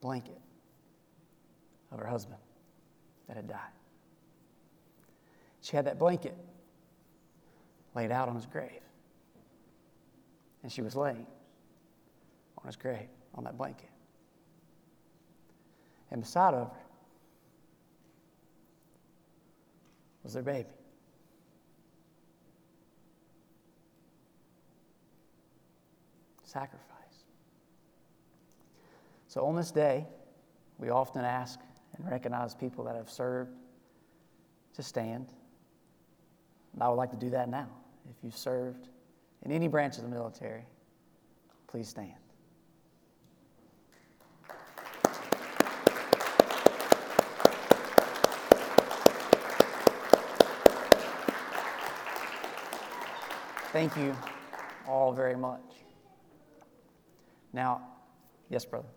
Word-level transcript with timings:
blanket 0.00 0.40
of 1.92 1.98
her 1.98 2.06
husband 2.06 2.40
that 3.28 3.36
had 3.36 3.48
died. 3.48 3.58
She 5.62 5.76
had 5.76 5.84
that 5.86 5.98
blanket 5.98 6.34
laid 7.94 8.10
out 8.10 8.28
on 8.28 8.34
his 8.34 8.46
grave. 8.46 8.80
And 10.62 10.70
she 10.70 10.82
was 10.82 10.94
laying 10.94 11.26
on 12.58 12.66
his 12.66 12.76
grave, 12.76 13.08
on 13.34 13.44
that 13.44 13.56
blanket. 13.56 13.88
And 16.10 16.20
beside 16.22 16.54
of 16.54 16.68
her 16.68 16.76
was 20.22 20.34
their 20.34 20.42
baby. 20.42 20.68
Sacrifice. 26.44 26.89
So 29.30 29.46
on 29.46 29.54
this 29.54 29.70
day, 29.70 30.08
we 30.78 30.90
often 30.90 31.24
ask 31.24 31.60
and 31.96 32.10
recognize 32.10 32.52
people 32.52 32.82
that 32.86 32.96
have 32.96 33.08
served 33.08 33.52
to 34.74 34.82
stand. 34.82 35.32
And 36.72 36.82
I 36.82 36.88
would 36.88 36.96
like 36.96 37.12
to 37.12 37.16
do 37.16 37.30
that 37.30 37.48
now. 37.48 37.68
If 38.10 38.16
you've 38.24 38.36
served 38.36 38.88
in 39.42 39.52
any 39.52 39.68
branch 39.68 39.98
of 39.98 40.02
the 40.02 40.08
military, 40.08 40.64
please 41.68 41.88
stand. 41.88 42.10
Thank 53.72 53.96
you 53.96 54.16
all 54.88 55.12
very 55.12 55.36
much. 55.36 55.60
Now, 57.52 57.82
yes, 58.48 58.64
brother. 58.64 58.88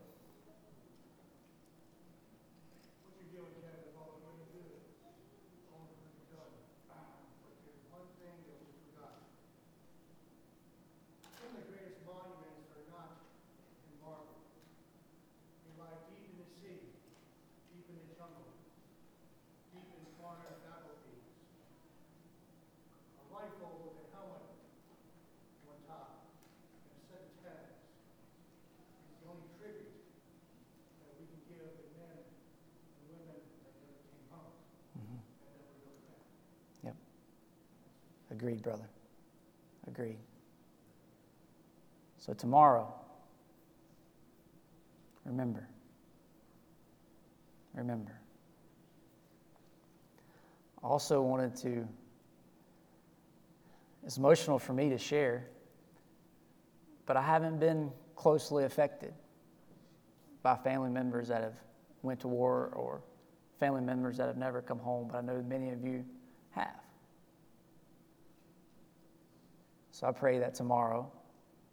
Agreed, 38.44 38.62
brother. 38.62 38.90
Agreed. 39.88 40.18
So 42.18 42.34
tomorrow, 42.34 42.94
remember. 45.24 45.66
Remember. 47.74 48.20
Also 50.84 51.22
wanted 51.22 51.56
to, 51.56 51.88
it's 54.06 54.18
emotional 54.18 54.60
for 54.60 54.74
me 54.74 54.90
to 54.90 54.98
share, 54.98 55.48
but 57.06 57.16
I 57.16 57.22
haven't 57.22 57.62
been 57.62 57.94
closely 58.18 58.66
affected 58.66 59.14
by 60.42 60.58
family 60.58 60.90
members 60.90 61.30
that 61.30 61.44
have 61.44 61.56
went 62.02 62.20
to 62.20 62.28
war 62.28 62.74
or 62.76 63.04
family 63.58 63.80
members 63.80 64.18
that 64.18 64.28
have 64.28 64.36
never 64.36 64.62
come 64.62 64.80
home, 64.80 65.08
but 65.10 65.18
I 65.18 65.22
know 65.22 65.42
many 65.48 65.70
of 65.70 65.86
you 65.86 66.04
have. 66.50 66.84
So 70.04 70.10
I 70.10 70.12
pray 70.12 70.38
that 70.40 70.54
tomorrow, 70.54 71.10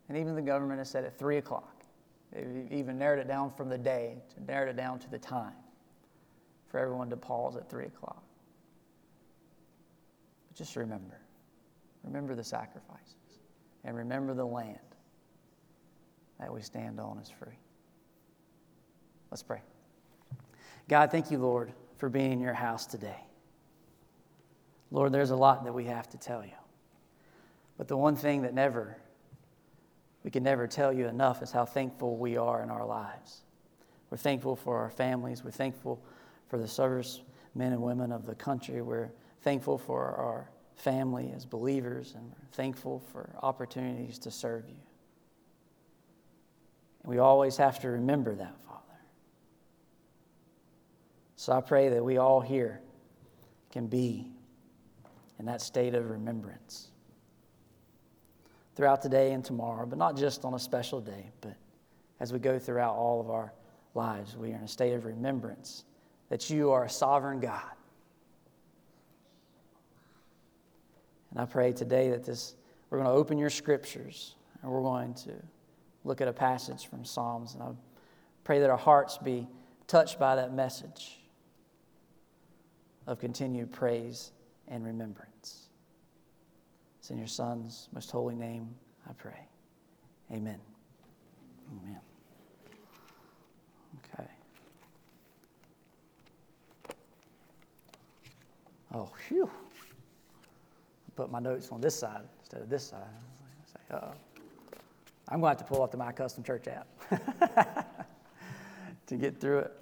and 0.08 0.16
even 0.16 0.36
the 0.36 0.42
government 0.42 0.78
has 0.78 0.88
said 0.88 1.02
at 1.02 1.18
3 1.18 1.38
o'clock, 1.38 1.82
they've 2.32 2.68
even 2.70 2.96
narrowed 2.96 3.18
it 3.18 3.26
down 3.26 3.50
from 3.50 3.68
the 3.68 3.76
day, 3.76 4.18
to 4.36 4.44
narrowed 4.44 4.68
it 4.68 4.76
down 4.76 5.00
to 5.00 5.10
the 5.10 5.18
time 5.18 5.56
for 6.68 6.78
everyone 6.78 7.10
to 7.10 7.16
pause 7.16 7.56
at 7.56 7.68
3 7.68 7.86
o'clock. 7.86 8.22
But 10.46 10.56
just 10.56 10.76
remember 10.76 11.18
remember 12.04 12.36
the 12.36 12.44
sacrifices, 12.44 13.40
and 13.82 13.96
remember 13.96 14.32
the 14.32 14.46
land 14.46 14.78
that 16.38 16.54
we 16.54 16.62
stand 16.62 17.00
on 17.00 17.18
is 17.18 17.30
free. 17.30 17.58
Let's 19.32 19.42
pray. 19.42 19.60
God, 20.88 21.10
thank 21.10 21.32
you, 21.32 21.38
Lord, 21.38 21.72
for 21.96 22.08
being 22.08 22.30
in 22.30 22.38
your 22.38 22.54
house 22.54 22.86
today. 22.86 23.24
Lord, 24.92 25.10
there's 25.10 25.30
a 25.30 25.36
lot 25.36 25.64
that 25.64 25.74
we 25.74 25.86
have 25.86 26.08
to 26.10 26.16
tell 26.16 26.44
you. 26.44 26.52
But 27.80 27.88
the 27.88 27.96
one 27.96 28.14
thing 28.14 28.42
that 28.42 28.52
never, 28.52 28.94
we 30.22 30.30
can 30.30 30.42
never 30.42 30.66
tell 30.66 30.92
you 30.92 31.06
enough 31.06 31.40
is 31.40 31.50
how 31.50 31.64
thankful 31.64 32.18
we 32.18 32.36
are 32.36 32.62
in 32.62 32.68
our 32.68 32.84
lives. 32.84 33.40
We're 34.10 34.18
thankful 34.18 34.54
for 34.54 34.76
our 34.76 34.90
families. 34.90 35.42
We're 35.42 35.50
thankful 35.50 35.98
for 36.48 36.58
the 36.58 36.68
service 36.68 37.22
men 37.54 37.72
and 37.72 37.80
women 37.80 38.12
of 38.12 38.26
the 38.26 38.34
country. 38.34 38.82
We're 38.82 39.08
thankful 39.40 39.78
for 39.78 40.08
our 40.08 40.50
family 40.74 41.32
as 41.34 41.46
believers, 41.46 42.12
and 42.14 42.24
we're 42.24 42.52
thankful 42.52 43.02
for 43.12 43.30
opportunities 43.42 44.18
to 44.18 44.30
serve 44.30 44.68
you. 44.68 44.76
And 47.02 47.10
we 47.10 47.16
always 47.16 47.56
have 47.56 47.80
to 47.80 47.88
remember 47.88 48.34
that, 48.34 48.56
Father. 48.66 49.00
So 51.36 51.54
I 51.54 51.62
pray 51.62 51.88
that 51.88 52.04
we 52.04 52.18
all 52.18 52.42
here 52.42 52.82
can 53.72 53.86
be 53.86 54.30
in 55.38 55.46
that 55.46 55.62
state 55.62 55.94
of 55.94 56.10
remembrance 56.10 56.89
throughout 58.74 59.02
today 59.02 59.32
and 59.32 59.44
tomorrow, 59.44 59.86
but 59.86 59.98
not 59.98 60.16
just 60.16 60.44
on 60.44 60.54
a 60.54 60.58
special 60.58 61.00
day, 61.00 61.30
but 61.40 61.56
as 62.20 62.32
we 62.32 62.38
go 62.38 62.58
throughout 62.58 62.94
all 62.94 63.20
of 63.20 63.30
our 63.30 63.52
lives, 63.94 64.36
we 64.36 64.52
are 64.52 64.56
in 64.56 64.62
a 64.62 64.68
state 64.68 64.92
of 64.92 65.04
remembrance 65.04 65.84
that 66.28 66.48
you 66.48 66.70
are 66.70 66.84
a 66.84 66.90
sovereign 66.90 67.40
God. 67.40 67.62
And 71.30 71.40
I 71.40 71.44
pray 71.44 71.72
today 71.72 72.10
that 72.10 72.24
this, 72.24 72.54
we're 72.88 72.98
going 72.98 73.10
to 73.10 73.14
open 73.14 73.38
your 73.38 73.50
scriptures 73.50 74.34
and 74.62 74.70
we're 74.70 74.82
going 74.82 75.14
to 75.14 75.32
look 76.04 76.20
at 76.20 76.28
a 76.28 76.32
passage 76.32 76.88
from 76.88 77.04
Psalms. 77.04 77.54
And 77.54 77.62
I 77.62 77.68
pray 78.44 78.60
that 78.60 78.70
our 78.70 78.76
hearts 78.76 79.18
be 79.18 79.46
touched 79.86 80.18
by 80.18 80.36
that 80.36 80.54
message 80.54 81.20
of 83.06 83.18
continued 83.18 83.72
praise 83.72 84.32
and 84.68 84.84
remembrance. 84.84 85.29
It's 87.10 87.12
in 87.12 87.18
your 87.18 87.26
Son's 87.26 87.88
most 87.92 88.08
holy 88.12 88.36
name, 88.36 88.72
I 89.08 89.12
pray. 89.14 89.48
Amen. 90.30 90.60
Amen. 91.82 91.98
Okay. 94.14 94.28
Oh, 98.94 99.10
phew. 99.26 99.50
I 100.06 101.10
put 101.16 101.32
my 101.32 101.40
notes 101.40 101.70
on 101.72 101.80
this 101.80 101.96
side 101.96 102.22
instead 102.38 102.62
of 102.62 102.68
this 102.68 102.84
side. 102.84 103.00
Say, 103.66 103.96
I'm 105.30 105.40
going 105.40 105.42
to 105.42 105.48
have 105.48 105.56
to 105.58 105.64
pull 105.64 105.82
up 105.82 105.90
the 105.90 105.96
My 105.96 106.12
Custom 106.12 106.44
Church 106.44 106.68
app 106.68 106.86
to 109.08 109.16
get 109.16 109.40
through 109.40 109.58
it. 109.58 109.72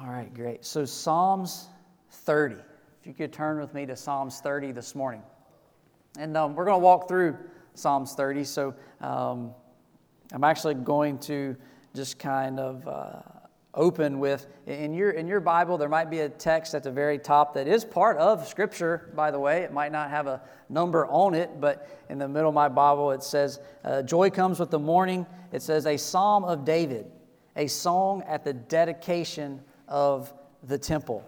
All 0.00 0.06
right, 0.06 0.32
great. 0.32 0.64
So, 0.64 0.84
Psalms 0.84 1.66
30. 2.12 2.54
If 2.54 2.60
you 3.04 3.14
could 3.14 3.32
turn 3.32 3.58
with 3.58 3.74
me 3.74 3.84
to 3.86 3.96
Psalms 3.96 4.38
30 4.38 4.70
this 4.70 4.94
morning. 4.94 5.24
And 6.16 6.36
um, 6.36 6.54
we're 6.54 6.64
going 6.64 6.80
to 6.80 6.84
walk 6.84 7.08
through 7.08 7.36
Psalms 7.74 8.14
30. 8.14 8.44
So 8.44 8.74
um, 9.00 9.52
I'm 10.32 10.44
actually 10.44 10.74
going 10.74 11.18
to 11.20 11.56
just 11.94 12.18
kind 12.18 12.58
of 12.60 12.86
uh, 12.86 13.20
open 13.74 14.18
with 14.18 14.46
in 14.66 14.92
your 14.92 15.10
in 15.10 15.26
your 15.26 15.40
Bible 15.40 15.78
there 15.78 15.88
might 15.88 16.10
be 16.10 16.20
a 16.20 16.28
text 16.28 16.74
at 16.74 16.82
the 16.82 16.90
very 16.90 17.18
top 17.18 17.54
that 17.54 17.68
is 17.68 17.84
part 17.84 18.16
of 18.18 18.46
Scripture. 18.46 19.10
By 19.14 19.30
the 19.30 19.38
way, 19.38 19.62
it 19.62 19.72
might 19.72 19.92
not 19.92 20.10
have 20.10 20.26
a 20.26 20.42
number 20.68 21.06
on 21.06 21.34
it, 21.34 21.60
but 21.60 21.88
in 22.08 22.18
the 22.18 22.28
middle 22.28 22.48
of 22.48 22.54
my 22.54 22.68
Bible 22.68 23.12
it 23.12 23.22
says, 23.22 23.60
uh, 23.84 24.02
"Joy 24.02 24.30
comes 24.30 24.58
with 24.58 24.70
the 24.70 24.78
morning." 24.78 25.26
It 25.52 25.62
says, 25.62 25.86
"A 25.86 25.96
Psalm 25.96 26.44
of 26.44 26.64
David, 26.64 27.10
a 27.56 27.66
song 27.68 28.22
at 28.26 28.44
the 28.44 28.52
dedication 28.52 29.62
of 29.86 30.32
the 30.62 30.78
temple." 30.78 31.24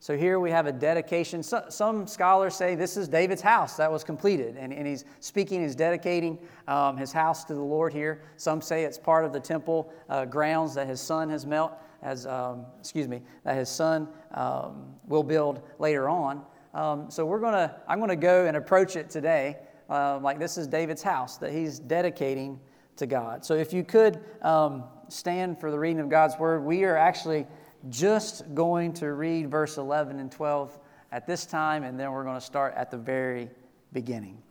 So 0.00 0.16
here 0.16 0.38
we 0.38 0.50
have 0.50 0.66
a 0.66 0.72
dedication. 0.72 1.42
So, 1.42 1.64
some 1.70 2.06
scholars 2.06 2.54
say 2.54 2.76
this 2.76 2.96
is 2.96 3.08
David's 3.08 3.42
house 3.42 3.76
that 3.78 3.90
was 3.90 4.04
completed, 4.04 4.56
and, 4.56 4.72
and 4.72 4.86
he's 4.86 5.04
speaking, 5.18 5.60
he's 5.62 5.74
dedicating 5.74 6.38
um, 6.68 6.96
his 6.96 7.12
house 7.12 7.44
to 7.44 7.54
the 7.54 7.60
Lord 7.60 7.92
here. 7.92 8.22
Some 8.36 8.62
say 8.62 8.84
it's 8.84 8.96
part 8.96 9.24
of 9.24 9.32
the 9.32 9.40
temple 9.40 9.92
uh, 10.08 10.24
grounds 10.24 10.74
that 10.74 10.86
his 10.86 11.00
son 11.00 11.28
has 11.30 11.44
built, 11.44 11.72
as 12.02 12.26
um, 12.26 12.64
excuse 12.78 13.08
me, 13.08 13.22
that 13.42 13.56
his 13.56 13.68
son 13.68 14.06
um, 14.34 14.94
will 15.08 15.24
build 15.24 15.62
later 15.80 16.08
on. 16.08 16.42
Um, 16.74 17.10
so 17.10 17.26
we're 17.26 17.40
gonna, 17.40 17.74
I'm 17.88 17.98
gonna 17.98 18.14
go 18.14 18.46
and 18.46 18.56
approach 18.56 18.94
it 18.94 19.10
today 19.10 19.56
uh, 19.90 20.20
like 20.22 20.38
this 20.38 20.58
is 20.58 20.68
David's 20.68 21.02
house 21.02 21.38
that 21.38 21.52
he's 21.52 21.80
dedicating 21.80 22.60
to 22.96 23.06
God. 23.06 23.44
So 23.44 23.54
if 23.54 23.72
you 23.72 23.82
could 23.82 24.20
um, 24.42 24.84
stand 25.08 25.58
for 25.58 25.70
the 25.70 25.78
reading 25.78 26.00
of 26.00 26.08
God's 26.08 26.38
Word, 26.38 26.64
we 26.64 26.84
are 26.84 26.96
actually 26.96 27.46
just 27.88 28.54
going 28.54 28.92
to 28.94 29.12
read 29.12 29.50
verse 29.50 29.78
11 29.78 30.18
and 30.18 30.30
12 30.30 30.78
at 31.12 31.26
this 31.26 31.46
time, 31.46 31.84
and 31.84 31.98
then 31.98 32.12
we're 32.12 32.24
going 32.24 32.38
to 32.38 32.44
start 32.44 32.74
at 32.76 32.90
the 32.90 32.96
very 32.96 33.50
beginning. 33.92 34.42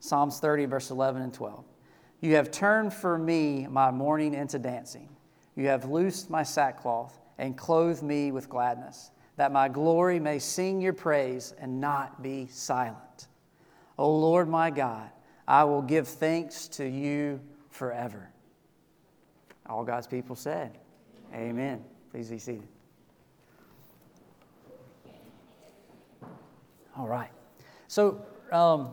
Psalms 0.00 0.40
30, 0.40 0.66
verse 0.66 0.90
11 0.90 1.22
and 1.22 1.32
12. 1.32 1.64
You 2.20 2.36
have 2.36 2.50
turned 2.50 2.92
for 2.92 3.18
me 3.18 3.66
my 3.68 3.90
mourning 3.90 4.34
into 4.34 4.58
dancing. 4.58 5.08
You 5.56 5.68
have 5.68 5.84
loosed 5.84 6.30
my 6.30 6.42
sackcloth 6.42 7.18
and 7.38 7.56
clothed 7.56 8.02
me 8.02 8.32
with 8.32 8.48
gladness, 8.48 9.10
that 9.36 9.52
my 9.52 9.68
glory 9.68 10.20
may 10.20 10.38
sing 10.38 10.80
your 10.80 10.92
praise 10.92 11.54
and 11.58 11.80
not 11.80 12.22
be 12.22 12.46
silent. 12.48 13.28
O 13.98 14.10
Lord 14.10 14.48
my 14.48 14.70
God, 14.70 15.10
I 15.46 15.64
will 15.64 15.82
give 15.82 16.08
thanks 16.08 16.68
to 16.68 16.88
you 16.88 17.40
forever. 17.70 18.30
All 19.66 19.84
God's 19.84 20.06
people 20.06 20.36
said, 20.36 20.78
Amen. 21.34 21.84
Please 22.12 22.28
be 22.28 22.38
seated. 22.38 22.68
All 26.94 27.08
right. 27.08 27.30
So, 27.88 28.20
um, 28.52 28.90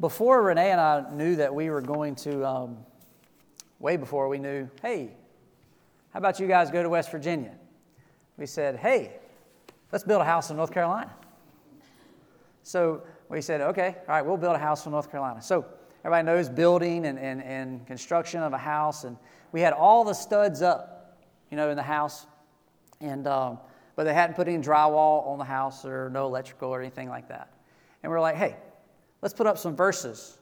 before 0.00 0.42
Renee 0.42 0.70
and 0.70 0.80
I 0.80 1.04
knew 1.12 1.36
that 1.36 1.54
we 1.54 1.68
were 1.68 1.82
going 1.82 2.14
to, 2.16 2.46
um, 2.46 2.78
way 3.78 3.98
before 3.98 4.26
we 4.28 4.38
knew, 4.38 4.70
hey, 4.80 5.10
how 6.14 6.18
about 6.18 6.40
you 6.40 6.46
guys 6.46 6.70
go 6.70 6.82
to 6.82 6.88
West 6.88 7.10
Virginia? 7.10 7.54
We 8.38 8.46
said, 8.46 8.76
hey, 8.76 9.18
let's 9.92 10.04
build 10.04 10.22
a 10.22 10.24
house 10.24 10.48
in 10.48 10.56
North 10.56 10.72
Carolina. 10.72 11.14
So 12.62 13.02
we 13.28 13.42
said, 13.42 13.60
okay, 13.60 13.96
all 14.00 14.14
right, 14.14 14.24
we'll 14.24 14.38
build 14.38 14.56
a 14.56 14.58
house 14.58 14.86
in 14.86 14.92
North 14.92 15.10
Carolina. 15.10 15.42
So 15.42 15.66
everybody 16.08 16.24
knows 16.24 16.48
building 16.48 17.04
and, 17.04 17.18
and, 17.18 17.42
and 17.42 17.86
construction 17.86 18.42
of 18.42 18.54
a 18.54 18.58
house. 18.58 19.04
And 19.04 19.18
we 19.52 19.60
had 19.60 19.74
all 19.74 20.04
the 20.04 20.14
studs 20.14 20.62
up, 20.62 21.18
you 21.50 21.56
know, 21.58 21.68
in 21.68 21.76
the 21.76 21.82
house. 21.82 22.26
And, 23.02 23.26
um, 23.26 23.58
but 23.94 24.04
they 24.04 24.14
hadn't 24.14 24.34
put 24.34 24.48
any 24.48 24.62
drywall 24.62 25.26
on 25.26 25.36
the 25.36 25.44
house 25.44 25.84
or 25.84 26.08
no 26.08 26.24
electrical 26.24 26.70
or 26.70 26.80
anything 26.80 27.10
like 27.10 27.28
that. 27.28 27.52
And 28.02 28.10
we 28.10 28.14
we're 28.14 28.22
like, 28.22 28.36
hey, 28.36 28.56
let's 29.20 29.34
put 29.34 29.46
up 29.46 29.58
some 29.58 29.76
verses 29.76 30.38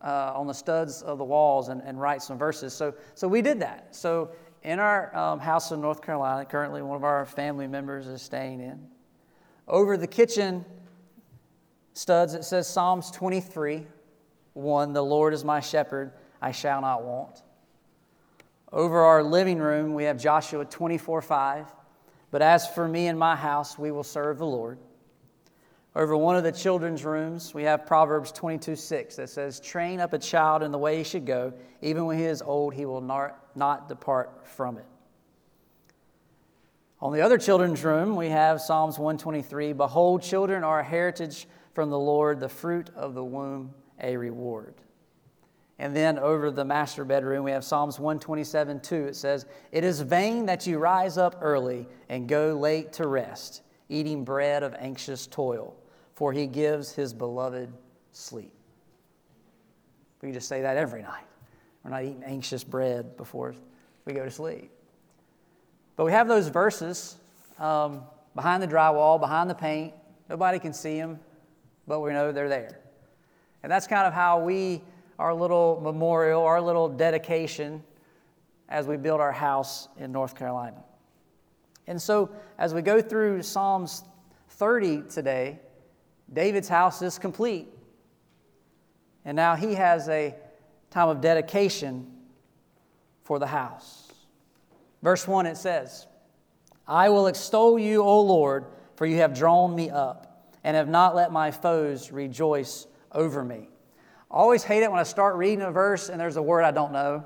uh, 0.00 0.32
on 0.34 0.46
the 0.46 0.54
studs 0.54 1.02
of 1.02 1.18
the 1.18 1.24
walls 1.24 1.68
and, 1.68 1.82
and 1.82 2.00
write 2.00 2.22
some 2.22 2.38
verses. 2.38 2.72
So, 2.72 2.94
so 3.14 3.28
we 3.28 3.42
did 3.42 3.60
that. 3.60 3.94
So 3.94 4.30
in 4.62 4.78
our 4.78 5.14
um, 5.14 5.38
house 5.38 5.70
in 5.70 5.82
North 5.82 6.00
Carolina, 6.00 6.46
currently 6.46 6.80
one 6.80 6.96
of 6.96 7.04
our 7.04 7.26
family 7.26 7.66
members 7.66 8.06
is 8.06 8.22
staying 8.22 8.60
in. 8.60 8.80
Over 9.68 9.98
the 9.98 10.06
kitchen 10.06 10.64
studs, 11.92 12.32
it 12.32 12.44
says 12.44 12.66
Psalms 12.66 13.10
23 13.10 13.86
1, 14.54 14.92
The 14.92 15.02
Lord 15.02 15.34
is 15.34 15.44
my 15.44 15.60
shepherd, 15.60 16.12
I 16.40 16.52
shall 16.52 16.80
not 16.80 17.04
want. 17.04 17.42
Over 18.72 19.00
our 19.02 19.22
living 19.22 19.58
room, 19.58 19.94
we 19.94 20.04
have 20.04 20.18
Joshua 20.18 20.64
24 20.64 21.22
5. 21.22 21.72
But 22.30 22.42
as 22.42 22.66
for 22.66 22.88
me 22.88 23.06
and 23.06 23.16
my 23.16 23.36
house, 23.36 23.78
we 23.78 23.92
will 23.92 24.02
serve 24.02 24.38
the 24.38 24.46
Lord. 24.46 24.78
Over 25.94 26.16
one 26.16 26.34
of 26.34 26.42
the 26.42 26.50
children's 26.50 27.04
rooms, 27.04 27.54
we 27.54 27.62
have 27.62 27.86
Proverbs 27.86 28.32
22 28.32 28.74
6 28.74 29.16
that 29.16 29.30
says, 29.30 29.60
Train 29.60 30.00
up 30.00 30.12
a 30.12 30.18
child 30.18 30.64
in 30.64 30.72
the 30.72 30.78
way 30.78 30.98
he 30.98 31.04
should 31.04 31.24
go. 31.24 31.52
Even 31.82 32.06
when 32.06 32.18
he 32.18 32.24
is 32.24 32.42
old, 32.42 32.74
he 32.74 32.84
will 32.84 33.00
not, 33.00 33.38
not 33.54 33.88
depart 33.88 34.44
from 34.48 34.78
it. 34.78 34.86
On 37.00 37.12
the 37.12 37.20
other 37.20 37.38
children's 37.38 37.84
room, 37.84 38.16
we 38.16 38.30
have 38.30 38.60
Psalms 38.60 38.98
123 38.98 39.72
Behold, 39.74 40.22
children 40.22 40.64
are 40.64 40.80
a 40.80 40.84
heritage 40.84 41.46
from 41.72 41.90
the 41.90 41.98
Lord, 41.98 42.40
the 42.40 42.48
fruit 42.48 42.90
of 42.96 43.14
the 43.14 43.22
womb, 43.22 43.72
a 44.00 44.16
reward. 44.16 44.74
And 45.78 45.94
then 45.94 46.18
over 46.18 46.50
the 46.50 46.64
master 46.64 47.04
bedroom, 47.04 47.44
we 47.44 47.50
have 47.50 47.64
Psalms 47.64 47.98
127 47.98 48.80
2. 48.80 48.94
It 49.06 49.16
says, 49.16 49.46
It 49.72 49.84
is 49.84 50.00
vain 50.00 50.46
that 50.46 50.66
you 50.66 50.78
rise 50.78 51.18
up 51.18 51.36
early 51.40 51.88
and 52.08 52.28
go 52.28 52.54
late 52.54 52.92
to 52.94 53.08
rest, 53.08 53.62
eating 53.88 54.24
bread 54.24 54.62
of 54.62 54.74
anxious 54.78 55.26
toil 55.26 55.76
for 56.14 56.32
he 56.32 56.46
gives 56.46 56.92
his 56.92 57.12
beloved 57.12 57.72
sleep. 58.12 58.52
We 60.22 60.32
just 60.32 60.48
say 60.48 60.62
that 60.62 60.76
every 60.76 61.02
night. 61.02 61.24
We're 61.82 61.90
not 61.90 62.04
eating 62.04 62.22
anxious 62.24 62.64
bread 62.64 63.16
before 63.16 63.54
we 64.06 64.14
go 64.14 64.24
to 64.24 64.30
sleep. 64.30 64.70
But 65.96 66.06
we 66.06 66.12
have 66.12 66.28
those 66.28 66.48
verses 66.48 67.16
um, 67.58 68.02
behind 68.34 68.62
the 68.62 68.68
drywall, 68.68 69.20
behind 69.20 69.50
the 69.50 69.54
paint. 69.54 69.92
Nobody 70.30 70.58
can 70.58 70.72
see 70.72 70.98
them, 70.98 71.20
but 71.86 72.00
we 72.00 72.12
know 72.12 72.32
they're 72.32 72.48
there. 72.48 72.80
And 73.64 73.72
that's 73.72 73.86
kind 73.86 74.06
of 74.06 74.12
how 74.12 74.40
we, 74.40 74.82
our 75.18 75.32
little 75.32 75.80
memorial, 75.82 76.42
our 76.42 76.60
little 76.60 76.86
dedication 76.86 77.82
as 78.68 78.86
we 78.86 78.98
build 78.98 79.22
our 79.22 79.32
house 79.32 79.88
in 79.96 80.12
North 80.12 80.36
Carolina. 80.36 80.84
And 81.86 82.00
so, 82.00 82.30
as 82.58 82.74
we 82.74 82.82
go 82.82 83.00
through 83.00 83.42
Psalms 83.42 84.04
30 84.50 85.04
today, 85.08 85.60
David's 86.30 86.68
house 86.68 87.00
is 87.00 87.18
complete. 87.18 87.68
And 89.24 89.34
now 89.34 89.56
he 89.56 89.72
has 89.72 90.10
a 90.10 90.34
time 90.90 91.08
of 91.08 91.22
dedication 91.22 92.06
for 93.22 93.38
the 93.38 93.46
house. 93.46 94.12
Verse 95.02 95.26
1 95.26 95.46
it 95.46 95.56
says, 95.56 96.06
I 96.86 97.08
will 97.08 97.28
extol 97.28 97.78
you, 97.78 98.02
O 98.02 98.20
Lord, 98.20 98.66
for 98.96 99.06
you 99.06 99.16
have 99.16 99.34
drawn 99.34 99.74
me 99.74 99.88
up 99.88 100.50
and 100.62 100.76
have 100.76 100.90
not 100.90 101.14
let 101.14 101.32
my 101.32 101.50
foes 101.50 102.12
rejoice 102.12 102.88
over 103.14 103.44
me. 103.44 103.68
I 104.30 104.34
always 104.34 104.64
hate 104.64 104.82
it 104.82 104.90
when 104.90 105.00
I 105.00 105.04
start 105.04 105.36
reading 105.36 105.62
a 105.62 105.70
verse 105.70 106.08
and 106.08 106.20
there's 106.20 106.36
a 106.36 106.42
word 106.42 106.64
I 106.64 106.70
don't 106.70 106.92
know. 106.92 107.24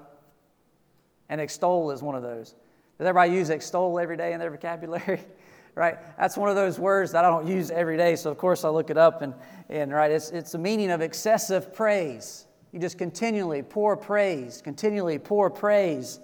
And 1.29 1.41
extol 1.41 1.91
is 1.91 2.03
one 2.03 2.15
of 2.15 2.23
those. 2.23 2.55
Does 2.99 3.07
everybody 3.07 3.33
use 3.33 3.51
extol 3.51 3.99
every 3.99 4.17
day 4.17 4.33
in 4.33 4.41
their 4.41 4.51
vocabulary? 4.51 5.21
right? 5.75 5.97
That's 6.19 6.37
one 6.37 6.49
of 6.49 6.57
those 6.57 6.79
words 6.79 7.13
that 7.13 7.25
I 7.25 7.31
don't 7.31 7.47
use 7.47 7.71
every 7.71 7.97
day, 7.97 8.17
so 8.17 8.31
of 8.31 8.39
course 8.39 8.65
I 8.65 8.69
look 8.69 8.91
it 8.91 8.99
up 8.99 9.23
and, 9.23 9.33
and 9.69 9.93
right, 9.93 10.11
it's, 10.11 10.31
it's 10.31 10.53
the 10.53 10.59
meaning 10.59 10.91
of 10.91 11.01
excessive 11.01 11.73
praise. 11.73 12.47
You 12.73 12.81
just 12.81 12.99
continually 12.99 13.63
pour 13.63 13.97
praise, 13.97 14.61
continually 14.61 15.19
pour 15.19 15.51
praise. 15.51 16.21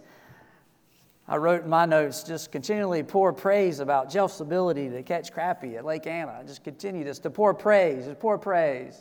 I 1.26 1.36
wrote 1.36 1.64
in 1.64 1.70
my 1.70 1.86
notes, 1.86 2.22
just 2.24 2.52
continually 2.52 3.02
pour 3.02 3.32
praise 3.32 3.80
about 3.80 4.10
Jeff's 4.10 4.40
ability 4.40 4.90
to 4.90 5.02
catch 5.02 5.32
crappie 5.32 5.76
at 5.76 5.84
Lake 5.84 6.06
Anna. 6.06 6.38
I 6.40 6.42
Just 6.42 6.64
continue 6.64 7.04
just 7.04 7.22
to 7.22 7.30
pour 7.30 7.54
praise, 7.54 8.06
just 8.06 8.18
pour 8.18 8.36
praise, 8.36 8.98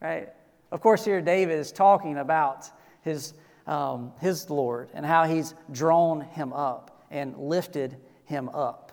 right? 0.00 0.28
Of 0.70 0.80
course, 0.80 1.04
here 1.04 1.20
David 1.20 1.58
is 1.58 1.72
talking 1.72 2.18
about 2.18 2.70
his, 3.02 3.34
um, 3.66 4.12
his 4.20 4.48
Lord 4.50 4.90
and 4.94 5.04
how 5.04 5.24
he's 5.24 5.54
drawn 5.70 6.20
him 6.20 6.52
up 6.52 7.04
and 7.10 7.36
lifted 7.36 7.96
him 8.24 8.48
up 8.50 8.90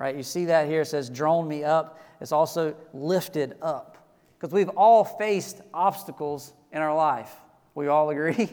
right? 0.00 0.16
You 0.16 0.22
see 0.22 0.46
that 0.46 0.66
here. 0.66 0.80
It 0.80 0.86
says, 0.86 1.10
drawn 1.10 1.46
me 1.46 1.62
up. 1.62 2.00
It's 2.22 2.32
also 2.32 2.74
lifted 2.94 3.54
up. 3.60 3.98
Because 4.38 4.50
we've 4.50 4.70
all 4.70 5.04
faced 5.04 5.60
obstacles 5.74 6.54
in 6.72 6.80
our 6.80 6.96
life. 6.96 7.30
We 7.74 7.88
all 7.88 8.08
agree, 8.08 8.48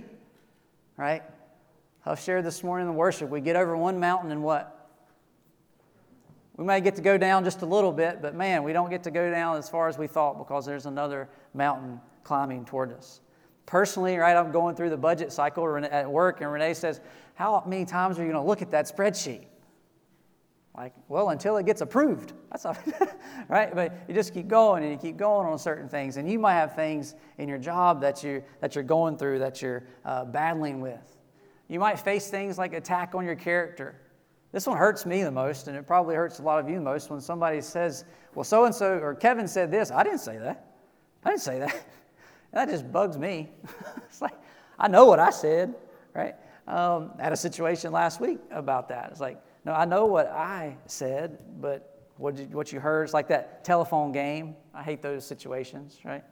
right? 0.98 1.24
I've 2.06 2.20
shared 2.20 2.44
this 2.44 2.66
morning 2.66 2.86
in 2.86 2.94
the 2.94 2.98
worship. 2.98 3.30
We 3.30 3.40
get 3.40 3.56
over 3.56 3.78
one 3.78 3.98
mountain 3.98 4.30
and 4.32 4.44
what? 4.44 4.77
We 6.58 6.66
may 6.66 6.82
get 6.82 6.96
to 6.96 7.02
go 7.02 7.18
down 7.18 7.44
just 7.44 7.62
a 7.62 7.66
little 7.66 7.92
bit, 7.92 8.22
but 8.22 8.34
man, 8.36 8.64
we 8.64 8.74
don't 8.74 8.90
get 8.90 9.04
to 9.04 9.12
go 9.12 9.30
down 9.30 9.58
as 9.58 9.70
far 9.70 9.88
as 9.88 9.98
we 9.98 10.08
thought 10.08 10.40
because 10.40 10.66
there's 10.66 10.88
another 10.88 11.30
mountain 11.54 12.02
climbing 12.24 12.66
toward 12.66 12.92
us. 12.92 13.22
Personally, 13.68 14.18
right, 14.18 14.36
I'm 14.36 14.52
going 14.52 14.76
through 14.76 14.90
the 14.90 14.98
budget 14.98 15.32
cycle 15.32 15.78
at 15.78 16.10
work, 16.10 16.42
and 16.42 16.52
Renee 16.52 16.74
says, 16.74 17.00
How 17.36 17.64
many 17.68 17.86
times 17.86 18.18
are 18.18 18.24
you 18.24 18.32
going 18.32 18.44
to 18.44 18.48
look 18.48 18.62
at 18.62 18.72
that 18.72 18.86
spreadsheet? 18.86 19.46
Like, 20.76 20.94
well, 21.08 21.30
until 21.30 21.58
it 21.58 21.66
gets 21.66 21.82
approved. 21.82 22.34
That's 22.52 22.66
all, 22.66 22.78
right? 23.48 23.74
But 23.74 23.94
you 24.08 24.14
just 24.14 24.32
keep 24.34 24.48
going 24.48 24.84
and 24.84 24.92
you 24.92 24.98
keep 24.98 25.18
going 25.18 25.48
on 25.48 25.58
certain 25.58 25.90
things. 25.90 26.18
And 26.18 26.30
you 26.30 26.38
might 26.38 26.54
have 26.54 26.76
things 26.76 27.16
in 27.40 27.50
your 27.50 27.58
job 27.58 28.00
that, 28.02 28.24
you, 28.24 28.44
that 28.62 28.76
you're 28.76 28.84
going 28.84 29.18
through, 29.18 29.40
that 29.40 29.60
you're 29.60 29.84
uh, 30.06 30.26
battling 30.26 30.80
with. 30.80 31.18
You 31.68 31.80
might 31.80 32.00
face 32.00 32.30
things 32.30 32.60
like 32.60 32.74
attack 32.74 33.16
on 33.16 33.26
your 33.26 33.36
character. 33.36 34.00
This 34.52 34.66
one 34.66 34.78
hurts 34.78 35.06
me 35.06 35.24
the 35.24 35.32
most, 35.32 35.68
and 35.68 35.76
it 35.76 35.86
probably 35.86 36.16
hurts 36.16 36.40
a 36.40 36.42
lot 36.42 36.60
of 36.60 36.70
you 36.70 36.76
the 36.76 36.82
most 36.82 37.10
when 37.10 37.20
somebody 37.20 37.62
says, 37.62 38.06
well, 38.34 38.44
so 38.44 38.66
and 38.66 38.74
so, 38.74 38.98
or 39.00 39.14
Kevin 39.14 39.48
said 39.48 39.72
this. 39.72 39.92
I 39.92 40.04
didn't 40.04 40.20
say 40.20 40.38
that. 40.38 40.66
I 41.24 41.30
didn't 41.30 41.42
say 41.42 41.60
that. 41.60 41.86
that 42.54 42.70
just 42.70 42.92
bugs 42.92 43.18
me. 43.18 43.50
it's 43.98 44.22
like, 44.22 44.36
I 44.80 44.88
know 44.88 45.06
what 45.06 45.20
I 45.20 45.32
said, 45.32 45.76
right? 46.14 46.36
Um, 46.68 47.12
I 47.20 47.24
had 47.24 47.34
a 47.34 47.38
situation 47.38 47.92
last 47.92 48.22
week 48.22 48.40
about 48.52 48.90
that. 48.90 49.10
It's 49.12 49.20
like, 49.20 49.42
no, 49.66 49.74
I 49.74 49.86
know 49.86 50.06
what 50.06 50.28
I 50.28 50.78
said, 50.86 51.40
but 51.60 52.10
what 52.18 52.38
you, 52.38 52.46
what 52.46 52.72
you 52.72 52.80
heard 52.80 53.04
is 53.04 53.14
like 53.14 53.28
that 53.30 53.64
telephone 53.64 54.12
game. 54.12 54.56
I 54.74 54.84
hate 54.84 55.02
those 55.02 55.26
situations, 55.26 56.00
right? 56.06 56.24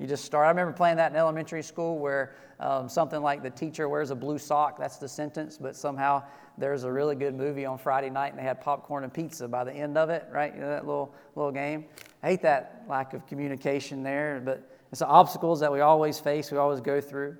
You 0.00 0.06
just 0.06 0.24
start. 0.24 0.46
I 0.46 0.48
remember 0.48 0.72
playing 0.72 0.96
that 0.96 1.12
in 1.12 1.16
elementary 1.16 1.62
school 1.62 1.98
where 1.98 2.34
um, 2.58 2.88
something 2.88 3.20
like 3.20 3.42
the 3.42 3.50
teacher 3.50 3.88
wears 3.88 4.10
a 4.10 4.14
blue 4.14 4.38
sock, 4.38 4.78
that's 4.78 4.96
the 4.96 5.08
sentence, 5.08 5.58
but 5.58 5.76
somehow 5.76 6.22
there's 6.58 6.84
a 6.84 6.90
really 6.90 7.14
good 7.14 7.34
movie 7.34 7.66
on 7.66 7.78
Friday 7.78 8.10
night 8.10 8.30
and 8.30 8.38
they 8.38 8.42
had 8.42 8.60
popcorn 8.60 9.04
and 9.04 9.12
pizza 9.12 9.46
by 9.46 9.62
the 9.62 9.72
end 9.72 9.96
of 9.96 10.10
it, 10.10 10.26
right? 10.32 10.54
You 10.54 10.60
know, 10.62 10.68
that 10.68 10.86
little, 10.86 11.14
little 11.36 11.52
game. 11.52 11.84
I 12.22 12.30
hate 12.30 12.42
that 12.42 12.84
lack 12.88 13.14
of 13.14 13.26
communication 13.26 14.02
there, 14.02 14.40
but 14.44 14.68
it's 14.90 15.00
the 15.00 15.06
obstacles 15.06 15.60
that 15.60 15.70
we 15.70 15.80
always 15.80 16.18
face, 16.18 16.50
we 16.50 16.58
always 16.58 16.80
go 16.80 17.00
through, 17.00 17.36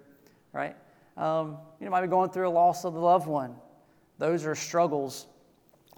right? 0.52 0.76
um, 1.20 1.58
you 1.78 1.84
know, 1.84 1.90
might 1.90 2.00
be 2.00 2.08
going 2.08 2.30
through 2.30 2.48
a 2.48 2.50
loss 2.50 2.84
of 2.84 2.94
the 2.94 3.00
loved 3.00 3.26
one. 3.26 3.54
Those 4.18 4.46
are 4.46 4.54
struggles 4.54 5.26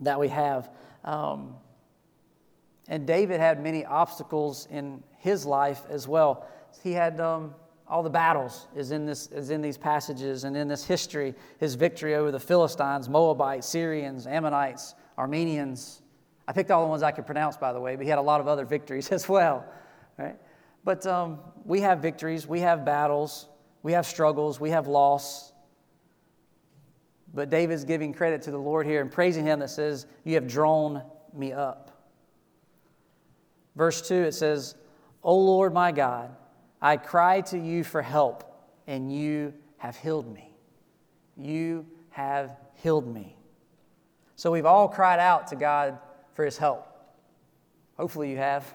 that 0.01 0.19
we 0.19 0.29
have. 0.29 0.71
Um, 1.05 1.55
and 2.89 3.07
David 3.07 3.41
had 3.41 3.63
many 3.63 3.85
obstacles 3.85 4.67
in 4.71 5.03
his 5.23 5.47
life 5.47 5.83
as 5.89 6.09
well. 6.09 6.47
He 6.83 6.93
had 6.93 7.21
um, 7.21 7.55
all 7.87 8.03
the 8.03 8.11
battles 8.11 8.67
is 8.75 8.91
in, 8.91 9.07
this, 9.07 9.29
is 9.29 9.51
in 9.51 9.63
these 9.63 9.79
passages 9.79 10.43
and 10.43 10.57
in 10.57 10.67
this 10.67 10.85
history. 10.85 11.35
His 11.59 11.77
victory 11.77 12.17
over 12.17 12.33
the 12.33 12.41
Philistines, 12.41 13.09
Moabites, 13.09 13.69
Syrians, 13.69 14.27
Ammonites, 14.27 14.97
Armenians. 15.17 16.03
I 16.49 16.53
picked 16.53 16.73
all 16.73 16.83
the 16.83 16.89
ones 16.89 17.05
I 17.05 17.13
could 17.13 17.25
pronounce, 17.25 17.57
by 17.57 17.73
the 17.73 17.81
way, 17.81 17.95
but 17.95 18.03
he 18.03 18.11
had 18.11 18.19
a 18.19 18.23
lot 18.23 18.41
of 18.41 18.49
other 18.49 18.65
victories 18.65 19.11
as 19.13 19.29
well. 19.29 19.65
Right? 20.19 20.37
But 20.83 21.07
um, 21.07 21.39
we 21.65 21.81
have 21.83 22.01
victories, 22.01 22.45
we 22.45 22.59
have 22.61 22.85
battles, 22.85 23.49
we 23.85 23.93
have 23.93 24.07
struggles, 24.07 24.59
we 24.59 24.71
have 24.71 24.89
loss. 24.89 25.53
But 27.33 27.49
David's 27.49 27.85
giving 27.85 28.13
credit 28.13 28.43
to 28.43 28.51
the 28.51 28.59
Lord 28.59 28.87
here 28.87 29.01
and 29.01 29.11
praising 29.11 29.47
him 29.47 29.61
that 29.61 29.71
says, 29.71 30.07
You 30.25 30.35
have 30.35 30.49
drawn 30.49 31.03
me 31.33 31.53
up. 31.53 31.91
Verse 33.77 34.07
2, 34.07 34.15
it 34.15 34.33
says, 34.33 34.75
O 35.23 35.37
Lord 35.37 35.73
my 35.73 35.93
God, 35.93 36.35
I 36.81 36.97
cry 36.97 37.43
to 37.43 37.59
you 37.59 37.85
for 37.85 38.03
help, 38.03 38.45
and 38.87 39.13
you 39.13 39.55
have 39.79 39.97
healed 39.97 40.33
me. 40.33 40.53
You 41.37 41.87
have 42.11 42.57
healed 42.75 43.13
me. 43.13 43.37
So 44.37 44.51
we've 44.51 44.67
all 44.67 44.89
cried 44.89 45.21
out 45.21 45.47
to 45.49 45.57
God 45.57 45.99
for 46.35 46.45
his 46.45 46.59
help. 46.59 46.89
Hopefully 47.97 48.31
you 48.31 48.39
have. 48.39 48.75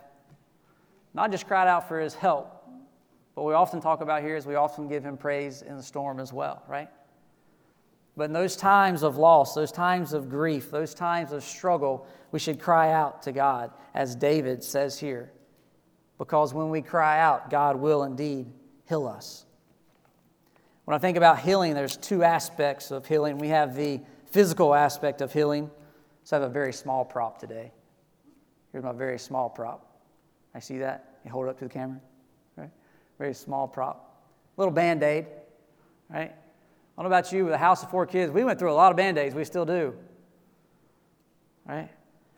Not 1.14 1.32
just 1.32 1.48
cried 1.48 1.68
out 1.68 1.88
for 1.88 2.00
his 2.00 2.14
help, 2.14 2.54
but 3.36 3.44
we 3.44 3.54
often 3.54 3.82
talk 3.82 4.02
about 4.02 4.22
here 4.22 4.36
is 4.36 4.46
we 4.46 4.56
often 4.56 4.88
give 4.88 5.04
him 5.04 5.18
praise 5.18 5.62
in 5.62 5.76
the 5.76 5.84
storm 5.84 6.20
as 6.20 6.32
well, 6.32 6.64
right? 6.68 6.90
But 8.16 8.26
in 8.26 8.34
those 8.34 8.56
times 8.56 9.04
of 9.04 9.18
loss, 9.18 9.54
those 9.54 9.72
times 9.72 10.14
of 10.14 10.30
grief, 10.30 10.72
those 10.72 10.94
times 10.94 11.32
of 11.32 11.44
struggle, 11.44 12.08
we 12.32 12.40
should 12.40 12.60
cry 12.60 12.92
out 12.92 13.22
to 13.24 13.32
God, 13.32 13.72
as 13.94 14.16
David 14.16 14.64
says 14.64 14.98
here. 14.98 15.32
Because 16.18 16.54
when 16.54 16.70
we 16.70 16.82
cry 16.82 17.20
out, 17.20 17.50
God 17.50 17.76
will 17.76 18.04
indeed 18.04 18.48
heal 18.88 19.08
us. 19.08 19.46
When 20.86 20.96
I 20.96 20.98
think 21.00 21.18
about 21.18 21.40
healing, 21.40 21.74
there's 21.74 21.98
two 21.98 22.24
aspects 22.24 22.92
of 22.92 23.06
healing. 23.06 23.38
We 23.38 23.50
have 23.50 23.76
the 23.76 24.00
physical 24.26 24.74
aspect 24.74 25.22
of 25.22 25.34
healing. 25.34 25.70
So 26.24 26.38
I 26.38 26.40
have 26.40 26.50
a 26.50 26.54
very 26.54 26.74
small 26.74 27.06
prop 27.06 27.40
today. 27.40 27.72
Here's 28.72 28.84
my 28.84 28.94
very 28.94 29.20
small 29.20 29.50
prop. 29.50 30.02
I 30.56 30.60
see 30.60 30.78
that? 30.80 31.20
You 31.24 31.32
hold 31.32 31.48
it 31.48 31.50
up 31.50 31.60
to 31.60 31.66
the 31.66 31.70
camera. 31.70 32.00
Right? 32.56 32.72
Very 33.20 33.34
small 33.34 33.68
prop. 33.68 34.24
Little 34.56 34.74
band 34.74 35.04
aid, 35.04 35.28
right? 36.10 36.32
I 36.32 37.02
don't 37.02 37.12
know 37.12 37.16
about 37.16 37.32
you, 37.32 37.46
with 37.46 37.54
a 37.54 37.60
house 37.60 37.84
of 37.84 37.92
four 37.92 38.06
kids, 38.06 38.32
we 38.32 38.44
went 38.44 38.58
through 38.58 38.72
a 38.72 38.74
lot 38.74 38.92
of 38.92 38.98
band 38.98 39.18
aids. 39.18 39.36
We 39.36 39.44
still 39.44 39.66
do. 39.66 39.94
Right? 41.68 41.90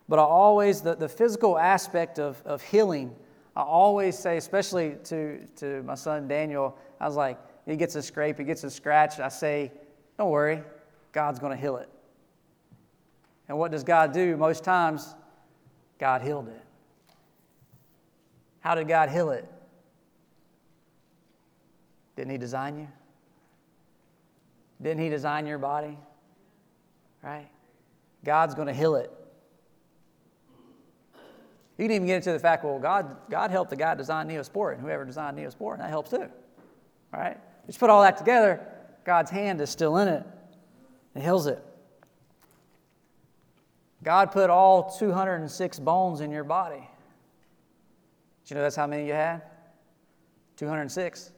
But 0.10 0.20
I 0.20 0.24
always, 0.24 0.82
the, 0.82 0.96
the 0.96 1.08
physical 1.08 1.58
aspect 1.58 2.20
of, 2.20 2.42
of 2.46 2.62
healing, 2.62 3.16
I 3.56 3.62
always 3.62 4.18
say, 4.18 4.38
especially 4.38 4.96
to, 5.06 5.46
to 5.58 5.84
my 5.84 5.96
son 5.96 6.28
Daniel, 6.28 6.78
I 7.00 7.08
was 7.08 7.16
like, 7.16 7.38
he 7.66 7.76
gets 7.76 7.96
a 7.96 8.02
scrape, 8.02 8.38
he 8.38 8.44
gets 8.44 8.64
a 8.64 8.70
scratch. 8.70 9.20
I 9.20 9.30
say, 9.30 9.72
don't 10.18 10.30
worry, 10.30 10.64
God's 11.12 11.40
going 11.40 11.56
to 11.56 11.62
heal 11.62 11.78
it. 11.78 11.90
And 13.48 13.58
what 13.58 13.72
does 13.72 13.84
God 13.84 14.14
do? 14.14 14.38
Most 14.38 14.64
times, 14.64 15.16
God 16.00 16.22
healed 16.22 16.48
it. 16.48 16.62
How 18.60 18.76
did 18.76 18.88
God 18.88 19.10
heal 19.10 19.32
it? 19.32 19.46
Didn't 22.16 22.32
He 22.32 22.38
design 22.38 22.78
you? 22.78 22.88
Didn't 24.82 25.02
He 25.02 25.10
design 25.10 25.48
your 25.48 25.58
body? 25.58 25.98
Right? 27.24 27.48
God's 28.24 28.56
going 28.56 28.68
to 28.68 28.74
heal 28.74 28.96
it. 28.96 29.12
You 31.80 31.86
can 31.86 31.96
even 31.96 32.08
get 32.08 32.18
into 32.18 32.34
the 32.34 32.40
fact, 32.40 32.66
well, 32.66 32.78
God, 32.78 33.16
God 33.30 33.52
helped 33.52 33.70
the 33.70 33.78
guy 33.78 33.96
design 33.96 34.28
Neosporin, 34.28 34.74
and 34.74 34.82
whoever 34.82 35.06
designed 35.06 35.38
Neosporin, 35.38 35.76
and 35.76 35.84
that 35.84 35.90
helps 35.90 36.10
too. 36.10 36.28
Right? 37.14 37.38
Just 37.68 37.80
put 37.80 37.90
all 37.90 38.02
that 38.02 38.18
together, 38.18 38.60
God's 39.06 39.32
hand 39.32 39.62
is 39.62 39.70
still 39.70 39.96
in 39.98 40.10
it. 40.10 40.26
It 41.16 41.22
heals 41.22 41.48
it. 41.48 41.64
God 44.04 44.34
put 44.34 44.50
all 44.50 44.92
206 45.00 45.80
bones 45.80 46.20
in 46.20 46.32
your 46.32 46.44
body. 46.44 46.86
Did 48.44 48.50
you 48.50 48.56
know 48.58 48.62
that's 48.62 48.76
how 48.76 48.86
many 48.86 49.08
you 49.08 49.14
had? 49.14 49.42
206. 50.58 51.32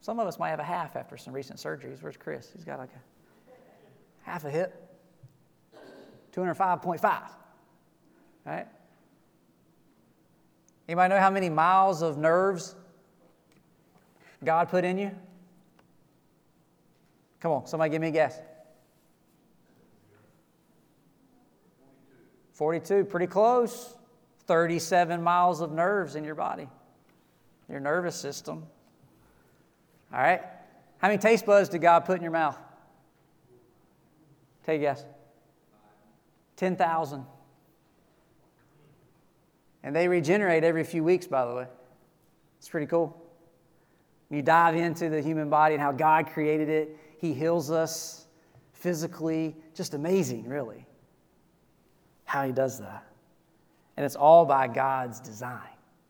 Some 0.00 0.18
of 0.18 0.26
us 0.26 0.40
might 0.40 0.50
have 0.50 0.58
a 0.58 0.64
half 0.64 0.96
after 0.96 1.16
some 1.16 1.32
recent 1.32 1.60
surgeries. 1.60 2.02
Where's 2.02 2.16
Chris? 2.16 2.50
He's 2.52 2.64
got 2.64 2.80
like 2.80 2.90
a 2.90 4.28
half 4.28 4.44
a 4.44 4.50
hip. 4.50 4.98
205.5. 6.32 7.22
Right? 8.44 8.66
Anybody 10.88 11.14
know 11.14 11.20
how 11.20 11.30
many 11.30 11.50
miles 11.50 12.00
of 12.00 12.16
nerves 12.16 12.74
God 14.42 14.70
put 14.70 14.84
in 14.84 14.96
you? 14.96 15.10
Come 17.40 17.52
on, 17.52 17.66
somebody 17.66 17.90
give 17.90 18.00
me 18.00 18.08
a 18.08 18.12
guess. 18.12 18.40
42, 22.52 23.04
pretty 23.04 23.26
close. 23.26 23.94
37 24.46 25.22
miles 25.22 25.60
of 25.60 25.70
nerves 25.70 26.16
in 26.16 26.24
your 26.24 26.34
body, 26.34 26.68
your 27.68 27.80
nervous 27.80 28.16
system. 28.16 28.66
All 30.12 30.20
right? 30.20 30.40
How 30.96 31.08
many 31.08 31.18
taste 31.18 31.44
buds 31.44 31.68
did 31.68 31.82
God 31.82 32.00
put 32.00 32.16
in 32.16 32.22
your 32.22 32.32
mouth? 32.32 32.58
Take 34.64 34.78
a 34.78 34.84
guess. 34.84 35.04
10,000. 36.56 37.24
And 39.82 39.94
they 39.94 40.08
regenerate 40.08 40.64
every 40.64 40.84
few 40.84 41.04
weeks, 41.04 41.26
by 41.26 41.46
the 41.46 41.54
way. 41.54 41.66
It's 42.58 42.68
pretty 42.68 42.86
cool. 42.86 43.16
you 44.30 44.42
dive 44.42 44.74
into 44.74 45.08
the 45.08 45.22
human 45.22 45.48
body 45.48 45.74
and 45.74 45.82
how 45.82 45.92
God 45.92 46.26
created 46.26 46.68
it, 46.68 46.96
He 47.18 47.32
heals 47.32 47.70
us 47.70 48.26
physically. 48.72 49.56
Just 49.74 49.94
amazing, 49.94 50.48
really, 50.48 50.86
how 52.24 52.44
He 52.44 52.52
does 52.52 52.78
that. 52.80 53.06
And 53.96 54.04
it's 54.04 54.16
all 54.16 54.44
by 54.44 54.68
God's 54.68 55.20
design 55.20 55.60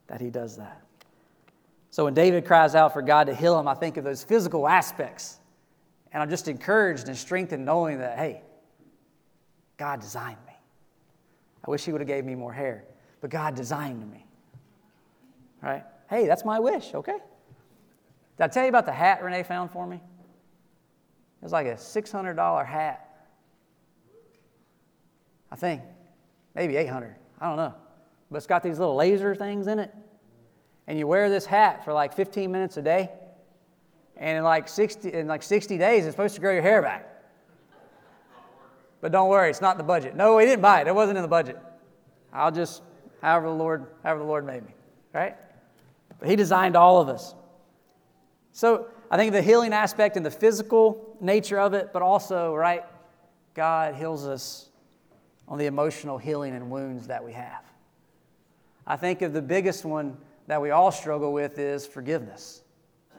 that 0.06 0.20
He 0.20 0.30
does 0.30 0.56
that. 0.56 0.82
So 1.90 2.04
when 2.04 2.14
David 2.14 2.44
cries 2.44 2.74
out 2.74 2.92
for 2.92 3.02
God 3.02 3.28
to 3.28 3.34
heal 3.34 3.58
him, 3.58 3.66
I 3.66 3.74
think 3.74 3.96
of 3.96 4.04
those 4.04 4.22
physical 4.22 4.68
aspects. 4.68 5.38
And 6.12 6.22
I'm 6.22 6.30
just 6.30 6.48
encouraged 6.48 7.08
and 7.08 7.16
strengthened 7.16 7.64
knowing 7.64 7.98
that, 7.98 8.18
hey, 8.18 8.42
God 9.76 10.00
designed 10.00 10.38
me. 10.46 10.52
I 11.66 11.70
wish 11.70 11.84
He 11.84 11.92
would 11.92 12.00
have 12.00 12.08
gave 12.08 12.24
me 12.24 12.34
more 12.34 12.52
hair, 12.52 12.84
but 13.20 13.30
God 13.30 13.54
designed 13.54 14.10
me. 14.10 14.26
Right? 15.62 15.84
Hey, 16.08 16.26
that's 16.26 16.44
my 16.44 16.58
wish, 16.58 16.94
okay? 16.94 17.18
Did 18.36 18.44
I 18.44 18.48
tell 18.48 18.62
you 18.62 18.68
about 18.68 18.86
the 18.86 18.92
hat 18.92 19.22
Renee 19.22 19.42
found 19.42 19.70
for 19.70 19.86
me? 19.86 19.96
It 19.96 21.42
was 21.44 21.52
like 21.52 21.66
a 21.66 21.74
$600 21.74 22.66
hat. 22.66 23.04
I 25.50 25.56
think. 25.56 25.82
Maybe 26.54 26.76
800 26.76 27.14
I 27.40 27.48
don't 27.48 27.56
know. 27.56 27.74
But 28.30 28.38
it's 28.38 28.46
got 28.46 28.62
these 28.62 28.78
little 28.78 28.96
laser 28.96 29.34
things 29.34 29.66
in 29.66 29.78
it 29.78 29.92
and 30.88 30.98
you 30.98 31.06
wear 31.06 31.28
this 31.28 31.44
hat 31.44 31.84
for 31.84 31.92
like 31.92 32.14
15 32.14 32.50
minutes 32.50 32.78
a 32.78 32.82
day, 32.82 33.10
and 34.16 34.38
in 34.38 34.42
like 34.42 34.68
60, 34.68 35.12
in 35.12 35.28
like 35.28 35.42
60 35.42 35.76
days, 35.76 36.06
it's 36.06 36.14
supposed 36.14 36.34
to 36.34 36.40
grow 36.40 36.52
your 36.52 36.62
hair 36.62 36.80
back. 36.80 37.06
But 39.02 39.12
don't 39.12 39.28
worry, 39.28 39.50
it's 39.50 39.60
not 39.60 39.76
the 39.76 39.84
budget. 39.84 40.16
No, 40.16 40.36
we 40.36 40.46
didn't 40.46 40.62
buy 40.62 40.80
it. 40.80 40.88
It 40.88 40.94
wasn't 40.94 41.18
in 41.18 41.22
the 41.22 41.28
budget. 41.28 41.58
I'll 42.32 42.50
just, 42.50 42.82
however 43.22 43.48
the 43.48 43.54
Lord, 43.54 43.86
however 44.02 44.20
the 44.20 44.26
Lord 44.26 44.46
made 44.46 44.64
me, 44.64 44.74
right? 45.12 45.36
But 46.18 46.28
He 46.28 46.36
designed 46.36 46.76
all 46.76 47.00
of 47.00 47.08
us. 47.08 47.34
So 48.52 48.88
I 49.10 49.16
think 49.16 49.32
the 49.32 49.42
healing 49.42 49.72
aspect 49.72 50.16
and 50.16 50.24
the 50.24 50.30
physical 50.30 51.16
nature 51.20 51.58
of 51.58 51.74
it, 51.74 51.90
but 51.92 52.02
also, 52.02 52.54
right, 52.54 52.84
God 53.54 53.94
heals 53.94 54.26
us 54.26 54.68
on 55.46 55.58
the 55.58 55.66
emotional 55.66 56.18
healing 56.18 56.54
and 56.54 56.70
wounds 56.70 57.06
that 57.06 57.24
we 57.24 57.32
have. 57.32 57.64
I 58.86 58.96
think 58.96 59.22
of 59.22 59.32
the 59.32 59.42
biggest 59.42 59.84
one 59.84 60.16
that 60.46 60.60
we 60.60 60.70
all 60.70 60.90
struggle 60.90 61.32
with 61.32 61.58
is 61.58 61.86
forgiveness, 61.86 62.62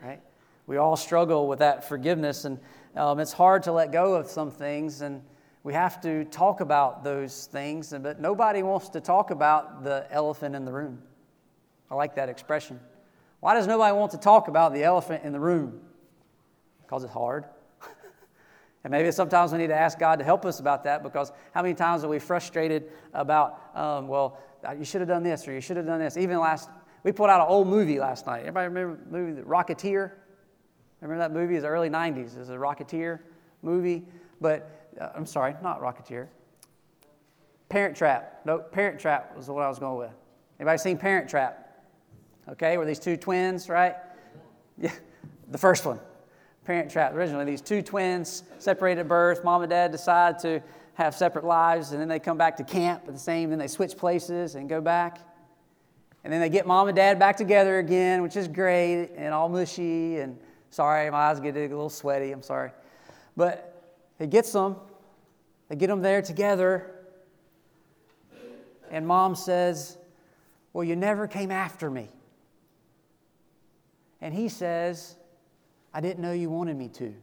right? 0.04 0.20
We 0.68 0.78
all 0.78 0.96
struggle 0.96 1.48
with 1.48 1.60
that 1.60 1.88
forgiveness, 1.88 2.46
and 2.46 2.60
um, 2.96 3.20
it's 3.20 3.34
hard 3.34 3.64
to 3.64 3.72
let 3.72 3.92
go 3.92 4.16
of 4.16 4.28
some 4.28 4.52
things, 4.52 5.02
and 5.02 5.22
we 5.64 5.74
have 5.74 6.00
to 6.02 6.26
talk 6.26 6.62
about 6.62 7.04
those 7.04 7.46
things, 7.48 7.94
but 8.02 8.20
nobody 8.20 8.64
wants 8.64 8.90
to 8.90 9.02
talk 9.02 9.32
about 9.32 9.84
the 9.84 10.08
elephant 10.12 10.56
in 10.56 10.66
the 10.66 10.72
room. 10.72 11.02
I 11.92 11.96
like 11.96 12.16
that 12.16 12.30
expression. 12.30 12.80
Why 13.40 13.54
does 13.54 13.68
nobody 13.68 13.96
want 13.96 14.12
to 14.12 14.18
talk 14.18 14.48
about 14.48 14.74
the 14.74 14.84
elephant 14.84 15.24
in 15.24 15.32
the 15.32 15.40
room? 15.40 15.82
Because 16.82 17.04
it's 17.04 17.14
hard. 17.14 17.46
and 18.84 18.92
maybe 18.92 19.12
sometimes 19.12 19.52
we 19.52 19.58
need 19.58 19.68
to 19.68 19.80
ask 19.80 20.00
God 20.00 20.20
to 20.20 20.26
help 20.26 20.46
us 20.46 20.60
about 20.60 20.84
that 20.86 21.04
because 21.04 21.32
how 21.54 21.62
many 21.62 21.74
times 21.74 22.04
are 22.04 22.10
we 22.10 22.20
frustrated 22.20 22.92
about, 23.14 23.62
um, 23.76 24.08
well, 24.08 24.40
you 24.78 24.86
should 24.86 25.02
have 25.02 25.08
done 25.08 25.24
this 25.24 25.48
or 25.48 25.54
you 25.54 25.62
should 25.62 25.78
have 25.78 25.86
done 25.86 26.00
this? 26.00 26.18
Even 26.18 26.40
last 26.40 26.70
we 27.04 27.12
pulled 27.12 27.30
out 27.30 27.42
an 27.42 27.48
old 27.48 27.68
movie 27.68 28.00
last 28.00 28.26
night. 28.26 28.40
Everybody 28.40 28.68
remember 28.68 29.00
the 29.04 29.18
movie 29.18 29.32
The 29.34 29.42
Rocketeer? 29.44 30.12
Remember 31.02 31.20
that 31.24 31.32
movie? 31.32 31.56
It's 31.56 31.66
early 31.66 31.90
90s. 31.90 32.36
It 32.36 32.40
was 32.40 32.50
a 32.50 32.56
Rocketeer 32.56 33.20
movie. 33.62 34.04
But, 34.42 34.79
uh, 35.00 35.10
I'm 35.16 35.26
sorry, 35.26 35.56
not 35.62 35.82
Rocketeer. 35.82 36.28
Parent 37.70 37.96
Trap. 37.96 38.42
No, 38.46 38.60
Parent 38.60 39.00
Trap 39.00 39.36
was 39.36 39.48
what 39.48 39.64
I 39.64 39.70
was 39.70 39.80
going 39.80 39.98
with. 39.98 40.12
Anybody 40.60 40.78
seen 40.78 40.98
Parent 40.98 41.30
Trap? 41.30 41.66
Okay, 42.50 42.78
where 42.78 42.86
these 42.86 43.00
two 43.00 43.18
twins, 43.18 43.70
right? 43.70 43.96
Yeah, 44.82 44.94
the 45.50 45.58
first 45.58 45.86
one. 45.86 46.00
Parent 46.64 46.90
Trap. 46.90 47.14
Originally, 47.14 47.44
these 47.44 47.60
two 47.60 47.82
twins 47.82 48.44
separated 48.60 49.02
at 49.02 49.08
birth. 49.10 49.44
Mom 49.44 49.62
and 49.62 49.70
dad 49.70 49.92
decide 49.92 50.40
to 50.40 50.64
have 50.94 51.16
separate 51.16 51.44
lives, 51.46 51.92
and 51.92 52.00
then 52.00 52.08
they 52.08 52.20
come 52.20 52.38
back 52.38 52.58
to 52.58 52.64
camp 52.64 53.04
at 53.08 53.14
the 53.14 53.20
same, 53.20 53.50
then 53.50 53.58
they 53.60 53.68
switch 53.68 53.98
places 53.98 54.56
and 54.56 54.70
go 54.70 54.82
back. 54.82 55.20
And 56.24 56.34
then 56.34 56.42
they 56.42 56.50
get 56.50 56.68
mom 56.68 56.90
and 56.90 56.96
dad 56.96 57.18
back 57.18 57.38
together 57.38 57.80
again, 57.80 58.22
which 58.22 58.36
is 58.36 58.48
great 58.48 59.12
and 59.16 59.34
all 59.34 59.48
mushy. 59.48 60.18
And 60.18 60.38
sorry, 60.70 61.10
my 61.10 61.18
eyes 61.18 61.40
get 61.40 61.56
a 61.56 61.62
little 61.62 61.90
sweaty. 61.90 62.32
I'm 62.32 62.44
sorry. 62.44 62.72
But 63.38 63.69
he 64.20 64.28
gets 64.28 64.52
them, 64.52 64.76
they 65.70 65.76
get 65.76 65.88
them 65.88 66.02
there 66.02 66.22
together. 66.22 66.92
And 68.92 69.08
mom 69.08 69.36
says, 69.36 69.98
Well, 70.74 70.84
you 70.84 70.96
never 70.96 71.28
came 71.28 71.52
after 71.52 71.90
me. 71.90 72.10
And 74.22 74.34
he 74.34 74.50
says, 74.50 75.16
I 75.94 76.02
didn't 76.02 76.22
know 76.22 76.34
you 76.34 76.50
wanted 76.50 76.76
me 76.76 76.90
to. 76.90 77.14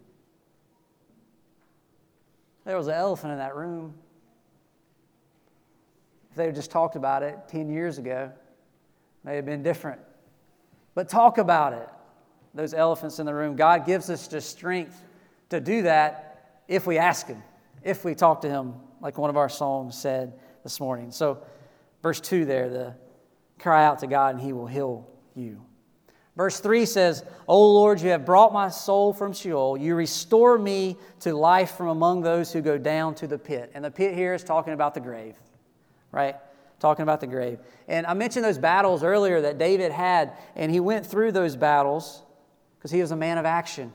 There 2.64 2.76
was 2.76 2.86
an 2.88 2.94
elephant 2.94 3.32
in 3.32 3.38
that 3.38 3.54
room. 3.54 3.94
If 6.30 6.36
they 6.36 6.46
had 6.46 6.54
just 6.54 6.70
talked 6.70 6.96
about 6.96 7.22
it 7.22 7.38
10 7.48 7.68
years 7.68 7.98
ago, 7.98 8.32
may 9.22 9.36
have 9.36 9.46
been 9.46 9.62
different. 9.62 10.00
But 10.94 11.08
talk 11.08 11.38
about 11.38 11.74
it. 11.74 11.88
Those 12.54 12.72
elephants 12.74 13.18
in 13.18 13.26
the 13.26 13.34
room. 13.34 13.54
God 13.54 13.84
gives 13.84 14.08
us 14.08 14.26
the 14.26 14.40
strength 14.40 15.02
to 15.50 15.60
do 15.60 15.82
that 15.82 16.25
if 16.68 16.86
we 16.86 16.98
ask 16.98 17.26
Him, 17.26 17.42
if 17.82 18.04
we 18.04 18.14
talk 18.14 18.40
to 18.42 18.48
Him, 18.48 18.74
like 19.00 19.18
one 19.18 19.30
of 19.30 19.36
our 19.36 19.48
songs 19.48 19.96
said 19.96 20.34
this 20.62 20.80
morning. 20.80 21.10
So, 21.10 21.38
verse 22.02 22.20
2 22.20 22.44
there, 22.44 22.68
the 22.68 22.94
cry 23.58 23.84
out 23.84 24.00
to 24.00 24.06
God 24.06 24.34
and 24.34 24.44
He 24.44 24.52
will 24.52 24.66
heal 24.66 25.08
you. 25.34 25.64
Verse 26.36 26.60
3 26.60 26.84
says, 26.84 27.24
O 27.48 27.72
Lord, 27.72 28.00
you 28.00 28.10
have 28.10 28.26
brought 28.26 28.52
my 28.52 28.68
soul 28.68 29.14
from 29.14 29.32
Sheol. 29.32 29.78
You 29.78 29.94
restore 29.94 30.58
me 30.58 30.98
to 31.20 31.34
life 31.34 31.72
from 31.72 31.88
among 31.88 32.20
those 32.20 32.52
who 32.52 32.60
go 32.60 32.76
down 32.76 33.14
to 33.16 33.26
the 33.26 33.38
pit. 33.38 33.70
And 33.74 33.82
the 33.82 33.90
pit 33.90 34.14
here 34.14 34.34
is 34.34 34.44
talking 34.44 34.74
about 34.74 34.92
the 34.92 35.00
grave, 35.00 35.34
right? 36.12 36.36
Talking 36.78 37.04
about 37.04 37.20
the 37.20 37.26
grave. 37.26 37.60
And 37.88 38.06
I 38.06 38.12
mentioned 38.12 38.44
those 38.44 38.58
battles 38.58 39.02
earlier 39.02 39.40
that 39.40 39.56
David 39.56 39.92
had, 39.92 40.34
and 40.54 40.70
he 40.70 40.78
went 40.78 41.06
through 41.06 41.32
those 41.32 41.56
battles 41.56 42.22
because 42.78 42.90
he 42.90 43.00
was 43.00 43.12
a 43.12 43.16
man 43.16 43.38
of 43.38 43.46
action. 43.46 43.90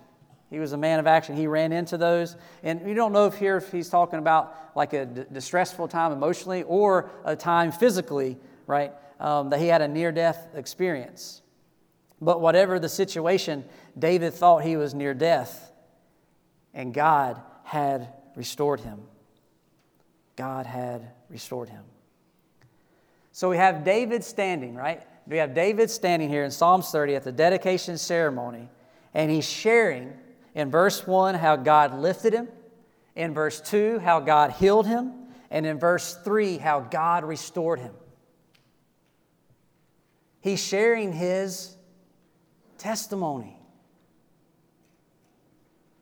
He 0.51 0.59
was 0.59 0.73
a 0.73 0.77
man 0.77 0.99
of 0.99 1.07
action. 1.07 1.35
He 1.35 1.47
ran 1.47 1.71
into 1.71 1.97
those. 1.97 2.35
And 2.61 2.87
you 2.87 2.93
don't 2.93 3.13
know 3.13 3.25
if 3.25 3.35
here 3.35 3.55
if 3.55 3.71
he's 3.71 3.89
talking 3.89 4.19
about 4.19 4.53
like 4.75 4.91
a 4.91 5.05
d- 5.05 5.23
distressful 5.31 5.87
time 5.87 6.11
emotionally 6.11 6.63
or 6.63 7.09
a 7.23 7.37
time 7.37 7.71
physically, 7.71 8.37
right? 8.67 8.91
Um, 9.21 9.49
that 9.51 9.61
he 9.61 9.67
had 9.67 9.81
a 9.81 9.87
near 9.87 10.11
death 10.11 10.49
experience. 10.53 11.41
But 12.19 12.41
whatever 12.41 12.79
the 12.79 12.89
situation, 12.89 13.63
David 13.97 14.33
thought 14.33 14.63
he 14.63 14.75
was 14.75 14.93
near 14.93 15.13
death, 15.13 15.71
and 16.73 16.93
God 16.93 17.41
had 17.63 18.09
restored 18.35 18.81
him. 18.81 18.99
God 20.35 20.65
had 20.65 21.13
restored 21.29 21.69
him. 21.69 21.83
So 23.31 23.49
we 23.49 23.57
have 23.57 23.85
David 23.85 24.23
standing, 24.23 24.75
right? 24.75 25.01
We 25.25 25.37
have 25.37 25.53
David 25.53 25.89
standing 25.89 26.29
here 26.29 26.43
in 26.43 26.51
Psalms 26.51 26.91
30 26.91 27.15
at 27.15 27.23
the 27.23 27.31
dedication 27.31 27.97
ceremony, 27.97 28.69
and 29.13 29.31
he's 29.31 29.49
sharing 29.49 30.13
in 30.53 30.69
verse 30.69 31.05
1 31.05 31.35
how 31.35 31.55
God 31.55 31.93
lifted 31.93 32.33
him, 32.33 32.47
in 33.15 33.33
verse 33.33 33.61
2 33.61 33.99
how 33.99 34.19
God 34.19 34.51
healed 34.51 34.87
him, 34.87 35.13
and 35.49 35.65
in 35.65 35.79
verse 35.79 36.15
3 36.23 36.57
how 36.57 36.79
God 36.79 37.23
restored 37.23 37.79
him. 37.79 37.93
He's 40.41 40.59
sharing 40.59 41.13
his 41.13 41.75
testimony 42.77 43.57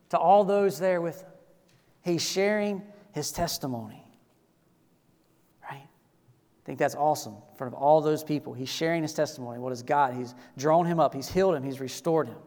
to 0.09 0.17
all 0.17 0.43
those 0.43 0.79
there 0.79 1.01
with 1.01 1.21
him. 1.21 1.29
He's 2.01 2.21
sharing 2.21 2.81
his 3.11 3.31
testimony. 3.31 4.03
Right? 5.61 5.83
I 5.83 6.65
think 6.65 6.79
that's 6.79 6.95
awesome. 6.95 7.33
In 7.33 7.57
front 7.57 7.73
of 7.73 7.79
all 7.79 8.01
those 8.01 8.23
people, 8.23 8.53
he's 8.53 8.69
sharing 8.69 9.01
his 9.01 9.13
testimony. 9.13 9.59
What 9.59 9.73
is 9.73 9.83
God? 9.83 10.13
He's 10.13 10.33
drawn 10.57 10.85
him 10.85 10.99
up, 10.99 11.13
he's 11.13 11.29
healed 11.29 11.55
him, 11.55 11.63
he's 11.63 11.79
restored 11.79 12.27
him. 12.27 12.37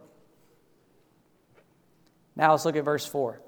Now 2.36 2.52
let's 2.52 2.64
look 2.64 2.76
at 2.76 2.84
verse 2.84 3.06
4. 3.06 3.40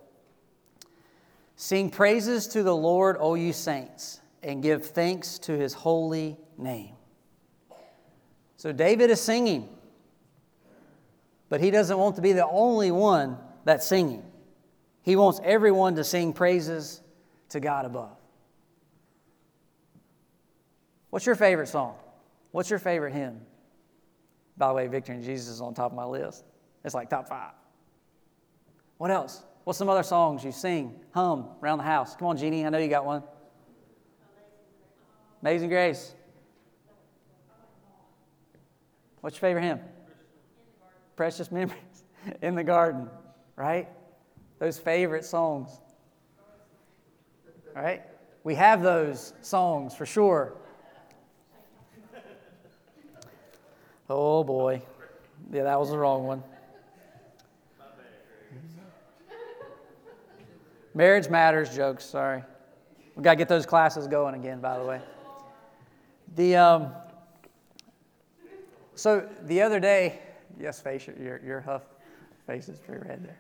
Sing 1.57 1.91
praises 1.91 2.49
to 2.49 2.63
the 2.63 2.75
Lord, 2.75 3.17
O 3.19 3.35
you 3.35 3.53
saints, 3.53 4.21
and 4.43 4.63
give 4.63 4.87
thanks 4.87 5.39
to 5.41 5.53
his 5.53 5.73
holy 5.73 6.37
name. 6.59 6.95
So 8.57 8.73
David 8.73 9.11
is 9.11 9.21
singing. 9.21 9.69
But 11.49 11.61
he 11.61 11.71
doesn't 11.71 11.97
want 11.97 12.17
to 12.17 12.23
be 12.23 12.33
the 12.33 12.47
only 12.47 12.91
one 12.91 13.39
that's 13.65 13.87
singing. 13.87 14.25
He 15.03 15.17
wants 15.17 15.41
everyone 15.45 15.97
to 15.97 16.05
sing 16.05 16.33
praises 16.33 17.01
to 17.51 17.61
God 17.61 17.85
above. 17.85 18.17
What's 21.11 21.27
your 21.27 21.37
favorite 21.37 21.69
song? 21.69 21.95
What's 22.51 22.71
your 22.71 22.79
favorite 22.79 23.13
hymn? 23.13 23.41
By 24.57 24.69
the 24.69 24.75
way, 24.75 24.87
Victory 24.87 25.17
in 25.17 25.23
Jesus 25.23 25.49
is 25.49 25.61
on 25.61 25.75
top 25.75 25.93
of 25.93 25.97
my 25.97 26.05
list. 26.05 26.45
It's 26.85 26.95
like 26.95 27.11
top 27.11 27.29
five. 27.29 27.53
What 28.99 29.11
else? 29.11 29.43
What's 29.65 29.79
some 29.79 29.89
other 29.89 30.03
songs 30.03 30.45
you 30.45 30.53
sing, 30.53 31.01
hum 31.13 31.49
around 31.63 31.79
the 31.79 31.85
house? 31.85 32.17
Come 32.17 32.29
on, 32.29 32.37
Jeannie, 32.37 32.67
I 32.67 32.69
know 32.69 32.79
you 32.79 32.89
got 32.89 33.05
one. 33.05 33.23
Amazing 35.43 35.69
Grace. 35.69 36.15
What's 39.21 39.37
your 39.37 39.41
favorite 39.41 39.63
hymn? 39.63 39.81
precious 41.17 41.51
memories 41.51 42.05
in 42.43 42.55
the 42.55 42.65
garden, 42.65 43.09
right? 43.57 43.89
Those 44.59 44.79
favorite 44.79 45.25
songs. 45.25 45.71
Right? 47.75 48.03
We 48.45 48.55
have 48.55 48.83
those 48.83 49.33
songs 49.41 49.95
for 49.95 50.07
sure. 50.07 50.55
Oh 54.09 54.45
boy. 54.45 54.83
Yeah, 55.53 55.65
that 55.65 55.79
was 55.79 55.91
the 55.91 55.99
wrong 55.99 56.25
one. 56.25 56.43
Marriage 60.95 61.29
matters 61.29 61.75
jokes, 61.75 62.05
sorry. 62.05 62.43
We 63.17 63.23
got 63.23 63.33
to 63.33 63.37
get 63.37 63.49
those 63.49 63.67
classes 63.67 64.07
going 64.07 64.35
again, 64.35 64.61
by 64.61 64.79
the 64.79 64.85
way. 64.85 65.01
The, 66.37 66.57
um, 66.57 66.93
so 68.95 69.29
the 69.43 69.63
other 69.63 69.81
day, 69.81 70.21
Yes, 70.59 70.81
face, 70.81 71.07
your, 71.07 71.41
your 71.45 71.61
huff 71.61 71.83
face 72.47 72.69
is 72.69 72.79
pretty 72.79 73.07
red 73.07 73.25
there. 73.25 73.39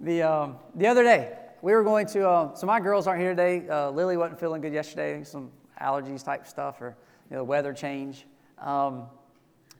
The, 0.00 0.22
um, 0.22 0.56
the 0.74 0.86
other 0.86 1.02
day, 1.02 1.36
we 1.62 1.72
were 1.72 1.82
going 1.82 2.06
to, 2.08 2.28
uh, 2.28 2.54
so 2.54 2.66
my 2.66 2.80
girls 2.80 3.06
aren't 3.06 3.20
here 3.20 3.30
today. 3.30 3.68
Uh, 3.68 3.90
Lily 3.90 4.16
wasn't 4.16 4.38
feeling 4.38 4.60
good 4.60 4.72
yesterday, 4.72 5.24
some 5.24 5.50
allergies 5.80 6.24
type 6.24 6.46
stuff 6.46 6.80
or 6.80 6.96
you 7.30 7.36
know, 7.36 7.44
weather 7.44 7.72
change. 7.72 8.26
Um, 8.58 9.04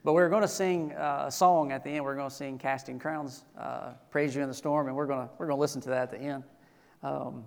but 0.02 0.12
we 0.12 0.22
were 0.22 0.28
going 0.28 0.42
to 0.42 0.48
sing 0.48 0.92
uh, 0.92 1.24
a 1.26 1.30
song 1.30 1.72
at 1.72 1.84
the 1.84 1.90
end. 1.90 2.04
We 2.04 2.10
are 2.10 2.16
going 2.16 2.30
to 2.30 2.34
sing 2.34 2.58
Casting 2.58 2.98
Crowns, 2.98 3.44
uh, 3.58 3.92
Praise 4.10 4.34
You 4.34 4.42
in 4.42 4.48
the 4.48 4.54
Storm, 4.54 4.88
and 4.88 4.96
we're 4.96 5.06
going 5.06 5.28
to, 5.28 5.34
we're 5.38 5.46
going 5.46 5.56
to 5.56 5.60
listen 5.60 5.80
to 5.82 5.90
that 5.90 6.02
at 6.02 6.10
the 6.10 6.18
end. 6.18 6.42
Um, 7.02 7.44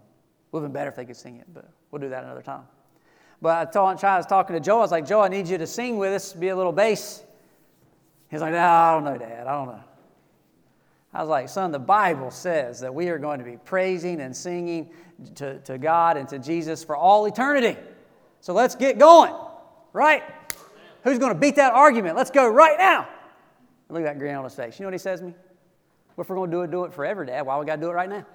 would 0.51 0.61
have 0.61 0.69
been 0.69 0.73
better 0.73 0.89
if 0.89 0.95
they 0.95 1.05
could 1.05 1.17
sing 1.17 1.37
it, 1.37 1.47
but 1.53 1.69
we'll 1.91 1.99
do 2.01 2.09
that 2.09 2.23
another 2.23 2.41
time. 2.41 2.63
But 3.41 3.67
I, 3.67 3.71
told, 3.71 4.03
I 4.03 4.17
was 4.17 4.25
talking 4.25 4.55
to 4.55 4.59
Joe. 4.59 4.77
I 4.77 4.81
was 4.81 4.91
like, 4.91 5.05
Joe, 5.05 5.21
I 5.21 5.27
need 5.27 5.47
you 5.47 5.57
to 5.57 5.67
sing 5.67 5.97
with 5.97 6.13
us, 6.13 6.33
be 6.33 6.49
a 6.49 6.55
little 6.55 6.71
bass. 6.71 7.23
He's 8.29 8.41
like, 8.41 8.53
no, 8.53 8.59
I 8.59 8.93
don't 8.93 9.03
know, 9.03 9.17
Dad. 9.17 9.47
I 9.47 9.51
don't 9.51 9.67
know. 9.67 9.83
I 11.13 11.19
was 11.21 11.29
like, 11.29 11.49
son, 11.49 11.71
the 11.71 11.79
Bible 11.79 12.31
says 12.31 12.79
that 12.79 12.93
we 12.93 13.09
are 13.09 13.19
going 13.19 13.39
to 13.39 13.45
be 13.45 13.57
praising 13.57 14.21
and 14.21 14.35
singing 14.35 14.89
to, 15.35 15.59
to 15.59 15.77
God 15.77 16.17
and 16.17 16.27
to 16.29 16.39
Jesus 16.39 16.83
for 16.83 16.95
all 16.95 17.25
eternity. 17.25 17.77
So 18.41 18.53
let's 18.53 18.75
get 18.75 18.97
going, 18.97 19.33
right? 19.91 20.23
Who's 21.03 21.19
going 21.19 21.33
to 21.33 21.39
beat 21.39 21.57
that 21.57 21.73
argument? 21.73 22.15
Let's 22.15 22.31
go 22.31 22.47
right 22.47 22.77
now. 22.77 23.07
Look 23.89 24.01
at 24.01 24.05
that 24.05 24.19
grin 24.19 24.35
on 24.35 24.43
his 24.43 24.55
face. 24.55 24.79
You 24.79 24.83
know 24.83 24.87
what 24.87 24.95
he 24.95 24.99
says 24.99 25.19
to 25.19 25.27
me? 25.27 25.35
Well, 26.15 26.23
if 26.23 26.29
we're 26.29 26.35
going 26.35 26.49
to 26.49 26.57
do 26.57 26.61
it, 26.63 26.71
do 26.71 26.85
it 26.85 26.93
forever, 26.93 27.25
Dad. 27.25 27.45
Why 27.45 27.59
we 27.59 27.65
got 27.65 27.75
to 27.75 27.81
do 27.81 27.89
it 27.89 27.93
right 27.93 28.09
now? 28.09 28.25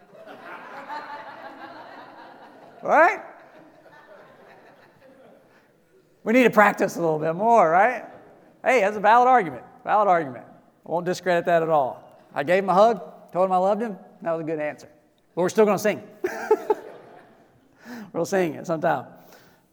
Right? 2.82 3.20
We 6.24 6.32
need 6.32 6.44
to 6.44 6.50
practice 6.50 6.96
a 6.96 7.00
little 7.00 7.18
bit 7.18 7.34
more, 7.34 7.70
right? 7.70 8.04
Hey, 8.64 8.80
that's 8.80 8.96
a 8.96 9.00
valid 9.00 9.28
argument. 9.28 9.62
Valid 9.84 10.08
argument. 10.08 10.44
I 10.86 10.90
won't 10.90 11.06
discredit 11.06 11.46
that 11.46 11.62
at 11.62 11.68
all. 11.68 12.04
I 12.34 12.42
gave 12.42 12.62
him 12.62 12.70
a 12.70 12.74
hug, 12.74 13.02
told 13.32 13.46
him 13.46 13.52
I 13.52 13.56
loved 13.56 13.80
him. 13.80 13.96
That 14.22 14.32
was 14.32 14.42
a 14.42 14.44
good 14.44 14.60
answer. 14.60 14.88
But 15.34 15.42
we're 15.42 15.48
still 15.48 15.64
going 15.64 15.78
to 15.78 15.82
sing. 15.82 16.02
we'll 18.12 18.26
sing 18.26 18.54
it 18.54 18.66
sometime. 18.66 19.06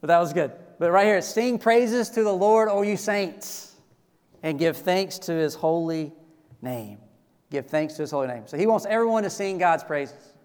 But 0.02 0.08
that 0.08 0.20
was 0.20 0.34
good. 0.34 0.52
But 0.78 0.92
right 0.92 1.06
here, 1.06 1.22
sing 1.22 1.58
praises 1.58 2.10
to 2.12 2.24
the 2.24 2.34
Lord, 2.34 2.70
O 2.70 2.84
you 2.84 2.98
saints, 2.98 3.76
and 4.44 4.60
give 4.60 4.78
thanks 4.78 5.18
to 5.20 5.34
his 5.34 5.56
holy 5.56 6.14
name. 6.62 7.00
give 7.50 7.68
thanks 7.68 7.96
to 7.96 8.04
his 8.04 8.12
holy 8.12 8.28
name. 8.28 8.44
So 8.46 8.58
he 8.58 8.68
wants 8.68 8.86
everyone 8.86 9.24
to 9.24 9.30
sing 9.30 9.58
God's 9.58 9.84
praises. 9.84 10.36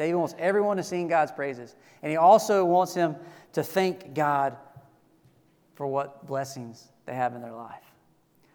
David 0.00 0.14
wants 0.14 0.34
everyone 0.38 0.78
to 0.78 0.82
sing 0.82 1.08
God's 1.08 1.30
praises. 1.30 1.76
And 2.02 2.10
he 2.10 2.16
also 2.16 2.64
wants 2.64 2.94
him 2.94 3.16
to 3.52 3.62
thank 3.62 4.14
God 4.14 4.56
for 5.74 5.86
what 5.86 6.26
blessings 6.26 6.88
they 7.04 7.12
have 7.14 7.34
in 7.34 7.42
their 7.42 7.52
life. 7.52 7.82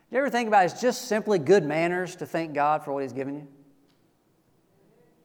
Do 0.10 0.16
you 0.16 0.18
ever 0.22 0.32
think 0.32 0.48
about 0.48 0.64
it? 0.64 0.72
It's 0.72 0.82
just 0.82 1.08
simply 1.08 1.38
good 1.38 1.64
manners 1.64 2.16
to 2.16 2.26
thank 2.26 2.56
God 2.56 2.84
for 2.84 2.94
what 2.94 3.04
he's 3.04 3.14
given 3.14 3.36
you? 3.36 3.48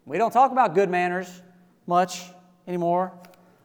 We 0.04 0.18
don't 0.18 0.30
talk 0.30 0.52
about 0.52 0.74
good 0.74 0.90
manners 0.90 1.40
much 1.86 2.24
anymore. 2.68 3.14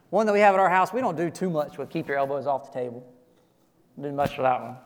One 0.08 0.24
that 0.24 0.32
we 0.32 0.40
have 0.40 0.54
at 0.54 0.60
our 0.60 0.70
house, 0.70 0.94
we 0.94 1.02
don't 1.02 1.14
do 1.14 1.28
too 1.28 1.50
much 1.50 1.76
with 1.76 1.90
keep 1.90 2.08
your 2.08 2.16
elbows 2.16 2.46
off 2.46 2.72
the 2.72 2.80
table. 2.80 3.06
Don't 4.00 4.12
do 4.12 4.16
much 4.16 4.34
for 4.34 4.40
that 4.40 4.62
one. 4.62 4.76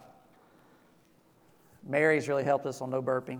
Mary's 1.89 2.27
really 2.27 2.43
helped 2.43 2.67
us 2.67 2.81
on 2.81 2.91
no 2.91 3.01
burping. 3.01 3.39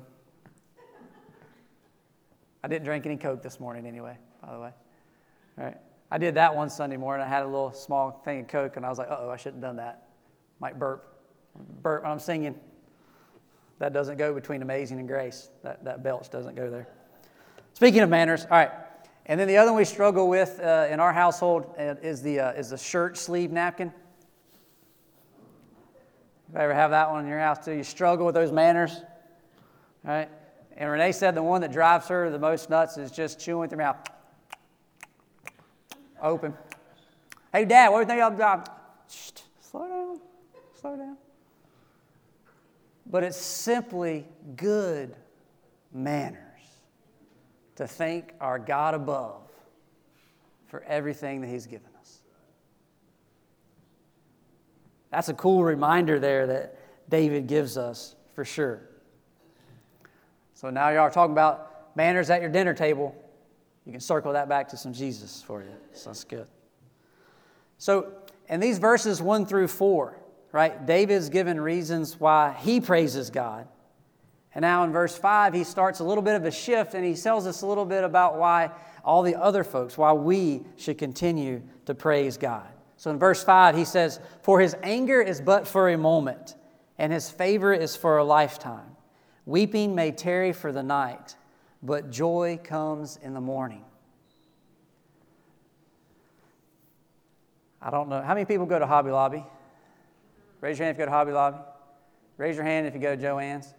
I 2.63 2.69
didn't 2.69 2.85
drink 2.85 3.07
any 3.07 3.17
Coke 3.17 3.43
this 3.43 3.59
morning 3.59 3.87
anyway, 3.87 4.17
by 4.43 4.53
the 4.53 4.61
way. 4.61 4.71
All 5.59 5.65
right. 5.65 5.77
I 6.11 6.19
did 6.19 6.35
that 6.35 6.55
one 6.55 6.69
Sunday 6.69 6.97
morning. 6.97 7.25
I 7.25 7.29
had 7.29 7.43
a 7.43 7.47
little 7.47 7.73
small 7.73 8.21
thing 8.25 8.41
of 8.41 8.49
Coke, 8.49 8.77
and 8.77 8.85
I 8.85 8.89
was 8.89 8.99
like, 8.99 9.09
oh, 9.11 9.31
I 9.31 9.37
shouldn't 9.37 9.63
have 9.63 9.71
done 9.71 9.77
that. 9.77 10.09
Might 10.59 10.79
burp. 10.79 11.07
Burp 11.83 12.03
when 12.03 12.13
I'm 12.13 12.19
singing. 12.19 12.55
That 13.79 13.93
doesn't 13.93 14.19
go 14.19 14.35
between 14.35 14.61
amazing 14.63 14.99
and 14.99 15.09
grace. 15.09 15.49
That, 15.63 15.85
that 15.85 16.03
belch 16.03 16.31
doesn't 16.31 16.55
go 16.55 16.71
there. 16.71 16.89
Speaking 17.73 18.01
of 18.01 18.11
manners, 18.11 18.45
all 18.45 18.59
right. 18.59 18.71
And 19.27 19.39
then 19.39 19.49
the 19.49 19.57
other 19.57 19.71
one 19.71 19.79
we 19.79 19.85
struggle 19.85 20.29
with 20.29 20.61
uh, 20.61 20.89
in 20.91 21.01
our 21.01 21.13
household 21.13 21.75
uh, 21.79 21.95
is 22.03 22.21
the, 22.21 22.41
uh, 22.41 22.53
is 22.53 22.71
the 22.71 22.79
shirt 22.79 23.17
sleeve 23.17 23.53
napkin. 23.53 23.93
If 26.49 26.55
you 26.55 26.61
ever 26.61 26.75
have 26.75 26.91
that 26.91 27.11
one 27.11 27.23
in 27.23 27.29
your 27.29 27.39
house 27.39 27.65
too, 27.65 27.73
you 27.73 27.85
struggle 27.85 28.27
with 28.27 28.35
those 28.35 28.51
manners, 28.51 29.01
right? 30.03 30.29
And 30.81 30.91
Renee 30.91 31.13
said 31.13 31.35
the 31.35 31.43
one 31.43 31.61
that 31.61 31.73
drives 31.73 32.09
her 32.09 32.31
the 32.31 32.39
most 32.39 32.71
nuts 32.71 32.97
is 32.97 33.11
just 33.11 33.39
chewing 33.39 33.61
with 33.61 33.71
your 33.71 33.79
mouth 33.79 33.99
open. 36.23 36.55
Hey, 37.53 37.67
Dad, 37.67 37.91
what 37.91 37.99
do 37.99 38.15
you 38.15 38.21
think 38.21 38.39
job? 38.39 38.71
Shh, 39.11 39.31
slow 39.61 39.87
down, 39.87 40.21
slow 40.81 40.97
down. 40.97 41.19
But 43.05 43.25
it's 43.25 43.37
simply 43.37 44.27
good 44.57 45.15
manners 45.93 46.39
to 47.77 47.87
thank 47.87 48.33
our 48.41 48.59
God 48.59 48.95
above 48.95 49.43
for 50.67 50.83
everything 50.85 51.43
that 51.43 51.49
He's 51.49 51.67
given 51.67 51.91
us. 52.01 52.21
That's 55.11 55.29
a 55.29 55.35
cool 55.35 55.63
reminder 55.63 56.19
there 56.19 56.47
that 56.47 56.79
David 57.11 57.49
gives 57.49 57.77
us 57.77 58.15
for 58.35 58.47
sure. 58.47 58.81
So 60.61 60.69
now 60.69 60.91
you 60.91 60.99
are 60.99 61.11
talking 61.11 61.33
about 61.33 61.97
manners 61.97 62.29
at 62.29 62.43
your 62.43 62.51
dinner 62.51 62.75
table. 62.75 63.17
You 63.87 63.93
can 63.93 64.01
circle 64.03 64.35
that 64.35 64.47
back 64.47 64.69
to 64.69 64.77
some 64.77 64.93
Jesus 64.93 65.43
for 65.43 65.63
you. 65.63 65.71
So 65.95 66.11
that's 66.11 66.23
good. 66.23 66.47
So, 67.79 68.13
in 68.47 68.61
these 68.61 68.77
verses 68.77 69.23
1 69.23 69.47
through 69.47 69.69
4, 69.69 70.19
right, 70.53 70.85
David's 70.85 71.31
given 71.31 71.59
reasons 71.59 72.21
why 72.21 72.55
he 72.61 72.79
praises 72.79 73.31
God. 73.31 73.69
And 74.55 74.61
now 74.61 74.85
in 74.85 74.93
verse 74.93 75.17
5, 75.17 75.55
he 75.55 75.65
starts 75.65 76.01
a 76.01 76.05
little 76.05 76.23
bit 76.23 76.35
of 76.35 76.45
a 76.45 76.51
shift 76.51 76.93
and 76.93 77.07
he 77.07 77.15
tells 77.15 77.47
us 77.47 77.63
a 77.63 77.67
little 77.67 77.87
bit 77.87 78.05
about 78.05 78.37
why 78.37 78.71
all 79.03 79.23
the 79.23 79.37
other 79.37 79.65
folks, 79.65 79.97
why 79.97 80.13
we 80.13 80.61
should 80.77 80.99
continue 80.99 81.63
to 81.87 81.95
praise 81.95 82.37
God. 82.37 82.69
So 82.99 83.11
in 83.11 83.19
verse 83.19 83.43
5, 83.43 83.79
he 83.79 83.87
says, 83.87 84.21
For 84.43 84.61
his 84.61 84.77
anger 84.83 85.23
is 85.23 85.41
but 85.41 85.67
for 85.67 85.89
a 85.89 85.97
moment, 85.97 86.55
and 86.99 87.15
his 87.15 87.31
favor 87.31 87.73
is 87.73 87.97
for 87.97 88.19
a 88.19 88.25
lifetime. 88.25 88.90
Weeping 89.51 89.97
may 89.97 90.13
tarry 90.13 90.53
for 90.53 90.71
the 90.71 90.85
night, 90.85 91.35
but 91.83 92.09
joy 92.09 92.61
comes 92.63 93.19
in 93.21 93.35
the 93.35 93.41
morning. 93.41 93.85
I 97.83 97.91
don't 97.91 98.09
know. 98.09 98.23
How 98.23 98.35
many 98.35 98.45
people 98.45 98.65
go 98.65 98.79
to 98.79 98.87
Hobby 98.87 99.11
Lobby? 99.11 99.45
Raise 100.61 100.79
your 100.79 100.87
hand 100.87 100.95
if 100.95 101.01
you 101.01 101.05
go 101.05 101.07
to 101.07 101.11
Hobby 101.11 101.33
Lobby. 101.33 101.59
Raise 102.37 102.55
your 102.55 102.65
hand 102.65 102.87
if 102.87 102.95
you 102.95 103.01
go 103.01 103.17
to 103.17 103.21
Joann's. 103.21 103.75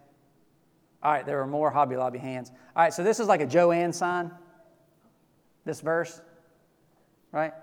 All 1.01 1.13
right, 1.13 1.25
there 1.25 1.41
are 1.41 1.47
more 1.47 1.71
Hobby 1.71 1.95
Lobby 1.95 2.19
hands. 2.19 2.51
All 2.75 2.83
right, 2.83 2.93
so 2.93 3.01
this 3.01 3.21
is 3.21 3.29
like 3.29 3.39
a 3.39 3.47
Joann 3.47 3.93
sign, 3.93 4.29
this 5.63 5.79
verse, 5.79 6.19
right? 7.31 7.53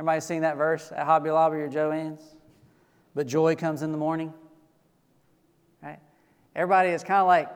Everybody 0.00 0.20
seen 0.22 0.42
that 0.42 0.56
verse 0.56 0.90
at 0.90 1.06
Hobby 1.06 1.30
Lobby 1.30 1.58
or 1.58 1.68
Joann's? 1.68 2.34
But 3.14 3.28
joy 3.28 3.54
comes 3.54 3.82
in 3.82 3.92
the 3.92 3.96
morning. 3.96 4.34
Everybody 6.56 6.88
is 6.88 7.04
kind 7.04 7.20
of 7.20 7.26
like 7.26 7.50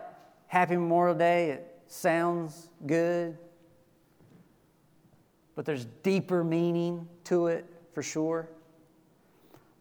Happy 0.47 0.77
Memorial 0.77 1.17
Day. 1.17 1.53
It 1.53 1.67
sounds 1.87 2.69
good, 2.87 3.39
but 5.57 5.65
there's 5.65 5.87
deeper 6.03 6.45
meaning 6.45 7.09
to 7.25 7.47
it 7.47 7.65
for 7.95 8.03
sure. 8.03 8.51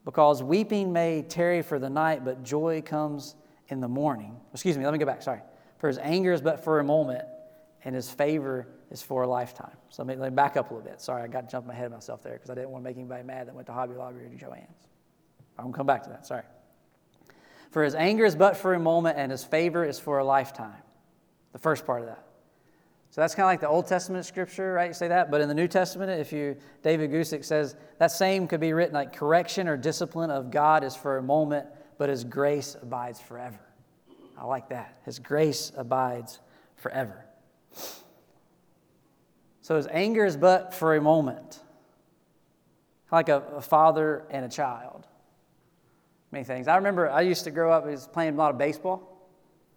Because 0.06 0.42
weeping 0.42 0.94
may 0.94 1.22
tarry 1.22 1.62
for 1.62 1.80
the 1.80 1.90
night, 1.90 2.24
but 2.24 2.44
joy 2.44 2.82
comes 2.82 3.36
in 3.68 3.82
the 3.82 3.90
morning. 3.90 4.40
Excuse 4.54 4.78
me, 4.78 4.86
let 4.86 4.94
me 4.94 5.00
go 5.00 5.06
back. 5.06 5.22
Sorry. 5.22 5.42
For 5.80 5.90
his 5.90 5.98
anger 5.98 6.32
is 6.32 6.42
but 6.42 6.64
for 6.64 6.80
a 6.80 6.84
moment, 6.84 7.26
and 7.84 7.94
his 7.94 8.10
favor 8.10 8.68
is 8.90 9.02
for 9.02 9.24
a 9.24 9.28
lifetime. 9.28 9.76
So 9.90 10.02
let 10.02 10.16
me, 10.16 10.22
let 10.22 10.32
me 10.32 10.36
back 10.36 10.56
up 10.56 10.72
a 10.72 10.74
little 10.74 10.90
bit. 10.90 11.02
Sorry, 11.02 11.24
I 11.24 11.28
got 11.28 11.42
to 11.42 11.52
jump 11.52 11.70
ahead 11.70 11.88
of 11.88 11.92
myself 11.92 12.24
there 12.24 12.36
because 12.36 12.50
I 12.50 12.56
didn't 12.56 12.70
want 12.70 12.86
to 12.86 12.90
make 12.90 12.96
anybody 12.96 13.24
mad 13.24 13.50
that 13.50 13.54
went 13.54 13.68
to 13.68 13.74
Hobby 13.74 13.96
Lobby 13.96 14.22
or 14.22 14.30
to 14.30 14.36
Joann's. 14.36 14.88
I'm 15.58 15.66
going 15.66 15.74
to 15.74 15.78
come 15.78 15.88
back 15.88 16.04
to 16.04 16.10
that. 16.10 16.26
Sorry. 16.26 16.44
For 17.72 17.84
his 17.84 17.96
anger 17.96 18.26
is 18.26 18.36
but 18.36 18.58
for 18.58 18.74
a 18.74 18.80
moment, 18.80 19.18
and 19.18 19.32
his 19.32 19.44
favor 19.44 19.86
is 19.86 20.00
for 20.00 20.20
a 20.20 20.24
lifetime. 20.24 20.82
The 21.54 21.60
first 21.60 21.86
part 21.86 22.02
of 22.02 22.08
that. 22.08 22.26
So 23.12 23.22
that's 23.22 23.34
kind 23.34 23.46
of 23.46 23.48
like 23.48 23.60
the 23.60 23.68
Old 23.68 23.88
Testament 23.88 24.26
scripture, 24.26 24.74
right? 24.74 24.88
You 24.88 24.94
say 24.94 25.08
that. 25.08 25.32
But 25.32 25.42
in 25.42 25.48
the 25.48 25.56
New 25.56 25.68
Testament, 25.68 26.12
if 26.12 26.32
you, 26.32 26.56
David 26.84 27.12
Guzik 27.12 27.44
says 27.44 27.76
that 27.98 28.12
same 28.12 28.48
could 28.48 28.60
be 28.60 28.74
written 28.74 28.94
like 28.94 29.16
correction 29.16 29.68
or 29.68 29.78
discipline 29.78 30.30
of 30.30 30.52
God 30.52 30.84
is 30.84 30.96
for 30.96 31.18
a 31.18 31.24
moment, 31.24 31.68
but 31.98 32.10
his 32.10 32.24
grace 32.24 32.76
abides 32.80 33.20
forever. 33.20 33.60
I 34.38 34.46
like 34.46 34.70
that. 34.70 35.00
His 35.06 35.18
grace 35.18 35.72
abides 35.76 36.40
forever. 36.76 37.26
So 39.62 39.76
his 39.76 39.88
anger 39.88 40.26
is 40.26 40.38
but 40.38 40.74
for 40.74 40.96
a 40.96 41.02
moment, 41.02 41.60
like 43.12 43.30
a, 43.30 43.42
a 43.56 43.62
father 43.62 44.26
and 44.30 44.46
a 44.46 44.50
child 44.50 45.08
many 46.32 46.44
things. 46.44 46.68
I 46.68 46.76
remember 46.76 47.10
I 47.10 47.22
used 47.22 47.44
to 47.46 47.52
grow 47.52 47.72
up, 47.72 47.86
was 47.86 48.08
playing 48.08 48.36
a 48.36 48.38
lot 48.38 48.52
of 48.52 48.58
baseball, 48.58 49.28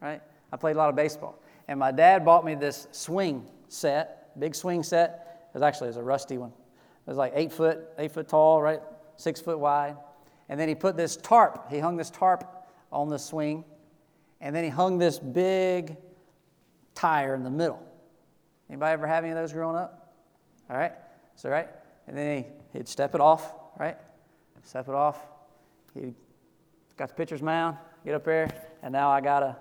right? 0.00 0.20
I 0.52 0.56
played 0.56 0.76
a 0.76 0.78
lot 0.78 0.90
of 0.90 0.96
baseball. 0.96 1.42
And 1.68 1.78
my 1.78 1.92
dad 1.92 2.24
bought 2.24 2.44
me 2.44 2.54
this 2.54 2.88
swing 2.92 3.46
set, 3.68 4.38
big 4.38 4.54
swing 4.54 4.82
set. 4.82 5.48
It 5.48 5.54
was 5.54 5.62
actually 5.62 5.86
it 5.86 5.90
was 5.90 5.96
a 5.98 6.02
rusty 6.02 6.38
one. 6.38 6.50
It 6.50 7.10
was 7.10 7.16
like 7.16 7.32
eight 7.34 7.52
foot, 7.52 7.80
eight 7.98 8.12
foot 8.12 8.28
tall, 8.28 8.60
right? 8.60 8.80
Six 9.16 9.40
foot 9.40 9.58
wide. 9.58 9.96
And 10.48 10.58
then 10.60 10.68
he 10.68 10.74
put 10.74 10.96
this 10.96 11.16
tarp, 11.16 11.70
he 11.70 11.78
hung 11.78 11.96
this 11.96 12.10
tarp 12.10 12.44
on 12.90 13.08
the 13.08 13.18
swing. 13.18 13.64
And 14.40 14.54
then 14.54 14.64
he 14.64 14.70
hung 14.70 14.98
this 14.98 15.18
big 15.18 15.96
tire 16.94 17.34
in 17.34 17.44
the 17.44 17.50
middle. 17.50 17.82
Anybody 18.68 18.92
ever 18.92 19.06
have 19.06 19.24
any 19.24 19.32
of 19.32 19.38
those 19.38 19.52
growing 19.52 19.76
up? 19.76 20.14
All 20.68 20.76
right? 20.76 20.92
So, 21.36 21.48
right? 21.48 21.68
And 22.08 22.16
then 22.16 22.38
he, 22.38 22.78
he'd 22.78 22.88
step 22.88 23.14
it 23.14 23.20
off, 23.20 23.54
right? 23.78 23.96
Step 24.64 24.88
it 24.88 24.94
off. 24.94 25.18
He'd 25.94 26.14
Got 26.96 27.08
the 27.08 27.14
pitcher's 27.14 27.42
mound, 27.42 27.76
get 28.04 28.14
up 28.14 28.24
there, 28.24 28.52
and 28.82 28.92
now 28.92 29.10
I 29.10 29.20
gotta, 29.20 29.56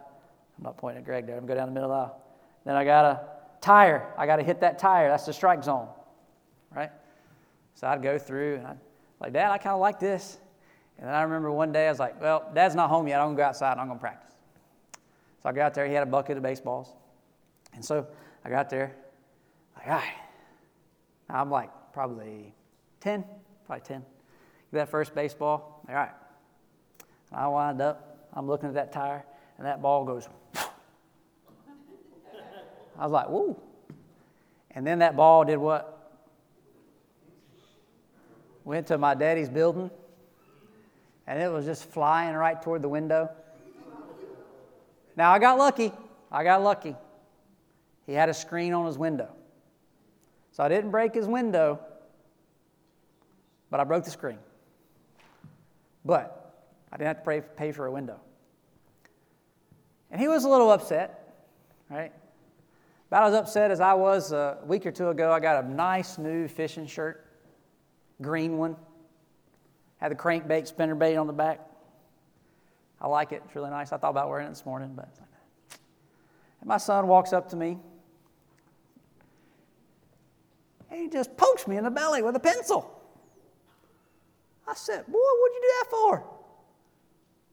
I'm 0.58 0.63
not 0.63 0.78
pointing 0.78 1.00
at 1.00 1.06
Greg 1.06 1.26
there, 1.26 1.38
I'm 1.38 1.46
going 1.46 1.58
down 1.58 1.67
the 1.67 1.74
middle 1.74 1.91
aisle. 1.91 2.22
Then 2.65 2.76
I 2.76 2.84
gotta 2.84 3.22
tire. 3.62 4.12
I 4.17 4.26
got 4.26 4.38
to 4.38 4.44
hit 4.44 4.60
that 4.62 4.80
tire. 4.80 5.08
That's 5.08 5.26
the 5.26 5.34
strike 5.34 5.63
zone, 5.63 5.88
right? 6.76 6.91
So 7.76 7.88
I'd 7.88 8.02
go 8.02 8.17
through 8.17 8.56
and 8.56 8.67
I'd 8.67 8.80
like, 9.20 9.34
Dad, 9.34 9.52
I 9.52 9.58
kind 9.58 9.74
of 9.74 9.80
like 9.80 10.00
this. 10.00 10.39
And 10.98 11.08
then 11.08 11.15
I 11.15 11.22
remember 11.22 11.52
one 11.52 11.72
day 11.72 11.88
I 11.88 11.89
was 11.89 12.00
like, 12.00 12.20
well, 12.20 12.52
Dad's 12.54 12.76
not 12.76 12.89
home 12.89 13.08
yet. 13.08 13.20
I'm 13.20 13.28
going 13.28 13.38
to 13.38 13.41
go 13.41 13.48
outside 13.48 13.74
and 13.74 13.82
I'm 13.82 13.88
going 13.88 14.00
to 14.00 14.02
practice. 14.02 14.36
So 15.41 15.50
I 15.50 15.52
got 15.52 15.67
out 15.67 15.74
there. 15.74 15.88
He 15.88 15.94
had 15.94 16.04
a 16.04 16.08
bucket 16.08 16.38
of 16.38 16.44
baseballs. 16.44 16.94
And 17.74 17.84
so 17.84 18.06
I 18.44 18.50
got 18.50 18.70
there, 18.70 18.96
like, 19.78 19.88
all 19.88 19.94
right. 19.94 20.13
I'm 21.30 21.50
like 21.50 21.70
probably 21.94 22.54
10, 23.00 23.24
probably 23.65 23.86
10. 23.86 24.02
Get 24.02 24.08
that 24.78 24.89
first 24.89 25.15
baseball. 25.15 25.84
All 25.88 25.96
right. 25.96 26.12
I 27.32 27.48
wind 27.48 27.82
up, 27.82 28.28
I'm 28.34 28.48
looking 28.48 28.70
at 28.70 28.76
that 28.76 28.91
tire, 28.91 29.24
and 29.58 29.65
that 29.65 29.82
ball 29.82 30.06
goes. 30.06 30.28
I 32.98 33.04
was 33.04 33.12
like, 33.12 33.30
whoa. 33.30 33.60
And 34.72 34.86
then 34.86 35.00
that 35.00 35.15
ball 35.15 35.44
did 35.46 35.58
what? 35.58 35.98
Went 38.63 38.88
to 38.88 38.98
my 38.98 39.15
daddy's 39.15 39.50
building, 39.50 39.89
and 41.26 41.41
it 41.41 41.52
was 41.52 41.65
just 41.65 41.86
flying 41.86 42.36
right 42.36 42.62
toward 42.62 42.82
the 42.82 42.89
window. 42.89 43.30
Now, 45.15 45.32
I 45.32 45.39
got 45.39 45.58
lucky. 45.58 45.91
I 46.32 46.44
got 46.44 46.62
lucky. 46.62 46.96
He 48.06 48.13
had 48.13 48.30
a 48.30 48.34
screen 48.34 48.74
on 48.74 48.86
his 48.86 48.98
window. 48.98 49.30
So 50.52 50.63
I 50.63 50.70
didn't 50.70 50.91
break 50.91 51.13
his 51.13 51.28
window, 51.28 51.80
but 53.70 53.80
I 53.80 53.84
broke 53.84 54.04
the 54.04 54.12
screen. 54.12 54.38
But 56.04 56.41
I 56.92 56.98
didn't 56.98 57.08
have 57.08 57.24
to 57.24 57.42
pay, 57.56 57.72
for 57.72 57.86
a 57.86 57.92
window. 57.92 58.20
And 60.10 60.20
he 60.20 60.28
was 60.28 60.44
a 60.44 60.50
little 60.50 60.72
upset. 60.72 61.36
right? 61.90 62.12
About 63.08 63.30
as 63.30 63.34
upset 63.34 63.72
as 63.72 63.80
I 63.80 63.94
was 63.94 64.32
a 64.32 64.58
week 64.66 64.86
or 64.86 64.92
two 64.92 65.10
ago, 65.10 65.32
I 65.32 65.40
got 65.40 65.64
a 65.64 65.68
nice 65.68 66.18
new 66.18 66.48
fishing 66.48 66.88
shirt, 66.88 67.26
green 68.22 68.58
one. 68.58 68.76
Had 69.98 70.12
the 70.12 70.16
crankbait 70.16 70.68
spinner 70.68 70.96
bait 70.96 71.16
on 71.16 71.28
the 71.28 71.34
back. 71.34 71.60
I 73.00 73.08
like 73.08 73.32
it. 73.32 73.42
It's 73.46 73.56
really 73.56 73.70
nice. 73.70 73.92
I 73.92 73.98
thought 73.98 74.10
about 74.10 74.30
wearing 74.30 74.48
it 74.48 74.50
this 74.50 74.66
morning, 74.66 74.94
but 74.96 75.10
and 76.62 76.68
my 76.68 76.78
son 76.78 77.08
walks 77.08 77.34
up 77.34 77.50
to 77.50 77.56
me 77.56 77.78
and 80.92 81.00
he 81.00 81.10
just 81.10 81.36
pokes 81.36 81.68
me 81.68 81.78
in 81.78 81.84
the 81.84 81.90
belly 81.90 82.22
with 82.22 82.36
a 82.36 82.40
pencil. 82.40 83.02
I 84.68 84.76
said, 84.76 85.06
Boy, 85.08 85.14
what'd 85.14 85.56
you 85.56 85.62
do 85.62 85.74
that 85.80 85.88
for? 85.90 86.24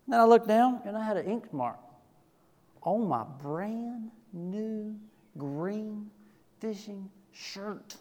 Then 0.09 0.19
I 0.19 0.25
looked 0.25 0.49
down 0.49 0.81
and 0.87 0.97
I 0.97 1.05
had 1.05 1.19
an 1.19 1.27
ink 1.27 1.53
mark 1.53 1.77
on 2.83 3.07
my 3.07 3.25
brand 3.43 4.11
new 4.33 4.97
green 5.37 6.11
fishing 6.61 7.11
shirt. 7.33 7.97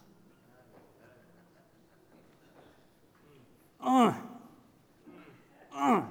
Uh, 3.81 4.13
uh. 5.75 6.01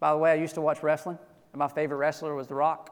By 0.00 0.12
the 0.12 0.18
way, 0.18 0.32
I 0.32 0.34
used 0.34 0.54
to 0.54 0.60
watch 0.60 0.82
wrestling, 0.82 1.18
and 1.52 1.58
my 1.58 1.68
favorite 1.68 1.98
wrestler 1.98 2.34
was 2.34 2.46
The 2.46 2.54
Rock. 2.54 2.90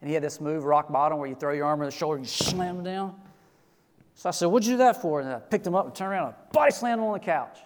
And 0.00 0.08
he 0.08 0.14
had 0.14 0.22
this 0.22 0.40
move, 0.40 0.64
rock 0.64 0.92
bottom, 0.92 1.18
where 1.18 1.28
you 1.28 1.34
throw 1.34 1.52
your 1.52 1.66
arm 1.66 1.80
on 1.80 1.86
the 1.86 1.92
shoulder 1.92 2.16
and 2.16 2.26
you 2.26 2.30
slam 2.30 2.84
down. 2.84 3.14
So 4.14 4.28
I 4.28 4.32
said, 4.32 4.46
What'd 4.46 4.66
you 4.66 4.74
do 4.74 4.78
that 4.78 5.00
for? 5.00 5.20
And 5.20 5.28
I 5.28 5.38
picked 5.38 5.66
him 5.66 5.74
up 5.74 5.86
and 5.86 5.94
turned 5.94 6.12
around 6.12 6.26
and 6.26 6.34
body 6.52 6.72
slammed 6.72 7.00
him 7.00 7.06
on 7.06 7.14
the 7.14 7.18
couch. 7.18 7.58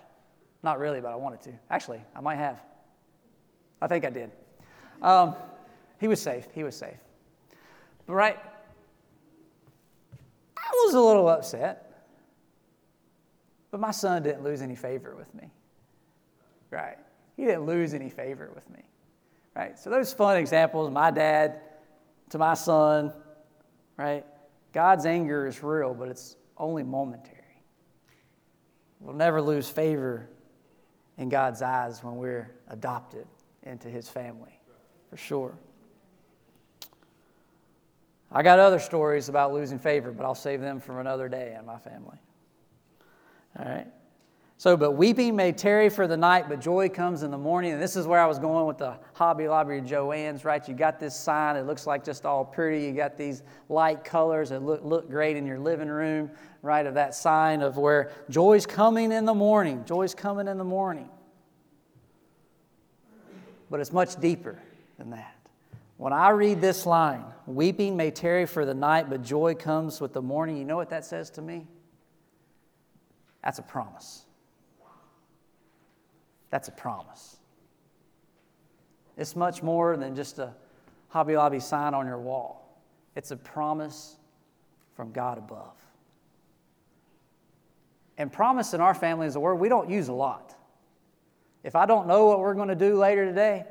Not 0.63 0.79
really, 0.79 1.01
but 1.01 1.11
I 1.11 1.17
wanted 1.17 1.41
to. 1.43 1.53
Actually, 1.71 2.03
I 2.15 2.21
might 2.21 2.37
have. 2.37 2.61
I 3.81 3.87
think 3.87 4.05
I 4.05 4.11
did. 4.11 4.31
Um, 5.03 5.35
he 5.99 6.09
was 6.09 6.21
safe. 6.21 6.47
He 6.55 6.65
was 6.65 6.77
safe. 6.77 6.97
But 8.07 8.15
right, 8.15 8.39
I 10.57 10.71
was 10.85 10.95
a 10.95 11.01
little 11.01 11.29
upset. 11.29 11.87
But 13.71 13.81
my 13.81 13.93
son 13.93 14.23
didn't 14.23 14.43
lose 14.43 14.63
any 14.63 14.75
favor 14.75 15.15
with 15.15 15.33
me. 15.35 15.51
Right? 16.71 16.99
He 17.37 17.45
didn't 17.45 17.67
lose 17.67 17.95
any 17.95 18.11
favor 18.11 18.51
with 18.55 18.69
me. 18.71 18.83
Right? 19.55 19.79
So 19.79 19.91
those 19.91 20.13
fun 20.13 20.37
examples, 20.37 20.91
my 20.91 21.11
dad 21.11 21.61
to 22.31 22.39
my 22.39 22.55
son, 22.55 23.13
right? 23.97 24.25
God's 24.73 25.05
anger 25.07 25.47
is 25.47 25.63
real, 25.63 25.95
but 25.95 26.09
it's 26.09 26.37
only 26.57 26.83
momentary. 26.83 27.37
We'll 29.01 29.17
never 29.17 29.41
lose 29.43 29.69
favor 29.69 30.29
in 31.19 31.29
God's 31.29 31.63
eyes 31.63 32.03
when 32.05 32.17
we're 32.17 32.51
adopted 32.69 33.27
into 33.63 33.89
his 33.89 34.09
family, 34.09 34.59
for 35.09 35.17
sure. 35.17 35.59
I 38.33 38.43
got 38.43 38.59
other 38.59 38.79
stories 38.79 39.29
about 39.29 39.53
losing 39.53 39.79
favor, 39.79 40.13
but 40.13 40.25
I'll 40.25 40.35
save 40.35 40.61
them 40.61 40.81
for 40.81 41.01
another 41.01 41.29
day 41.29 41.57
in 41.59 41.67
my 41.67 41.79
family. 41.79 42.19
All 43.59 43.65
right? 43.65 43.87
So, 44.57 44.77
but 44.77 44.93
weeping 44.93 45.35
may 45.35 45.53
tarry 45.53 45.89
for 45.89 46.07
the 46.07 46.19
night, 46.19 46.49
but 46.49 46.61
joy 46.61 46.91
comes 46.91 47.23
in 47.23 47.31
the 47.31 47.39
morning. 47.39 47.73
And 47.73 47.83
this 47.83 47.97
is 47.97 48.07
where 48.07 48.21
I 48.21 48.27
was 48.27 48.39
going 48.39 48.67
with 48.67 48.77
the 48.77 48.99
Hobby 49.15 49.49
Lobby 49.49 49.81
Joann's, 49.81 50.45
right? 50.45 50.69
You 50.69 50.75
got 50.75 51.01
this 51.01 51.17
sign, 51.17 51.57
it 51.57 51.67
looks 51.67 51.87
like 51.87 52.05
just 52.05 52.27
all 52.27 52.45
pretty. 52.45 52.85
You 52.85 52.93
got 52.93 53.17
these 53.17 53.43
light 53.71 54.05
colors 54.05 54.51
that 54.51 54.63
look, 54.63 54.85
look 54.85 55.11
great 55.11 55.37
in 55.39 55.47
your 55.47 55.59
living 55.59 55.89
room, 55.89 56.31
right? 56.61 56.85
Of 56.85 56.93
that 56.95 57.15
sign 57.15 57.63
of 57.63 57.79
where 57.79 58.13
joy's 58.29 58.67
coming 58.67 59.13
in 59.13 59.25
the 59.25 59.35
morning. 59.35 59.83
Joy's 59.87 60.15
coming 60.15 60.47
in 60.47 60.59
the 60.59 60.65
morning. 60.65 61.09
But 63.71 63.81
it's 63.81 63.93
much 63.93 64.17
deeper 64.21 64.59
than 64.99 65.11
that. 65.11 65.37
When 65.97 66.13
I 66.13 66.31
read 66.31 66.61
this 66.61 66.87
line, 66.87 67.25
weeping 67.47 67.97
may 67.97 68.11
tarry 68.11 68.47
for 68.47 68.65
the 68.65 68.75
night, 68.75 69.09
but 69.09 69.23
joy 69.23 69.55
comes 69.55 70.01
with 70.01 70.13
the 70.13 70.23
morning, 70.23 70.57
you 70.57 70.65
know 70.65 70.77
what 70.77 70.91
that 70.91 71.05
says 71.05 71.31
to 71.31 71.43
me? 71.43 71.67
That's 73.45 73.59
a 73.59 73.63
promise. 73.63 74.25
That's 76.51 76.69
a 76.69 76.73
promise. 76.73 77.37
It's 79.17 79.37
much 79.37 79.63
more 79.63 79.97
than 79.97 80.17
just 80.17 80.39
a 80.39 80.55
Hobby 81.09 81.37
Lobby 81.37 81.61
sign 81.61 81.93
on 81.93 82.07
your 82.07 82.19
wall, 82.19 82.83
it's 83.15 83.31
a 83.31 83.37
promise 83.37 84.17
from 84.95 85.13
God 85.13 85.39
above. 85.39 85.77
And 88.17 88.33
promise 88.33 88.75
in 88.75 88.81
our 88.81 88.95
family 88.95 89.27
is 89.27 89.37
a 89.37 89.41
word 89.41 89.57
we 89.57 89.69
don't 89.69 89.89
use 89.89 90.09
a 90.09 90.13
lot. 90.13 90.55
If 91.63 91.77
I 91.77 91.87
don't 91.87 92.07
know 92.07 92.27
what 92.27 92.41
we're 92.41 92.55
going 92.55 92.69
to 92.69 92.75
do 92.75 92.97
later 92.97 93.27
today, 93.27 93.65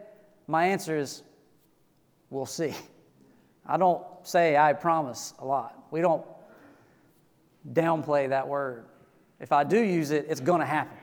my 0.47 0.67
answer 0.67 0.97
is 0.97 1.23
we'll 2.29 2.45
see. 2.45 2.73
I 3.65 3.77
don't 3.77 4.03
say 4.23 4.57
I 4.57 4.73
promise 4.73 5.33
a 5.39 5.45
lot. 5.45 5.75
We 5.91 6.01
don't 6.01 6.25
downplay 7.71 8.29
that 8.29 8.47
word. 8.47 8.85
If 9.39 9.51
I 9.51 9.63
do 9.63 9.79
use 9.79 10.11
it, 10.11 10.25
it's 10.29 10.41
going 10.41 10.59
to 10.59 10.65
happen. 10.65 10.97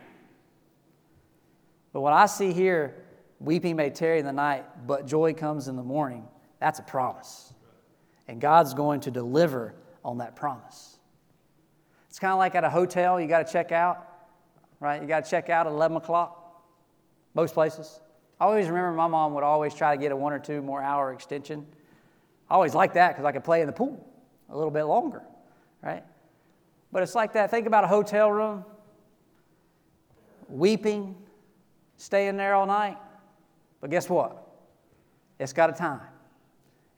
But 1.92 2.02
what 2.02 2.12
I 2.12 2.26
see 2.26 2.52
here, 2.52 2.94
weeping 3.40 3.76
may 3.76 3.90
tarry 3.90 4.18
in 4.18 4.26
the 4.26 4.32
night, 4.32 4.64
but 4.86 5.06
joy 5.06 5.32
comes 5.32 5.68
in 5.68 5.76
the 5.76 5.82
morning, 5.82 6.26
that's 6.60 6.78
a 6.78 6.82
promise. 6.82 7.54
And 8.28 8.40
God's 8.40 8.74
going 8.74 9.00
to 9.00 9.10
deliver 9.10 9.74
on 10.04 10.18
that 10.18 10.36
promise. 10.36 10.98
It's 12.10 12.18
kind 12.18 12.32
of 12.32 12.38
like 12.38 12.54
at 12.54 12.64
a 12.64 12.70
hotel, 12.70 13.20
you 13.20 13.28
got 13.28 13.46
to 13.46 13.52
check 13.52 13.72
out, 13.72 14.06
right? 14.80 15.00
You 15.00 15.08
got 15.08 15.24
to 15.24 15.30
check 15.30 15.48
out 15.48 15.66
at 15.66 15.72
11 15.72 15.98
o'clock, 15.98 16.45
most 17.36 17.52
places. 17.52 18.00
I 18.40 18.46
always 18.46 18.66
remember 18.66 18.92
my 18.92 19.06
mom 19.06 19.34
would 19.34 19.44
always 19.44 19.74
try 19.74 19.94
to 19.94 20.00
get 20.00 20.10
a 20.10 20.16
one 20.16 20.32
or 20.32 20.38
two 20.38 20.62
more 20.62 20.82
hour 20.82 21.12
extension. 21.12 21.66
I 22.48 22.54
always 22.54 22.74
liked 22.74 22.94
that 22.94 23.10
because 23.10 23.26
I 23.26 23.32
could 23.32 23.44
play 23.44 23.60
in 23.60 23.66
the 23.66 23.72
pool 23.72 24.04
a 24.48 24.56
little 24.56 24.70
bit 24.70 24.84
longer, 24.84 25.22
right? 25.82 26.02
But 26.90 27.02
it's 27.02 27.14
like 27.14 27.34
that. 27.34 27.50
Think 27.50 27.66
about 27.66 27.84
a 27.84 27.88
hotel 27.88 28.32
room, 28.32 28.64
weeping, 30.48 31.14
staying 31.98 32.38
there 32.38 32.54
all 32.54 32.66
night. 32.66 32.96
But 33.82 33.90
guess 33.90 34.08
what? 34.08 34.42
It's 35.38 35.52
got 35.52 35.68
a 35.68 35.74
time 35.74 36.00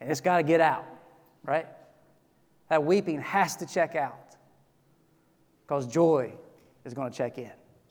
and 0.01 0.09
it's 0.09 0.20
got 0.20 0.37
to 0.37 0.44
get 0.44 0.61
out, 0.61 0.87
right? 1.42 1.66
That 2.68 2.85
weeping 2.85 3.20
has 3.22 3.57
to 3.57 3.66
check 3.66 3.96
out 3.96 4.37
because 5.66 5.88
joy 5.88 6.33
is 6.85 6.94
going 6.94 7.11
to 7.11 7.16
check 7.16 7.38
in 7.38 7.51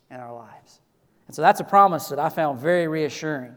in 0.10 0.18
our 0.18 0.34
lives. 0.34 0.80
And 1.28 1.36
so 1.36 1.42
that's 1.42 1.60
a 1.60 1.66
promise 1.66 2.10
that 2.10 2.20
I 2.20 2.30
found 2.30 2.60
very 2.60 2.88
reassuring 2.88 3.54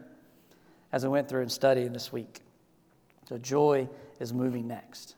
as 0.91 1.05
I 1.05 1.07
went 1.07 1.29
through 1.29 1.41
and 1.41 1.51
studied 1.51 1.93
this 1.93 2.11
week. 2.11 2.41
So 3.27 3.37
joy 3.37 3.87
is 4.19 4.33
moving 4.33 4.67
next. 4.67 5.15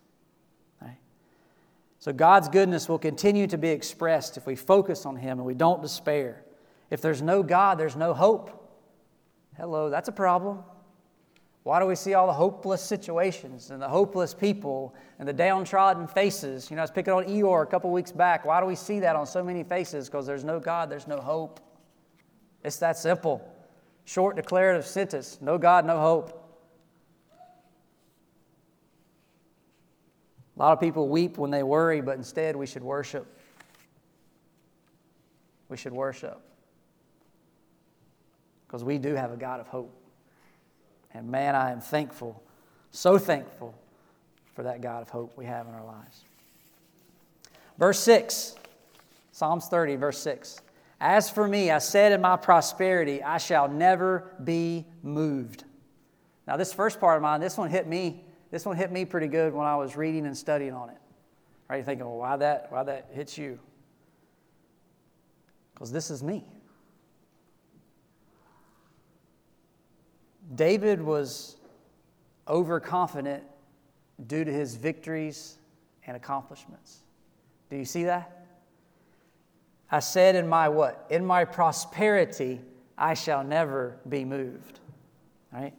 So 2.03 2.11
God's 2.11 2.49
goodness 2.49 2.89
will 2.89 2.99
continue 2.99 3.47
to 3.47 3.57
be 3.57 3.69
expressed 3.69 4.35
if 4.35 4.45
we 4.45 4.57
focus 4.57 5.05
on 5.05 5.15
Him 5.15 5.39
and 5.39 5.45
we 5.45 5.53
don't 5.53 5.81
despair. 5.81 6.43
If 6.89 6.99
there's 6.99 7.21
no 7.21 7.41
God, 7.41 7.77
there's 7.77 7.95
no 7.95 8.13
hope. 8.13 8.75
Hello, 9.55 9.89
that's 9.89 10.09
a 10.09 10.11
problem. 10.11 10.65
Why 11.63 11.79
do 11.79 11.85
we 11.85 11.95
see 11.95 12.13
all 12.13 12.27
the 12.27 12.33
hopeless 12.33 12.81
situations 12.81 13.71
and 13.71 13.81
the 13.81 13.87
hopeless 13.87 14.33
people 14.33 14.93
and 15.17 15.25
the 15.25 15.31
downtrodden 15.31 16.07
faces? 16.07 16.69
You 16.69 16.75
know, 16.75 16.81
I 16.81 16.83
was 16.83 16.91
picking 16.91 17.13
on 17.13 17.23
Eeyore 17.23 17.63
a 17.63 17.67
couple 17.67 17.89
weeks 17.89 18.11
back. 18.11 18.43
Why 18.43 18.59
do 18.59 18.65
we 18.65 18.75
see 18.75 18.99
that 18.99 19.15
on 19.15 19.25
so 19.25 19.41
many 19.41 19.63
faces? 19.63 20.09
Because 20.09 20.25
there's 20.25 20.43
no 20.43 20.59
God, 20.59 20.89
there's 20.89 21.07
no 21.07 21.21
hope. 21.21 21.61
It's 22.63 22.77
that 22.77 22.97
simple. 22.97 23.47
Short 24.05 24.35
declarative 24.35 24.85
sentence 24.85 25.37
no 25.41 25.57
God, 25.57 25.85
no 25.85 25.99
hope. 25.99 26.39
A 30.55 30.59
lot 30.59 30.73
of 30.73 30.79
people 30.79 31.09
weep 31.09 31.37
when 31.37 31.49
they 31.51 31.63
worry, 31.63 32.01
but 32.01 32.15
instead 32.15 32.55
we 32.55 32.67
should 32.67 32.83
worship. 32.83 33.25
We 35.69 35.77
should 35.77 35.93
worship 35.93 36.39
because 38.73 38.83
we 38.83 38.97
do 38.97 39.15
have 39.15 39.31
a 39.31 39.37
God 39.37 39.59
of 39.59 39.67
hope. 39.67 39.95
And 41.13 41.29
man, 41.29 41.55
I 41.55 41.71
am 41.71 41.79
thankful, 41.79 42.41
so 42.91 43.17
thankful 43.17 43.75
for 44.55 44.63
that 44.63 44.81
God 44.81 45.01
of 45.01 45.09
hope 45.09 45.37
we 45.37 45.45
have 45.45 45.67
in 45.67 45.73
our 45.73 45.85
lives. 45.85 46.23
Verse 47.77 47.99
6, 47.99 48.55
Psalms 49.31 49.67
30, 49.67 49.95
verse 49.95 50.19
6. 50.19 50.61
As 51.05 51.29
for 51.29 51.45
me, 51.45 51.69
I 51.69 51.79
said 51.79 52.13
in 52.13 52.21
my 52.21 52.37
prosperity, 52.37 53.21
I 53.21 53.37
shall 53.37 53.67
never 53.67 54.31
be 54.41 54.85
moved. 55.01 55.65
Now, 56.47 56.55
this 56.55 56.71
first 56.71 57.01
part 57.01 57.17
of 57.17 57.21
mine, 57.21 57.41
this 57.41 57.57
one 57.57 57.69
hit 57.69 57.87
me. 57.87 58.23
This 58.51 58.65
one 58.65 58.77
hit 58.77 58.89
me 58.89 59.03
pretty 59.03 59.27
good 59.27 59.53
when 59.53 59.67
I 59.67 59.75
was 59.75 59.97
reading 59.97 60.25
and 60.25 60.37
studying 60.37 60.71
on 60.71 60.89
it. 60.89 60.97
Right? 61.67 61.75
You're 61.75 61.83
thinking, 61.83 62.05
well, 62.05 62.19
why 62.19 62.37
that? 62.37 62.67
Why 62.71 62.83
that 62.83 63.09
hits 63.11 63.37
you? 63.37 63.59
Because 65.73 65.91
this 65.91 66.09
is 66.09 66.23
me. 66.23 66.45
David 70.55 71.01
was 71.01 71.57
overconfident 72.47 73.43
due 74.27 74.45
to 74.45 74.53
his 74.53 74.75
victories 74.75 75.57
and 76.07 76.15
accomplishments. 76.15 76.99
Do 77.69 77.75
you 77.75 77.83
see 77.83 78.05
that? 78.05 78.42
I 79.93 79.99
said 79.99 80.35
in 80.35 80.47
my 80.47 80.69
what? 80.69 81.05
In 81.11 81.23
my 81.23 81.45
prosperity, 81.45 82.59
I 82.97 83.13
shall 83.13 83.43
never 83.43 83.99
be 84.09 84.25
moved. 84.25 84.79
Right? 85.51 85.73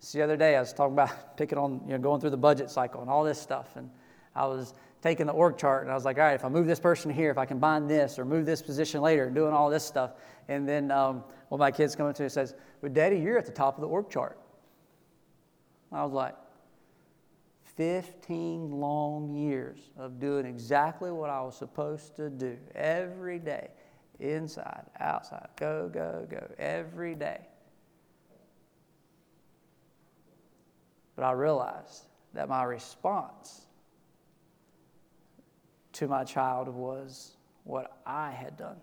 Just 0.00 0.14
the 0.14 0.22
other 0.22 0.38
day, 0.38 0.56
I 0.56 0.60
was 0.60 0.72
talking 0.72 0.94
about 0.94 1.36
picking 1.36 1.58
on, 1.58 1.82
you 1.84 1.92
know, 1.92 1.98
going 1.98 2.22
through 2.22 2.30
the 2.30 2.38
budget 2.38 2.70
cycle 2.70 3.02
and 3.02 3.10
all 3.10 3.22
this 3.22 3.38
stuff. 3.38 3.76
And 3.76 3.90
I 4.34 4.46
was 4.46 4.72
taking 5.02 5.26
the 5.26 5.34
org 5.34 5.58
chart 5.58 5.82
and 5.82 5.90
I 5.90 5.94
was 5.94 6.06
like, 6.06 6.16
all 6.16 6.24
right, 6.24 6.32
if 6.32 6.46
I 6.46 6.48
move 6.48 6.66
this 6.66 6.80
person 6.80 7.10
here, 7.10 7.30
if 7.30 7.36
I 7.36 7.44
combine 7.44 7.86
this 7.86 8.18
or 8.18 8.24
move 8.24 8.46
this 8.46 8.62
position 8.62 9.02
later, 9.02 9.28
doing 9.28 9.52
all 9.52 9.68
this 9.68 9.84
stuff. 9.84 10.12
And 10.48 10.66
then 10.66 10.90
um, 10.90 11.16
one 11.50 11.58
of 11.58 11.60
my 11.60 11.70
kids 11.70 11.94
come 11.94 12.06
up 12.06 12.14
to 12.14 12.22
me 12.22 12.24
and 12.24 12.32
says, 12.32 12.54
Well, 12.80 12.90
Daddy, 12.90 13.18
you're 13.18 13.36
at 13.36 13.44
the 13.44 13.52
top 13.52 13.74
of 13.74 13.82
the 13.82 13.88
org 13.88 14.08
chart. 14.08 14.38
I 15.92 16.02
was 16.02 16.12
like, 16.14 16.36
15 17.80 18.72
long 18.72 19.34
years 19.34 19.78
of 19.96 20.20
doing 20.20 20.44
exactly 20.44 21.10
what 21.10 21.30
I 21.30 21.40
was 21.40 21.56
supposed 21.56 22.14
to 22.16 22.28
do 22.28 22.58
every 22.74 23.38
day, 23.38 23.70
inside, 24.18 24.84
outside, 24.98 25.48
go, 25.56 25.88
go, 25.90 26.26
go, 26.30 26.46
every 26.58 27.14
day. 27.14 27.40
But 31.16 31.24
I 31.24 31.32
realized 31.32 32.04
that 32.34 32.50
my 32.50 32.64
response 32.64 33.62
to 35.92 36.06
my 36.06 36.22
child 36.24 36.68
was 36.68 37.38
what 37.64 37.96
I 38.04 38.30
had 38.30 38.58
done. 38.58 38.76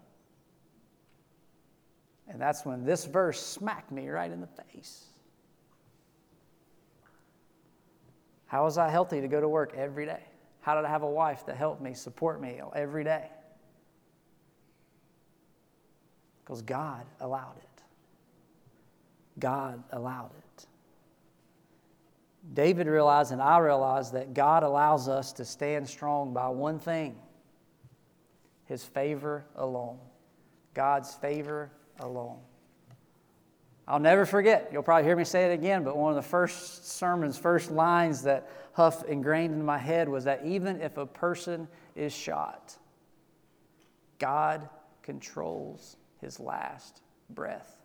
And 2.27 2.41
that's 2.41 2.65
when 2.65 2.83
this 2.83 3.05
verse 3.05 3.39
smacked 3.39 3.91
me 3.91 4.09
right 4.09 4.31
in 4.31 4.41
the 4.41 4.47
face. 4.47 5.05
How 8.47 8.63
was 8.63 8.77
I 8.77 8.89
healthy 8.89 9.21
to 9.21 9.27
go 9.27 9.39
to 9.39 9.47
work 9.47 9.73
every 9.75 10.05
day? 10.05 10.23
How 10.61 10.75
did 10.75 10.85
I 10.85 10.89
have 10.89 11.03
a 11.03 11.09
wife 11.09 11.45
that 11.45 11.55
helped 11.55 11.81
me, 11.81 11.93
support 11.93 12.41
me 12.41 12.59
every 12.75 13.03
day? 13.03 13.29
Because 16.43 16.61
God 16.61 17.05
allowed 17.19 17.57
it. 17.57 17.83
God 19.39 19.83
allowed 19.91 20.31
it. 20.37 20.65
David 22.53 22.87
realized, 22.87 23.33
and 23.33 23.41
I 23.41 23.57
realized, 23.59 24.13
that 24.13 24.33
God 24.33 24.63
allows 24.63 25.09
us 25.09 25.33
to 25.33 25.45
stand 25.45 25.87
strong 25.87 26.33
by 26.33 26.47
one 26.47 26.79
thing 26.79 27.17
His 28.65 28.83
favor 28.83 29.45
alone. 29.55 29.99
God's 30.73 31.13
favor 31.15 31.71
alone. 31.99 32.39
I'll 33.87 33.99
never 33.99 34.25
forget, 34.25 34.69
you'll 34.71 34.83
probably 34.83 35.05
hear 35.05 35.15
me 35.15 35.23
say 35.23 35.45
it 35.45 35.53
again, 35.53 35.83
but 35.83 35.95
one 35.95 36.11
of 36.11 36.17
the 36.17 36.29
first 36.29 36.91
sermons, 36.97 37.37
first 37.37 37.71
lines 37.71 38.23
that 38.23 38.49
Huff 38.73 39.03
ingrained 39.05 39.53
in 39.53 39.63
my 39.63 39.77
head 39.77 40.09
was 40.09 40.25
that 40.25 40.45
even 40.45 40.81
if 40.81 40.97
a 40.97 41.05
person 41.05 41.69
is 41.95 42.13
shot, 42.13 42.75
God 44.19 44.67
controls 45.03 45.95
his 46.19 46.39
last 46.39 47.01
breath. 47.29 47.77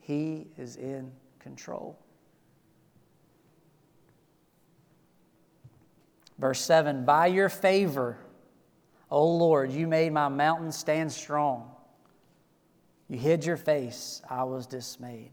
He 0.00 0.46
is 0.56 0.76
in 0.76 1.12
control. 1.40 1.98
Verse 6.38 6.60
7 6.60 7.04
By 7.04 7.26
your 7.26 7.50
favor, 7.50 8.16
O 9.10 9.26
Lord, 9.26 9.70
you 9.70 9.86
made 9.86 10.12
my 10.12 10.28
mountain 10.28 10.72
stand 10.72 11.12
strong. 11.12 11.69
You 13.10 13.18
hid 13.18 13.44
your 13.44 13.56
face. 13.56 14.22
I 14.30 14.44
was 14.44 14.68
dismayed. 14.68 15.32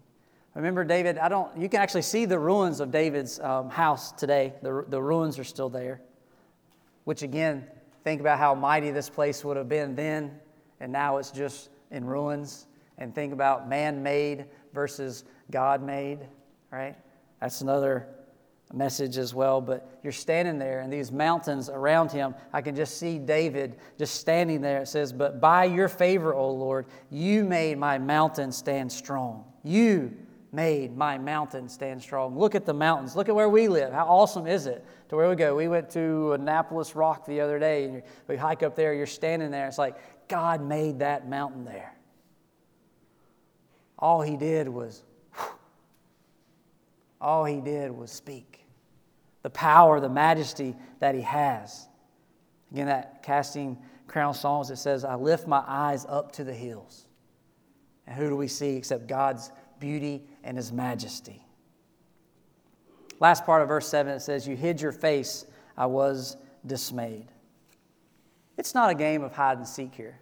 Remember, 0.56 0.84
David, 0.84 1.20
I 1.20 1.30
don't, 1.30 1.56
you 1.56 1.70
can 1.70 1.80
actually 1.80 2.02
see 2.02 2.26
the 2.26 2.40
ruins 2.40 2.80
of 2.80 2.90
David's 2.90 3.40
um, 3.40 3.70
house 3.70 4.12
today. 4.12 4.56
The, 4.63 4.84
the 4.88 5.00
ruins 5.00 5.38
are 5.38 5.44
still 5.44 5.70
there. 5.70 6.02
Which, 7.04 7.22
again, 7.22 7.68
think 8.04 8.20
about 8.20 8.40
how 8.40 8.56
mighty 8.56 8.90
this 8.90 9.12
place 9.12 9.46
would 9.46 9.58
have 9.58 9.70
been 9.70 9.94
then, 9.94 10.40
and 10.80 10.92
now 10.92 11.18
it's 11.18 11.30
just 11.30 11.70
in 11.92 12.04
ruins. 12.04 12.66
And 12.98 13.13
think 13.13 13.32
about 13.32 13.70
man 13.70 14.02
made 14.02 14.46
versus 14.74 15.24
God 15.52 15.84
made, 15.84 16.22
right? 16.72 16.96
That's 17.40 17.62
another 17.62 18.08
message 18.73 19.17
as 19.17 19.34
well, 19.34 19.62
but 19.62 19.99
you're 20.03 20.12
standing 20.12 20.60
there 20.60 20.82
and 20.82 20.91
these 20.91 21.12
mountains 21.12 21.69
around 21.69 22.12
him. 22.12 22.36
I 22.51 22.62
can 22.62 22.75
just 22.75 22.97
see 22.97 23.17
David 23.17 23.77
just 23.97 24.15
standing 24.15 24.62
there. 24.62 24.82
It 24.82 24.88
says, 24.88 25.13
But 25.13 25.39
by 25.39 25.65
your 25.65 25.88
favor, 25.88 26.34
O 26.34 26.51
Lord, 26.51 26.86
you 27.10 27.43
made 27.43 27.77
my 27.77 27.97
mountain 27.97 28.51
stand 28.51 28.91
strong. 28.91 29.45
You 29.63 30.13
made 30.51 30.97
my 30.97 31.17
mountain 31.17 31.69
stand 31.69 32.01
strong. 32.01 32.38
Look 32.38 32.56
at 32.56 32.65
the 32.65 32.73
mountains. 32.73 33.15
Look 33.15 33.30
at 33.30 33.36
where 33.36 33.49
we 33.49 33.67
live. 33.67 33.93
How 33.93 34.06
awesome 34.06 34.47
is 34.47 34.65
it 34.65 34.84
to 35.10 35.15
where 35.15 35.30
we 35.30 35.36
go? 35.36 35.56
We 35.56 35.67
went 35.67 35.89
to 35.91 36.34
Annapolis 36.34 36.95
Rock 36.95 37.25
the 37.25 37.39
other 37.39 37.60
day 37.60 37.86
and 37.86 38.03
we 38.27 38.36
hike 38.36 38.63
up 38.63 38.75
there. 38.75 38.93
You're 38.93 39.06
standing 39.06 39.51
there. 39.51 39.67
It's 39.67 39.77
like 39.77 39.95
God 40.27 40.62
made 40.62 40.99
that 40.99 41.30
mountain 41.30 41.63
there. 41.63 41.93
All 43.99 44.21
he 44.21 44.38
did 44.38 44.67
was, 44.69 45.03
all 47.19 47.45
he 47.45 47.62
did 47.62 47.91
was 47.91 48.12
speak 48.12 48.57
the 49.47 49.51
power, 49.51 50.01
the 50.01 50.10
majesty 50.10 50.75
that 50.99 51.15
he 51.15 51.21
has. 51.21 51.88
Again, 52.73 52.88
that 52.88 53.23
casting 53.23 53.77
crown 54.05 54.33
songs, 54.33 54.69
it 54.71 54.75
says, 54.75 55.05
I 55.05 55.15
lift 55.15 55.47
my 55.47 55.63
eyes 55.65 56.05
up 56.10 56.33
to 56.33 56.43
the 56.43 56.53
hills. 56.53 57.07
And 58.05 58.13
who 58.13 58.27
do 58.27 58.36
we 58.36 58.49
see 58.49 58.75
except 58.75 59.07
God's 59.07 59.49
beauty 59.79 60.21
and 60.43 60.57
his 60.57 60.73
majesty? 60.73 61.41
Last 63.21 63.45
part 63.45 63.62
of 63.62 63.69
verse 63.69 63.88
7, 63.88 64.12
it 64.12 64.19
says, 64.19 64.45
You 64.45 64.57
hid 64.57 64.81
your 64.81 64.91
face, 64.91 65.45
I 65.77 65.86
was 65.86 66.36
dismayed. 66.65 67.27
It's 68.57 68.75
not 68.75 68.89
a 68.89 68.95
game 68.95 69.23
of 69.23 69.31
hide 69.31 69.60
and 69.60 69.67
seek 69.67 69.95
here. 69.95 70.19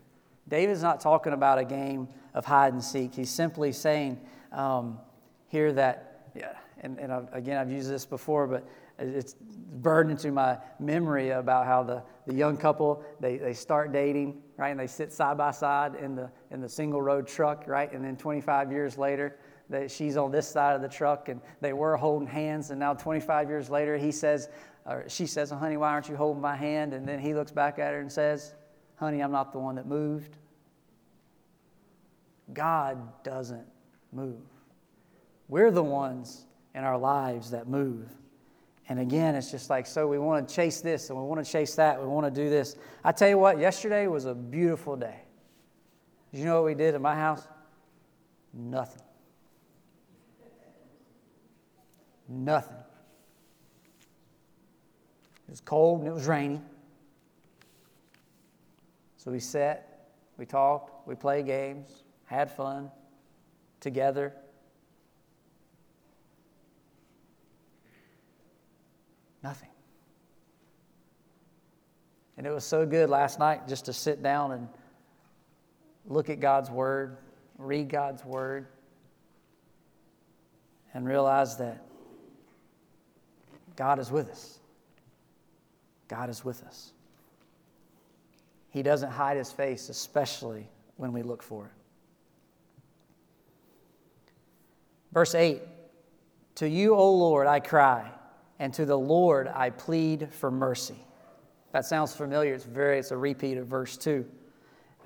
David's 0.48 0.84
not 0.84 1.02
talking 1.02 1.34
about 1.34 1.58
a 1.58 1.66
game 1.66 2.10
of 2.36 2.46
hide 2.46 2.74
and 2.74 2.84
seek. 2.84 3.16
He's 3.16 3.32
simply 3.32 3.72
saying 3.72 4.22
um, 4.52 5.00
here 5.48 5.74
that, 5.74 6.30
yeah, 6.36 6.54
and, 6.82 7.00
and 7.00 7.12
I've, 7.12 7.34
again, 7.34 7.58
I've 7.58 7.72
used 7.72 7.90
this 7.90 8.06
before, 8.06 8.46
but 8.46 8.64
it's 8.98 9.36
burned 9.40 10.10
into 10.10 10.32
my 10.32 10.58
memory 10.80 11.32
about 11.32 11.66
how 11.66 11.84
the, 11.84 12.02
the 12.28 12.34
young 12.34 12.58
couple 12.58 13.04
they, 13.20 13.38
they 13.38 13.54
start 13.54 13.92
dating 13.92 14.42
right 14.58 14.70
and 14.70 14.80
they 14.80 14.88
sit 14.88 15.12
side 15.12 15.38
by 15.38 15.52
side 15.52 15.96
in 15.96 16.16
the 16.16 16.30
in 16.52 16.62
the 16.62 16.70
single 16.70 17.02
road 17.02 17.28
truck 17.28 17.66
right 17.68 17.92
and 17.92 18.04
then 18.04 18.16
25 18.16 18.72
years 18.72 18.98
later 18.98 19.38
that 19.70 19.92
she's 19.92 20.16
on 20.16 20.32
this 20.32 20.48
side 20.48 20.76
of 20.76 20.82
the 20.82 20.88
truck 20.88 21.28
and 21.30 21.42
they 21.60 21.74
were 21.74 21.98
holding 21.98 22.28
hands 22.28 22.72
and 22.72 22.80
now 22.80 22.94
25 22.94 23.50
years 23.50 23.70
later 23.70 23.98
he 23.98 24.12
says 24.12 24.50
or 24.86 25.04
she 25.08 25.26
says 25.26 25.50
honey 25.50 25.78
why 25.78 25.90
aren't 25.90 26.08
you 26.08 26.16
holding 26.16 26.42
my 26.42 26.56
hand? 26.56 26.94
And 26.94 27.08
then 27.08 27.20
he 27.20 27.34
looks 27.34 27.52
back 27.52 27.80
at 27.80 27.94
her 27.94 28.00
and 28.00 28.12
says 28.12 28.54
honey 28.96 29.22
i'm 29.22 29.32
not 29.32 29.52
the 29.52 29.60
one 29.60 29.76
that 29.76 29.88
moved. 29.88 30.38
God 32.54 33.24
doesn't 33.24 33.66
move. 34.14 34.44
We're 35.48 35.72
the 35.72 35.84
ones 35.84 36.46
in 36.76 36.84
our 36.84 36.98
lives 36.98 37.52
that 37.52 37.68
move 37.68 38.10
and 38.88 39.00
again, 39.00 39.36
it's 39.36 39.50
just 39.50 39.70
like, 39.70 39.88
so 39.88 40.08
we 40.08 40.20
want 40.20 40.48
to 40.48 40.56
chase 40.56 40.82
this 40.82 41.10
and 41.10 41.18
we 41.18 41.26
want 41.26 41.44
to 41.44 41.52
chase 41.52 41.76
that. 41.76 42.00
We 42.00 42.08
want 42.08 42.26
to 42.26 42.42
do 42.42 42.50
this. 42.50 42.76
I 43.04 43.12
tell 43.12 43.28
you 43.28 43.38
what, 43.38 43.58
yesterday 43.58 44.06
was 44.08 44.26
a 44.26 44.36
beautiful 44.36 44.96
day. 44.96 45.22
Did 46.32 46.40
you 46.40 46.46
know 46.46 46.62
what 46.62 46.66
we 46.66 46.76
did 46.76 46.94
at 46.94 47.02
my 47.02 47.16
house? 47.16 47.48
Nothing. 48.54 49.02
Nothing. 52.30 52.78
It 55.48 55.52
was 55.52 55.62
cold 55.62 56.00
and 56.00 56.08
it 56.08 56.14
was 56.14 56.28
raining. 56.28 56.64
So 59.18 59.32
we 59.32 59.40
sat, 59.40 60.10
we 60.38 60.46
talked, 60.46 61.08
we 61.08 61.16
played 61.16 61.48
games, 61.48 62.04
had 62.26 62.52
fun 62.52 62.92
together. 63.80 64.34
Nothing. 69.46 69.70
And 72.36 72.48
it 72.48 72.50
was 72.50 72.64
so 72.64 72.84
good 72.84 73.12
last 73.12 73.38
night 73.38 73.68
just 73.68 73.86
to 73.86 73.94
sit 73.94 74.24
down 74.24 74.54
and 74.54 74.68
look 76.08 76.32
at 76.32 76.40
God's 76.40 76.72
Word, 76.72 77.18
read 77.60 77.88
God's 77.88 78.26
Word, 78.26 78.66
and 80.96 81.08
realize 81.08 81.58
that 81.58 81.86
God 83.76 84.00
is 84.00 84.10
with 84.10 84.32
us. 84.32 84.58
God 86.08 86.32
is 86.32 86.44
with 86.44 86.64
us. 86.64 86.92
He 88.72 88.82
doesn't 88.82 89.12
hide 89.12 89.38
his 89.38 89.52
face, 89.52 89.90
especially 89.90 90.68
when 90.98 91.14
we 91.14 91.22
look 91.22 91.44
for 91.44 91.66
it. 91.66 91.72
Verse 95.14 95.36
8 95.36 95.62
To 96.56 96.68
you, 96.68 96.96
O 96.96 97.14
Lord, 97.14 97.46
I 97.46 97.60
cry 97.60 98.10
and 98.60 98.74
to 98.74 98.86
the 98.86 98.98
Lord 98.98 99.48
I 99.48 99.70
plead 99.70 100.32
for 100.32 100.50
mercy. 100.50 100.98
That 101.72 101.86
sounds 101.86 102.16
familiar. 102.16 102.54
It's 102.54 102.64
very 102.64 103.00
it's 103.00 103.12
a 103.12 103.18
repeat 103.18 103.58
of 103.58 103.68
verse 103.68 103.98
2. 103.98 104.26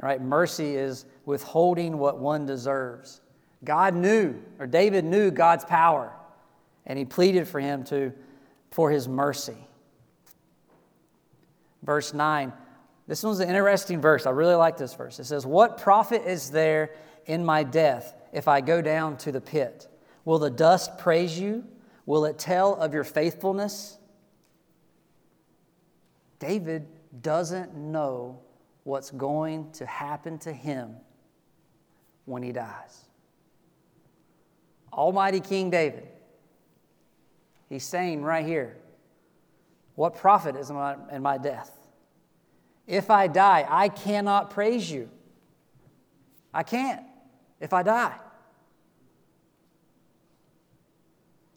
Right? 0.02 0.22
Mercy 0.22 0.76
is 0.76 1.06
withholding 1.26 1.97
what 1.97 2.20
one 2.20 2.45
deserves. 2.45 3.22
God 3.64 3.93
knew, 3.95 4.36
or 4.60 4.68
David 4.68 5.04
knew 5.04 5.32
God's 5.32 5.66
power, 5.66 6.14
and 6.86 6.97
he 6.97 7.06
pleaded 7.06 7.47
for 7.47 7.60
him 7.60 7.84
to 7.86 8.14
for 8.72 8.91
his 8.91 9.08
mercy. 9.08 9.58
Verse 11.84 12.14
9. 12.14 12.54
This 13.08 13.24
one's 13.24 13.39
an 13.39 13.50
interesting 13.50 14.00
verse. 14.00 14.28
I 14.28 14.30
really 14.30 14.54
like 14.54 14.78
this 14.78 14.93
verse. 14.93 15.20
It 15.20 15.26
says, 15.26 15.45
What 15.45 15.80
profit 15.80 16.22
is 16.28 16.52
there 16.52 16.91
in 17.26 17.43
my 17.43 17.64
death 17.64 18.14
if 18.32 18.47
I 18.47 18.62
go 18.62 18.82
down 18.84 19.18
to 19.18 19.32
the 19.32 19.41
pit? 19.41 19.88
Will 20.26 20.38
the 20.38 20.52
dust 20.52 21.00
praise 21.00 21.39
you? 21.39 21.64
Will 22.10 22.26
it 22.26 22.39
tell 22.39 22.74
of 22.74 22.91
your 22.91 23.03
faithfulness? 23.03 23.99
David 26.39 26.88
doesn't 27.22 27.76
know 27.76 28.39
what's 28.84 29.12
going 29.12 29.72
to 29.74 29.86
happen 29.86 30.39
to 30.39 30.51
him 30.51 30.95
when 32.26 32.41
he 32.41 32.51
dies. 32.51 33.05
Almighty 34.91 35.39
King 35.39 35.70
David, 35.70 36.07
he's 37.70 37.84
saying 37.84 38.24
right 38.24 38.43
here, 38.43 38.78
What 39.93 40.16
profit 40.16 40.55
is 40.55 40.72
in 40.72 41.22
my 41.22 41.38
death? 41.38 41.80
If 42.88 43.12
I 43.12 43.28
die, 43.28 43.68
I 43.70 43.88
cannot 43.88 44.49
praise 44.49 44.89
you. 44.89 45.12
I 46.51 46.64
can't 46.64 47.03
if 47.60 47.72
I 47.72 47.84
die. 47.84 48.16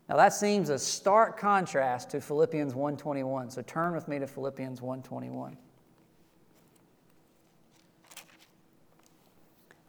Now 0.08 0.16
that 0.16 0.32
seems 0.32 0.68
a 0.68 0.78
stark 0.78 1.38
contrast 1.38 2.10
to 2.10 2.20
Philippians 2.20 2.74
1:21. 2.74 3.50
So 3.50 3.62
turn 3.62 3.94
with 3.94 4.08
me 4.08 4.18
to 4.18 4.26
Philippians 4.26 4.80
1:21. 4.80 5.56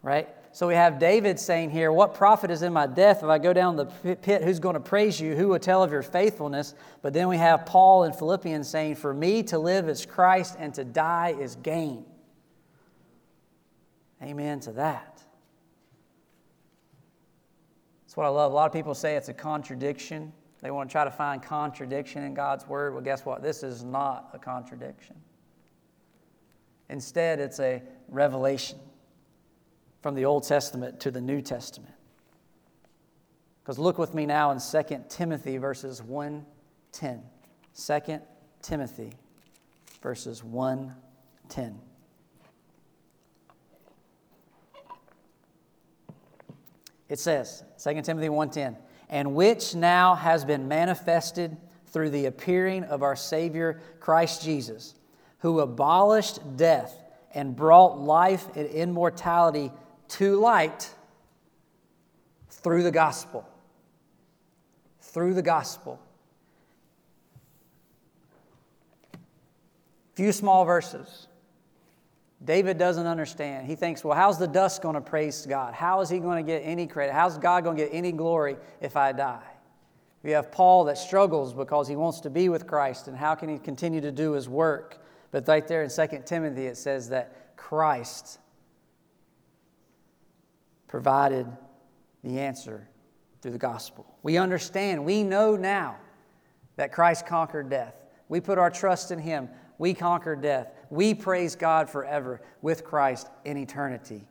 Right? 0.02 0.28
So 0.54 0.68
we 0.68 0.74
have 0.74 1.00
David 1.00 1.40
saying 1.40 1.70
here, 1.70 1.90
What 1.90 2.14
profit 2.14 2.48
is 2.52 2.62
in 2.62 2.72
my 2.72 2.86
death 2.86 3.24
if 3.24 3.28
I 3.28 3.38
go 3.38 3.52
down 3.52 3.74
the 3.74 3.86
pit? 3.86 4.44
Who's 4.44 4.60
going 4.60 4.74
to 4.74 4.80
praise 4.80 5.20
you? 5.20 5.34
Who 5.34 5.48
will 5.48 5.58
tell 5.58 5.82
of 5.82 5.90
your 5.90 6.02
faithfulness? 6.02 6.74
But 7.02 7.12
then 7.12 7.26
we 7.26 7.38
have 7.38 7.66
Paul 7.66 8.04
in 8.04 8.12
Philippians 8.12 8.68
saying, 8.68 8.94
For 8.94 9.12
me 9.12 9.42
to 9.44 9.58
live 9.58 9.88
is 9.88 10.06
Christ 10.06 10.54
and 10.60 10.72
to 10.74 10.84
die 10.84 11.34
is 11.40 11.56
gain. 11.56 12.04
Amen 14.22 14.60
to 14.60 14.72
that. 14.72 15.23
That's 18.14 18.18
what 18.18 18.26
I 18.26 18.28
love. 18.28 18.52
A 18.52 18.54
lot 18.54 18.66
of 18.66 18.72
people 18.72 18.94
say 18.94 19.16
it's 19.16 19.28
a 19.28 19.34
contradiction. 19.34 20.32
They 20.62 20.70
want 20.70 20.88
to 20.88 20.92
try 20.92 21.02
to 21.02 21.10
find 21.10 21.42
contradiction 21.42 22.22
in 22.22 22.32
God's 22.32 22.64
word. 22.64 22.92
Well, 22.94 23.02
guess 23.02 23.26
what? 23.26 23.42
This 23.42 23.64
is 23.64 23.82
not 23.82 24.30
a 24.32 24.38
contradiction. 24.38 25.16
Instead, 26.88 27.40
it's 27.40 27.58
a 27.58 27.82
revelation 28.06 28.78
from 30.00 30.14
the 30.14 30.26
Old 30.26 30.46
Testament 30.46 31.00
to 31.00 31.10
the 31.10 31.20
New 31.20 31.42
Testament. 31.42 31.92
Because 33.64 33.80
look 33.80 33.98
with 33.98 34.14
me 34.14 34.26
now 34.26 34.52
in 34.52 34.60
2 34.60 34.96
Timothy 35.08 35.56
verses 35.56 36.00
1 36.00 36.46
10. 36.92 37.20
2 37.84 38.00
Timothy 38.62 39.12
verses 40.00 40.44
1 40.44 40.94
10. 41.48 41.80
It 47.08 47.18
says, 47.18 47.64
2 47.78 48.02
Timothy 48.02 48.28
1:10, 48.28 48.76
and 49.08 49.34
which 49.34 49.74
now 49.74 50.14
has 50.14 50.44
been 50.44 50.68
manifested 50.68 51.56
through 51.86 52.10
the 52.10 52.26
appearing 52.26 52.84
of 52.84 53.02
our 53.02 53.14
Savior 53.14 53.80
Christ 54.00 54.42
Jesus, 54.42 54.94
who 55.38 55.60
abolished 55.60 56.56
death 56.56 56.98
and 57.32 57.54
brought 57.54 57.98
life 57.98 58.46
and 58.56 58.66
immortality 58.68 59.72
to 60.08 60.36
light 60.36 60.92
through 62.48 62.82
the 62.82 62.90
gospel. 62.90 63.46
Through 65.00 65.34
the 65.34 65.42
gospel. 65.42 66.00
Few 70.14 70.32
small 70.32 70.64
verses. 70.64 71.28
David 72.44 72.76
doesn't 72.76 73.06
understand. 73.06 73.66
He 73.66 73.74
thinks, 73.74 74.04
well, 74.04 74.16
how's 74.16 74.38
the 74.38 74.46
dust 74.46 74.82
going 74.82 74.96
to 74.96 75.00
praise 75.00 75.46
God? 75.46 75.72
How 75.72 76.00
is 76.00 76.10
he 76.10 76.18
going 76.18 76.44
to 76.44 76.52
get 76.52 76.60
any 76.60 76.86
credit? 76.86 77.12
How's 77.12 77.38
God 77.38 77.64
going 77.64 77.76
to 77.76 77.84
get 77.84 77.94
any 77.94 78.12
glory 78.12 78.56
if 78.80 78.96
I 78.96 79.12
die? 79.12 79.42
We 80.22 80.30
have 80.32 80.50
Paul 80.52 80.84
that 80.84 80.98
struggles 80.98 81.52
because 81.52 81.88
he 81.88 81.96
wants 81.96 82.20
to 82.20 82.30
be 82.30 82.48
with 82.48 82.66
Christ, 82.66 83.08
and 83.08 83.16
how 83.16 83.34
can 83.34 83.48
he 83.48 83.58
continue 83.58 84.00
to 84.00 84.12
do 84.12 84.32
his 84.32 84.48
work? 84.48 85.02
But 85.30 85.46
right 85.48 85.66
there 85.66 85.82
in 85.82 85.90
2 85.90 86.22
Timothy, 86.24 86.66
it 86.66 86.76
says 86.76 87.08
that 87.10 87.56
Christ 87.56 88.38
provided 90.86 91.46
the 92.22 92.38
answer 92.38 92.88
through 93.42 93.50
the 93.52 93.58
gospel. 93.58 94.06
We 94.22 94.38
understand, 94.38 95.04
we 95.04 95.22
know 95.22 95.56
now 95.56 95.96
that 96.76 96.92
Christ 96.92 97.26
conquered 97.26 97.68
death. 97.68 97.94
We 98.28 98.40
put 98.40 98.58
our 98.58 98.70
trust 98.70 99.10
in 99.10 99.18
him. 99.18 99.48
We 99.76 99.92
conquer 99.92 100.36
death. 100.36 100.72
We 100.94 101.12
praise 101.12 101.56
God 101.56 101.90
forever 101.90 102.40
with 102.62 102.84
Christ 102.84 103.28
in 103.44 103.56
eternity 103.56 104.28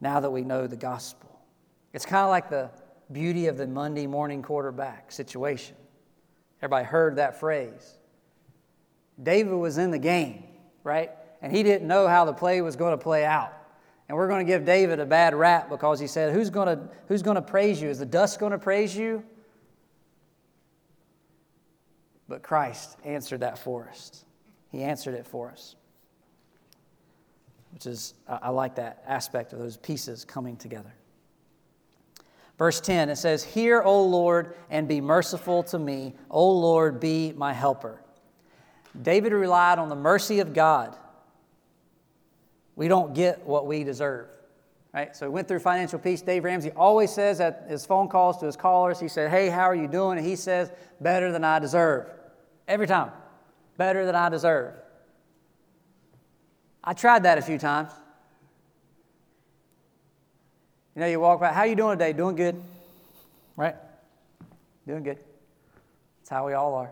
now 0.00 0.18
that 0.18 0.30
we 0.30 0.40
know 0.40 0.66
the 0.66 0.76
gospel. 0.76 1.38
It's 1.92 2.06
kind 2.06 2.24
of 2.24 2.30
like 2.30 2.48
the 2.48 2.70
beauty 3.12 3.48
of 3.48 3.58
the 3.58 3.66
Monday 3.66 4.06
morning 4.06 4.40
quarterback 4.40 5.12
situation. 5.12 5.76
Everybody 6.62 6.86
heard 6.86 7.16
that 7.16 7.38
phrase. 7.38 7.98
David 9.22 9.52
was 9.52 9.76
in 9.76 9.90
the 9.90 9.98
game, 9.98 10.44
right? 10.84 11.10
And 11.42 11.54
he 11.54 11.62
didn't 11.62 11.86
know 11.86 12.08
how 12.08 12.24
the 12.24 12.32
play 12.32 12.62
was 12.62 12.76
going 12.76 12.96
to 12.96 13.02
play 13.02 13.26
out. 13.26 13.52
And 14.08 14.16
we're 14.16 14.28
going 14.28 14.46
to 14.46 14.50
give 14.50 14.64
David 14.64 15.00
a 15.00 15.06
bad 15.06 15.34
rap 15.34 15.68
because 15.68 16.00
he 16.00 16.06
said, 16.06 16.32
Who's 16.32 16.48
going 16.48 16.78
to, 16.78 16.88
who's 17.08 17.20
going 17.20 17.36
to 17.36 17.42
praise 17.42 17.82
you? 17.82 17.90
Is 17.90 17.98
the 17.98 18.06
dust 18.06 18.40
going 18.40 18.52
to 18.52 18.58
praise 18.58 18.96
you? 18.96 19.22
But 22.26 22.42
Christ 22.42 22.96
answered 23.04 23.40
that 23.40 23.58
for 23.58 23.86
us. 23.90 24.24
He 24.74 24.82
answered 24.82 25.14
it 25.14 25.24
for 25.24 25.50
us. 25.50 25.76
Which 27.72 27.86
is, 27.86 28.14
I 28.28 28.50
like 28.50 28.74
that 28.74 29.04
aspect 29.06 29.52
of 29.52 29.60
those 29.60 29.76
pieces 29.76 30.24
coming 30.24 30.56
together. 30.56 30.92
Verse 32.58 32.80
10, 32.80 33.08
it 33.08 33.16
says, 33.16 33.44
Hear, 33.44 33.82
O 33.82 34.02
Lord, 34.02 34.56
and 34.70 34.88
be 34.88 35.00
merciful 35.00 35.62
to 35.64 35.78
me. 35.78 36.14
O 36.28 36.50
Lord, 36.50 36.98
be 36.98 37.32
my 37.36 37.52
helper. 37.52 38.00
David 39.00 39.32
relied 39.32 39.78
on 39.78 39.88
the 39.88 39.96
mercy 39.96 40.40
of 40.40 40.52
God. 40.52 40.96
We 42.74 42.88
don't 42.88 43.14
get 43.14 43.46
what 43.46 43.68
we 43.68 43.84
deserve. 43.84 44.26
Right? 44.92 45.14
So 45.14 45.26
he 45.26 45.30
went 45.30 45.46
through 45.46 45.60
financial 45.60 46.00
peace. 46.00 46.20
Dave 46.20 46.42
Ramsey 46.42 46.72
always 46.72 47.12
says 47.12 47.40
at 47.40 47.66
his 47.68 47.86
phone 47.86 48.08
calls 48.08 48.38
to 48.38 48.46
his 48.46 48.56
callers, 48.56 48.98
he 48.98 49.06
said, 49.06 49.30
Hey, 49.30 49.50
how 49.50 49.64
are 49.64 49.74
you 49.74 49.86
doing? 49.86 50.18
And 50.18 50.26
he 50.26 50.34
says, 50.34 50.72
Better 51.00 51.30
than 51.30 51.44
I 51.44 51.60
deserve. 51.60 52.10
Every 52.66 52.88
time 52.88 53.12
better 53.76 54.06
than 54.06 54.14
I 54.14 54.28
deserve. 54.28 54.74
I 56.82 56.92
tried 56.92 57.22
that 57.22 57.38
a 57.38 57.42
few 57.42 57.58
times. 57.58 57.90
You 60.94 61.00
know, 61.00 61.06
you 61.06 61.18
walk 61.18 61.40
by, 61.40 61.52
how 61.52 61.64
you 61.64 61.74
doing 61.74 61.98
today? 61.98 62.12
Doing 62.12 62.36
good. 62.36 62.62
Right? 63.56 63.74
Doing 64.86 65.02
good. 65.02 65.18
That's 66.20 66.30
how 66.30 66.46
we 66.46 66.52
all 66.52 66.74
are. 66.74 66.90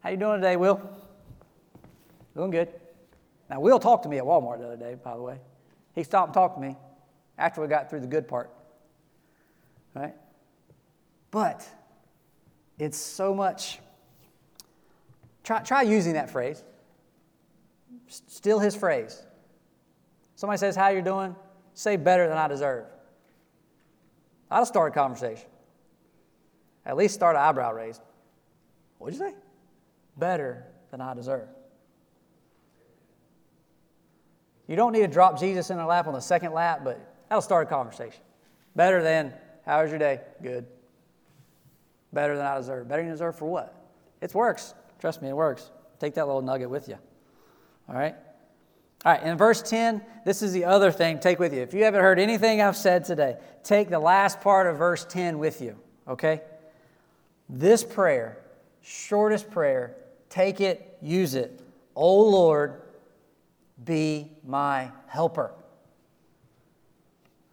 How 0.00 0.10
you 0.10 0.16
doing 0.16 0.40
today, 0.40 0.56
Will? 0.56 0.80
Doing 2.34 2.50
good. 2.50 2.68
Now, 3.50 3.60
Will 3.60 3.78
talked 3.78 4.04
to 4.04 4.08
me 4.08 4.18
at 4.18 4.24
Walmart 4.24 4.58
the 4.58 4.66
other 4.66 4.76
day, 4.76 4.94
by 4.94 5.14
the 5.14 5.22
way. 5.22 5.38
He 5.94 6.04
stopped 6.04 6.28
and 6.28 6.34
talked 6.34 6.54
to 6.56 6.60
me 6.60 6.76
after 7.36 7.60
we 7.60 7.66
got 7.66 7.90
through 7.90 8.00
the 8.00 8.06
good 8.06 8.28
part. 8.28 8.50
Right? 9.94 10.14
But 11.30 11.68
it's 12.78 12.96
so 12.96 13.34
much 13.34 13.78
Try, 15.50 15.62
try 15.62 15.82
using 15.82 16.12
that 16.12 16.30
phrase. 16.30 16.62
Steal 18.06 18.60
his 18.60 18.76
phrase. 18.76 19.20
Somebody 20.36 20.58
says, 20.58 20.76
How 20.76 20.90
you 20.90 21.02
doing? 21.02 21.34
Say 21.74 21.96
better 21.96 22.28
than 22.28 22.38
I 22.38 22.46
deserve. 22.46 22.84
I'll 24.48 24.64
start 24.64 24.92
a 24.92 24.94
conversation. 24.94 25.48
At 26.86 26.96
least 26.96 27.14
start 27.14 27.34
an 27.34 27.42
eyebrow 27.42 27.72
raised. 27.72 28.00
What'd 28.98 29.18
you 29.18 29.26
say? 29.26 29.34
Better 30.16 30.66
than 30.92 31.00
I 31.00 31.14
deserve. 31.14 31.48
You 34.68 34.76
don't 34.76 34.92
need 34.92 35.00
to 35.00 35.08
drop 35.08 35.36
Jesus 35.36 35.70
in 35.70 35.78
their 35.78 35.86
lap 35.86 36.06
on 36.06 36.14
the 36.14 36.20
second 36.20 36.52
lap, 36.52 36.82
but 36.84 37.00
that'll 37.28 37.42
start 37.42 37.66
a 37.66 37.68
conversation. 37.68 38.22
Better 38.76 39.02
than, 39.02 39.34
how 39.66 39.82
was 39.82 39.90
your 39.90 39.98
day? 39.98 40.20
Good. 40.40 40.64
Better 42.12 42.36
than 42.36 42.46
I 42.46 42.56
deserve. 42.56 42.86
Better 42.86 43.02
than 43.02 43.08
you 43.08 43.14
deserve 43.14 43.36
for 43.36 43.46
what? 43.46 43.74
It 44.20 44.32
works. 44.32 44.74
Trust 45.00 45.22
me, 45.22 45.28
it 45.30 45.36
works. 45.36 45.70
Take 45.98 46.14
that 46.14 46.26
little 46.26 46.42
nugget 46.42 46.70
with 46.70 46.88
you. 46.88 46.98
All 47.88 47.94
right? 47.94 48.14
All 49.04 49.12
right, 49.12 49.22
in 49.22 49.38
verse 49.38 49.62
10, 49.62 50.02
this 50.26 50.42
is 50.42 50.52
the 50.52 50.66
other 50.66 50.92
thing 50.92 51.18
take 51.20 51.38
with 51.38 51.54
you. 51.54 51.62
If 51.62 51.72
you 51.72 51.84
haven't 51.84 52.02
heard 52.02 52.18
anything 52.18 52.60
I've 52.60 52.76
said 52.76 53.04
today, 53.04 53.38
take 53.64 53.88
the 53.88 53.98
last 53.98 54.42
part 54.42 54.66
of 54.66 54.76
verse 54.76 55.06
10 55.06 55.38
with 55.38 55.62
you, 55.62 55.78
okay? 56.06 56.42
This 57.48 57.82
prayer, 57.82 58.38
shortest 58.82 59.50
prayer, 59.50 59.96
take 60.28 60.60
it, 60.60 60.98
use 61.00 61.34
it. 61.34 61.62
O 61.96 62.20
Lord, 62.20 62.82
be 63.82 64.30
my 64.46 64.90
helper. 65.06 65.52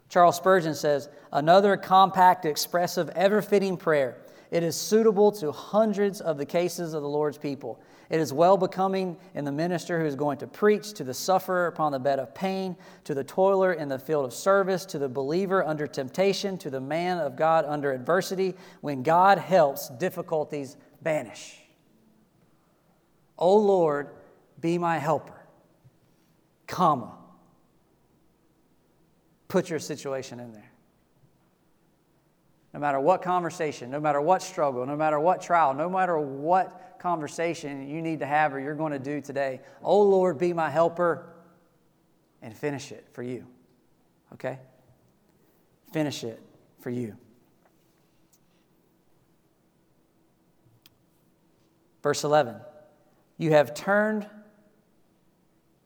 Charles 0.09 0.35
Spurgeon 0.35 0.75
says, 0.75 1.07
another 1.31 1.77
compact, 1.77 2.45
expressive, 2.45 3.09
ever 3.09 3.41
fitting 3.41 3.77
prayer 3.77 4.17
It 4.49 4.63
is 4.63 4.75
suitable 4.75 5.31
to 5.33 5.51
hundreds 5.51 6.21
of 6.21 6.37
the 6.37 6.45
cases 6.45 6.93
of 6.93 7.01
the 7.01 7.09
Lord's 7.09 7.37
people. 7.37 7.79
It 8.09 8.19
is 8.21 8.31
well 8.31 8.55
becoming 8.55 9.17
in 9.35 9.43
the 9.43 9.51
minister 9.51 9.99
who 9.99 10.05
is 10.05 10.15
going 10.15 10.37
to 10.37 10.47
preach 10.47 10.93
to 10.93 11.03
the 11.03 11.13
sufferer 11.13 11.67
upon 11.67 11.91
the 11.91 11.99
bed 11.99 12.19
of 12.19 12.33
pain, 12.33 12.77
to 13.03 13.13
the 13.13 13.23
toiler 13.23 13.73
in 13.73 13.89
the 13.89 13.99
field 13.99 14.23
of 14.23 14.33
service, 14.33 14.85
to 14.85 14.99
the 14.99 15.09
believer 15.09 15.65
under 15.65 15.85
temptation, 15.85 16.57
to 16.59 16.69
the 16.69 16.79
man 16.79 17.17
of 17.17 17.35
God 17.35 17.65
under 17.65 17.91
adversity, 17.91 18.55
when 18.79 19.03
God 19.03 19.37
helps, 19.37 19.89
difficulties 19.89 20.77
vanish. 21.01 21.59
O 23.37 23.57
Lord, 23.57 24.09
be 24.61 24.77
my 24.77 24.97
helper, 24.97 25.45
comma. 26.65 27.13
Put 29.49 29.69
your 29.69 29.79
situation 29.79 30.39
in 30.39 30.53
there. 30.53 30.66
No 32.73 32.79
matter 32.79 32.99
what 32.99 33.21
conversation, 33.21 33.89
no 33.89 33.99
matter 33.99 34.21
what 34.21 34.41
struggle, 34.41 34.85
no 34.85 34.95
matter 34.95 35.19
what 35.19 35.41
trial, 35.41 35.73
no 35.73 35.89
matter 35.89 36.17
what 36.19 36.99
conversation 36.99 37.87
you 37.87 38.01
need 38.01 38.19
to 38.19 38.25
have 38.25 38.53
or 38.53 38.59
you're 38.59 38.75
going 38.75 38.91
to 38.91 38.99
do 38.99 39.21
today, 39.21 39.61
oh 39.81 40.01
Lord, 40.01 40.37
be 40.37 40.53
my 40.53 40.69
helper 40.69 41.33
and 42.41 42.55
finish 42.55 42.91
it 42.91 43.07
for 43.13 43.23
you. 43.23 43.45
Okay? 44.33 44.59
Finish 45.91 46.23
it 46.23 46.41
for 46.79 46.89
you. 46.89 47.15
Verse 52.03 52.23
11 52.23 52.57
You 53.37 53.51
have 53.51 53.73
turned 53.73 54.27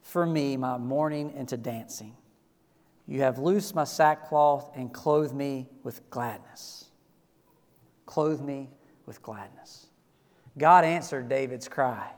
for 0.02 0.26
me 0.26 0.58
my 0.58 0.78
mourning 0.78 1.32
into 1.36 1.58
dancing. 1.58 2.16
You 3.08 3.22
have 3.22 3.39
loosed 3.39 3.76
my 3.76 3.84
sackcloth 3.84 4.72
and 4.76 4.93
clothed 4.93 5.34
me 5.34 5.68
with 5.84 6.10
gladness. 6.10 6.86
Clothe 8.06 8.41
me 8.41 8.70
with 9.06 9.22
gladness. 9.22 9.88
God 10.58 10.84
answered 10.84 11.30
David's 11.30 11.68
cry. 11.68 12.12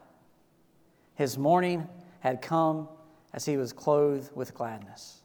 His 1.16 1.38
mourning 1.38 1.88
had 2.20 2.42
come 2.42 2.88
as 3.34 3.46
he 3.46 3.58
was 3.58 3.74
clothed 3.74 4.36
with 4.36 4.54
gladness. 4.54 5.22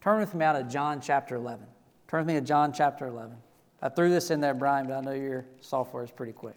Turn 0.00 0.20
with 0.20 0.34
me 0.34 0.44
out 0.44 0.56
of 0.56 0.68
John 0.68 1.00
chapter 1.00 1.36
11. 1.36 1.66
Turn 2.06 2.20
with 2.20 2.34
me 2.34 2.40
to 2.40 2.46
John 2.46 2.72
chapter 2.72 3.06
11. 3.06 3.36
I 3.82 3.88
threw 3.88 4.10
this 4.10 4.30
in 4.30 4.40
there, 4.40 4.54
Brian, 4.54 4.86
but 4.86 4.96
I 4.96 5.00
know 5.00 5.12
your 5.12 5.44
software 5.60 6.02
is 6.02 6.10
pretty 6.10 6.32
quick. 6.32 6.56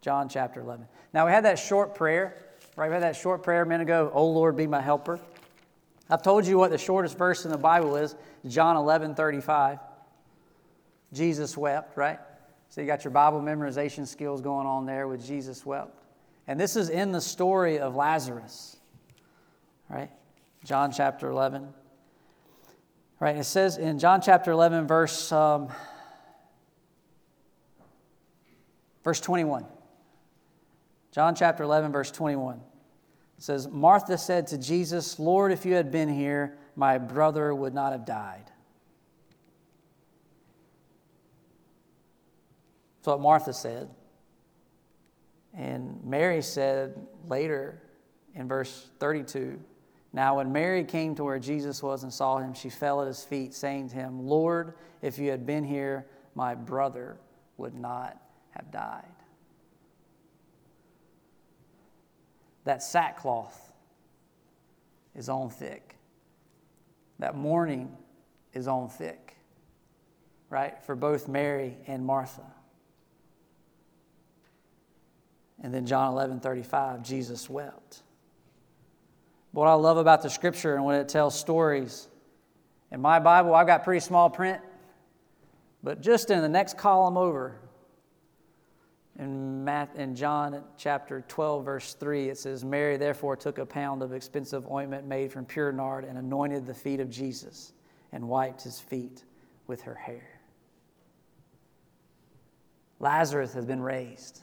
John 0.00 0.28
chapter 0.28 0.60
11. 0.60 0.86
Now, 1.14 1.26
we 1.26 1.32
had 1.32 1.44
that 1.44 1.58
short 1.58 1.94
prayer, 1.94 2.36
had 2.76 3.02
that 3.02 3.16
short 3.16 3.42
prayer 3.42 3.62
a 3.62 3.66
minute 3.66 3.84
ago, 3.84 4.10
Oh 4.14 4.28
Lord, 4.28 4.56
be 4.56 4.66
my 4.66 4.80
helper. 4.80 5.20
I've 6.08 6.22
told 6.22 6.46
you 6.46 6.58
what 6.58 6.70
the 6.70 6.78
shortest 6.78 7.16
verse 7.16 7.44
in 7.44 7.50
the 7.50 7.58
Bible 7.58 7.96
is 7.96 8.14
John 8.46 8.76
11 8.76 9.14
35. 9.14 9.78
Jesus 11.12 11.56
wept, 11.56 11.96
right? 11.96 12.18
So 12.68 12.80
you 12.80 12.86
got 12.86 13.04
your 13.04 13.10
Bible 13.10 13.40
memorization 13.40 14.06
skills 14.06 14.40
going 14.40 14.66
on 14.66 14.86
there 14.86 15.06
with 15.06 15.24
Jesus 15.24 15.64
wept. 15.66 16.02
And 16.46 16.58
this 16.58 16.74
is 16.76 16.88
in 16.88 17.12
the 17.12 17.20
story 17.20 17.78
of 17.78 17.94
Lazarus, 17.94 18.76
right? 19.88 20.10
John 20.64 20.90
chapter 20.90 21.28
11. 21.28 21.68
Right, 23.20 23.36
it 23.36 23.44
says 23.44 23.76
in 23.76 24.00
John 24.00 24.20
chapter 24.20 24.50
11, 24.50 24.88
verse, 24.88 25.30
um, 25.30 25.68
verse 29.04 29.20
21. 29.20 29.64
John 31.12 31.34
chapter 31.34 31.62
11, 31.62 31.92
verse 31.92 32.10
21. 32.10 32.60
Says, 33.38 33.68
Martha 33.68 34.16
said 34.16 34.46
to 34.48 34.58
Jesus, 34.58 35.18
Lord, 35.18 35.52
if 35.52 35.66
you 35.66 35.74
had 35.74 35.90
been 35.90 36.08
here, 36.08 36.56
my 36.76 36.96
brother 36.98 37.52
would 37.54 37.74
not 37.74 37.92
have 37.92 38.06
died. 38.06 38.44
That's 42.98 43.08
what 43.08 43.20
Martha 43.20 43.52
said. 43.52 43.90
And 45.54 46.00
Mary 46.04 46.40
said 46.40 46.94
later 47.28 47.82
in 48.34 48.46
verse 48.46 48.88
32 49.00 49.58
Now, 50.12 50.36
when 50.36 50.52
Mary 50.52 50.84
came 50.84 51.16
to 51.16 51.24
where 51.24 51.40
Jesus 51.40 51.82
was 51.82 52.04
and 52.04 52.12
saw 52.12 52.38
him, 52.38 52.54
she 52.54 52.70
fell 52.70 53.00
at 53.02 53.08
his 53.08 53.24
feet, 53.24 53.54
saying 53.54 53.88
to 53.88 53.96
him, 53.96 54.24
Lord, 54.24 54.74
if 55.02 55.18
you 55.18 55.30
had 55.30 55.44
been 55.44 55.64
here, 55.64 56.06
my 56.36 56.54
brother 56.54 57.18
would 57.56 57.74
not 57.74 58.16
have 58.50 58.70
died. 58.70 59.11
That 62.64 62.82
sackcloth 62.82 63.72
is 65.14 65.28
on 65.28 65.50
thick. 65.50 65.96
That 67.18 67.36
mourning 67.36 67.96
is 68.52 68.68
on 68.68 68.88
thick, 68.88 69.36
right? 70.50 70.82
For 70.84 70.94
both 70.94 71.28
Mary 71.28 71.76
and 71.86 72.04
Martha. 72.04 72.46
And 75.62 75.72
then 75.72 75.86
John 75.86 76.12
11 76.12 76.40
35, 76.40 77.02
Jesus 77.02 77.48
wept. 77.48 78.02
What 79.52 79.68
I 79.68 79.74
love 79.74 79.98
about 79.98 80.22
the 80.22 80.30
scripture 80.30 80.74
and 80.74 80.84
when 80.84 80.96
it 80.96 81.08
tells 81.08 81.38
stories, 81.38 82.08
in 82.90 83.00
my 83.00 83.18
Bible, 83.18 83.54
I've 83.54 83.66
got 83.66 83.84
pretty 83.84 84.00
small 84.00 84.28
print, 84.28 84.60
but 85.82 86.00
just 86.00 86.30
in 86.30 86.42
the 86.42 86.48
next 86.48 86.76
column 86.76 87.16
over, 87.16 87.56
in, 89.18 89.68
in 89.96 90.16
John 90.16 90.62
chapter 90.78 91.22
12, 91.28 91.64
verse 91.64 91.94
3, 91.94 92.30
it 92.30 92.38
says, 92.38 92.64
Mary 92.64 92.96
therefore 92.96 93.36
took 93.36 93.58
a 93.58 93.66
pound 93.66 94.02
of 94.02 94.12
expensive 94.12 94.70
ointment 94.70 95.06
made 95.06 95.30
from 95.30 95.44
pure 95.44 95.70
nard 95.70 96.04
and 96.04 96.16
anointed 96.16 96.66
the 96.66 96.74
feet 96.74 96.98
of 96.98 97.10
Jesus 97.10 97.72
and 98.12 98.26
wiped 98.26 98.62
his 98.62 98.80
feet 98.80 99.24
with 99.66 99.82
her 99.82 99.94
hair. 99.94 100.40
Lazarus 103.00 103.52
has 103.52 103.66
been 103.66 103.82
raised. 103.82 104.42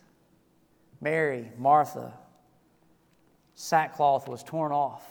Mary, 1.01 1.51
Martha, 1.57 2.13
sackcloth 3.55 4.27
was 4.27 4.43
torn 4.43 4.71
off, 4.71 5.03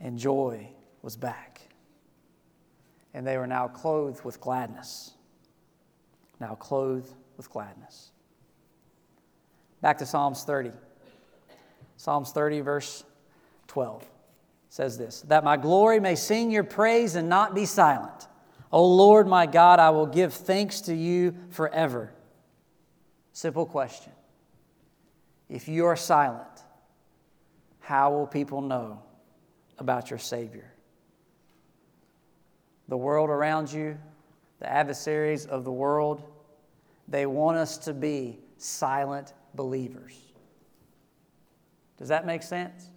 and 0.00 0.18
joy 0.18 0.68
was 1.00 1.16
back. 1.16 1.62
And 3.14 3.26
they 3.26 3.38
were 3.38 3.46
now 3.46 3.68
clothed 3.68 4.24
with 4.24 4.40
gladness. 4.40 5.13
Now 6.44 6.56
clothed 6.56 7.10
with 7.38 7.48
gladness. 7.48 8.10
Back 9.80 9.96
to 9.98 10.06
Psalms 10.06 10.44
30. 10.44 10.72
Psalms 11.96 12.32
30, 12.32 12.60
verse 12.60 13.02
12 13.68 14.04
says 14.68 14.98
this 14.98 15.22
That 15.22 15.42
my 15.42 15.56
glory 15.56 16.00
may 16.00 16.16
sing 16.16 16.50
your 16.50 16.62
praise 16.62 17.14
and 17.14 17.30
not 17.30 17.54
be 17.54 17.64
silent. 17.64 18.28
O 18.70 18.84
Lord 18.84 19.26
my 19.26 19.46
God, 19.46 19.78
I 19.78 19.88
will 19.88 20.04
give 20.04 20.34
thanks 20.34 20.82
to 20.82 20.94
you 20.94 21.34
forever. 21.48 22.12
Simple 23.32 23.64
question. 23.64 24.12
If 25.48 25.66
you 25.66 25.86
are 25.86 25.96
silent, 25.96 26.60
how 27.80 28.12
will 28.12 28.26
people 28.26 28.60
know 28.60 29.02
about 29.78 30.10
your 30.10 30.18
Savior? 30.18 30.70
The 32.88 32.98
world 32.98 33.30
around 33.30 33.72
you, 33.72 33.96
the 34.58 34.70
adversaries 34.70 35.46
of 35.46 35.64
the 35.64 35.72
world, 35.72 36.22
they 37.08 37.26
want 37.26 37.56
us 37.56 37.78
to 37.78 37.94
be 37.94 38.38
silent 38.56 39.32
believers. 39.54 40.14
Does 41.98 42.08
that 42.08 42.26
make 42.26 42.42
sense? 42.42 42.90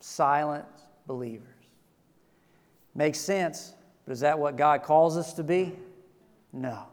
Silent 0.00 0.66
believers. 1.06 1.46
Makes 2.94 3.20
sense, 3.20 3.74
but 4.04 4.12
is 4.12 4.20
that 4.20 4.38
what 4.38 4.56
God 4.56 4.82
calls 4.82 5.16
us 5.16 5.32
to 5.34 5.42
be? 5.42 5.74
No. 6.52 6.84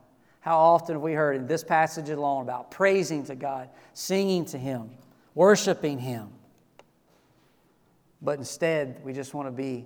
How 0.41 0.57
often 0.57 0.95
have 0.95 1.01
we 1.01 1.13
heard 1.13 1.35
in 1.35 1.47
this 1.47 1.63
passage 1.63 2.09
alone 2.09 2.43
about 2.43 2.71
praising 2.71 3.25
to 3.25 3.35
God, 3.35 3.69
singing 3.93 4.45
to 4.45 4.57
Him, 4.57 4.91
worshiping 5.35 5.99
Him? 5.99 6.29
But 8.21 8.39
instead, 8.39 9.01
we 9.03 9.13
just 9.13 9.33
want 9.33 9.47
to 9.47 9.51
be 9.51 9.85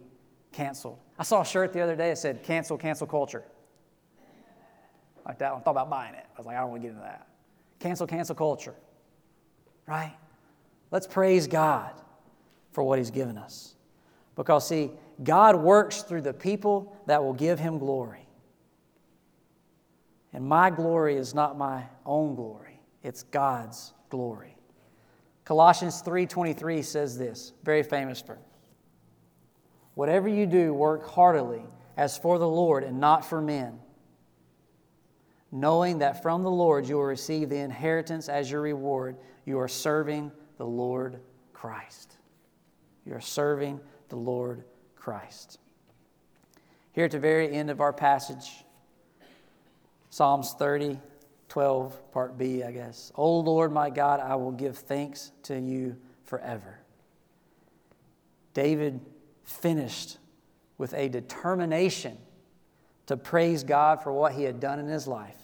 canceled. 0.51 0.99
I 1.17 1.23
saw 1.23 1.41
a 1.41 1.45
shirt 1.45 1.73
the 1.73 1.81
other 1.81 1.95
day 1.95 2.09
that 2.09 2.17
said, 2.17 2.43
cancel, 2.43 2.77
cancel 2.77 3.07
culture. 3.07 3.43
Like 5.25 5.39
that. 5.39 5.53
I 5.53 5.59
thought 5.59 5.71
about 5.71 5.89
buying 5.89 6.15
it. 6.15 6.25
I 6.35 6.37
was 6.37 6.45
like, 6.45 6.57
I 6.57 6.61
don't 6.61 6.71
want 6.71 6.81
to 6.81 6.87
get 6.87 6.95
into 6.95 7.03
that. 7.03 7.27
Cancel, 7.79 8.07
cancel 8.07 8.35
culture. 8.35 8.75
Right? 9.87 10.15
Let's 10.91 11.07
praise 11.07 11.47
God 11.47 11.91
for 12.71 12.83
what 12.83 12.97
He's 12.97 13.11
given 13.11 13.37
us. 13.37 13.75
Because, 14.35 14.67
see, 14.67 14.91
God 15.23 15.55
works 15.55 16.01
through 16.01 16.21
the 16.21 16.33
people 16.33 16.95
that 17.05 17.23
will 17.23 17.33
give 17.33 17.59
Him 17.59 17.77
glory. 17.77 18.27
And 20.33 20.45
my 20.45 20.69
glory 20.69 21.17
is 21.17 21.35
not 21.35 21.57
my 21.57 21.83
own 22.05 22.35
glory, 22.35 22.79
it's 23.03 23.23
God's 23.23 23.93
glory. 24.09 24.55
Colossians 25.43 26.01
3:23 26.01 26.83
says 26.83 27.17
this, 27.17 27.53
very 27.63 27.83
famous 27.83 28.21
verse. 28.21 28.37
Whatever 29.95 30.29
you 30.29 30.45
do, 30.45 30.73
work 30.73 31.05
heartily 31.05 31.63
as 31.97 32.17
for 32.17 32.39
the 32.39 32.47
Lord 32.47 32.83
and 32.83 32.99
not 32.99 33.25
for 33.25 33.41
men, 33.41 33.79
knowing 35.51 35.99
that 35.99 36.21
from 36.21 36.43
the 36.43 36.51
Lord 36.51 36.87
you 36.87 36.95
will 36.95 37.03
receive 37.03 37.49
the 37.49 37.57
inheritance 37.57 38.29
as 38.29 38.49
your 38.49 38.61
reward. 38.61 39.17
You 39.45 39.59
are 39.59 39.67
serving 39.67 40.31
the 40.57 40.65
Lord 40.65 41.19
Christ. 41.53 42.17
You 43.05 43.15
are 43.15 43.21
serving 43.21 43.79
the 44.09 44.15
Lord 44.15 44.63
Christ. 44.95 45.59
Here 46.93 47.05
at 47.05 47.11
the 47.11 47.19
very 47.19 47.51
end 47.51 47.69
of 47.69 47.81
our 47.81 47.93
passage, 47.93 48.63
Psalms 50.09 50.53
30, 50.53 50.99
12, 51.49 52.11
part 52.11 52.37
B, 52.37 52.63
I 52.63 52.71
guess. 52.71 53.11
O 53.15 53.39
Lord 53.39 53.71
my 53.71 53.89
God, 53.89 54.19
I 54.19 54.35
will 54.35 54.51
give 54.51 54.77
thanks 54.77 55.31
to 55.43 55.59
you 55.59 55.97
forever. 56.25 56.79
David 58.53 58.99
finished 59.43 60.17
with 60.77 60.93
a 60.93 61.09
determination 61.09 62.17
to 63.07 63.17
praise 63.17 63.63
God 63.63 64.01
for 64.01 64.11
what 64.11 64.33
he 64.33 64.43
had 64.43 64.59
done 64.59 64.79
in 64.79 64.87
his 64.87 65.07
life. 65.07 65.40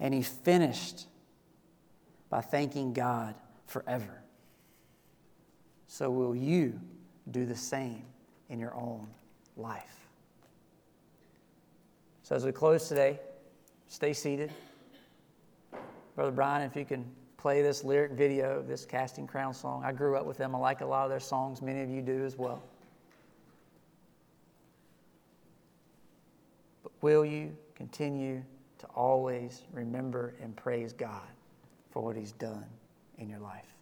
And 0.00 0.14
he 0.14 0.22
finished 0.22 1.06
by 2.30 2.40
thanking 2.40 2.92
God 2.92 3.34
forever. 3.66 4.22
So, 5.86 6.10
will 6.10 6.36
you 6.36 6.78
do 7.30 7.46
the 7.46 7.56
same 7.56 8.04
in 8.48 8.58
your 8.58 8.74
own 8.74 9.06
life? 9.56 10.08
So, 12.22 12.36
as 12.36 12.44
we 12.44 12.52
close 12.52 12.88
today, 12.88 13.18
stay 13.88 14.12
seated. 14.12 14.52
Brother 16.14 16.30
Brian, 16.30 16.62
if 16.62 16.76
you 16.76 16.84
can 16.84 17.04
play 17.38 17.62
this 17.62 17.84
lyric 17.84 18.12
video 18.12 18.58
of 18.58 18.66
this 18.66 18.84
Casting 18.84 19.26
Crown 19.26 19.54
song. 19.54 19.82
I 19.84 19.92
grew 19.92 20.16
up 20.16 20.26
with 20.26 20.36
them. 20.36 20.54
I 20.54 20.58
like 20.58 20.80
a 20.80 20.86
lot 20.86 21.04
of 21.04 21.10
their 21.10 21.20
songs. 21.20 21.62
Many 21.62 21.82
of 21.82 21.88
you 21.88 22.02
do 22.02 22.24
as 22.24 22.36
well. 22.36 22.62
But 26.82 26.92
will 27.00 27.24
you 27.24 27.56
continue 27.76 28.42
to 28.78 28.86
always 28.88 29.62
remember 29.72 30.34
and 30.42 30.56
praise 30.56 30.92
God 30.92 31.28
for 31.90 32.02
what 32.02 32.16
He's 32.16 32.32
done 32.32 32.66
in 33.18 33.28
your 33.28 33.40
life? 33.40 33.77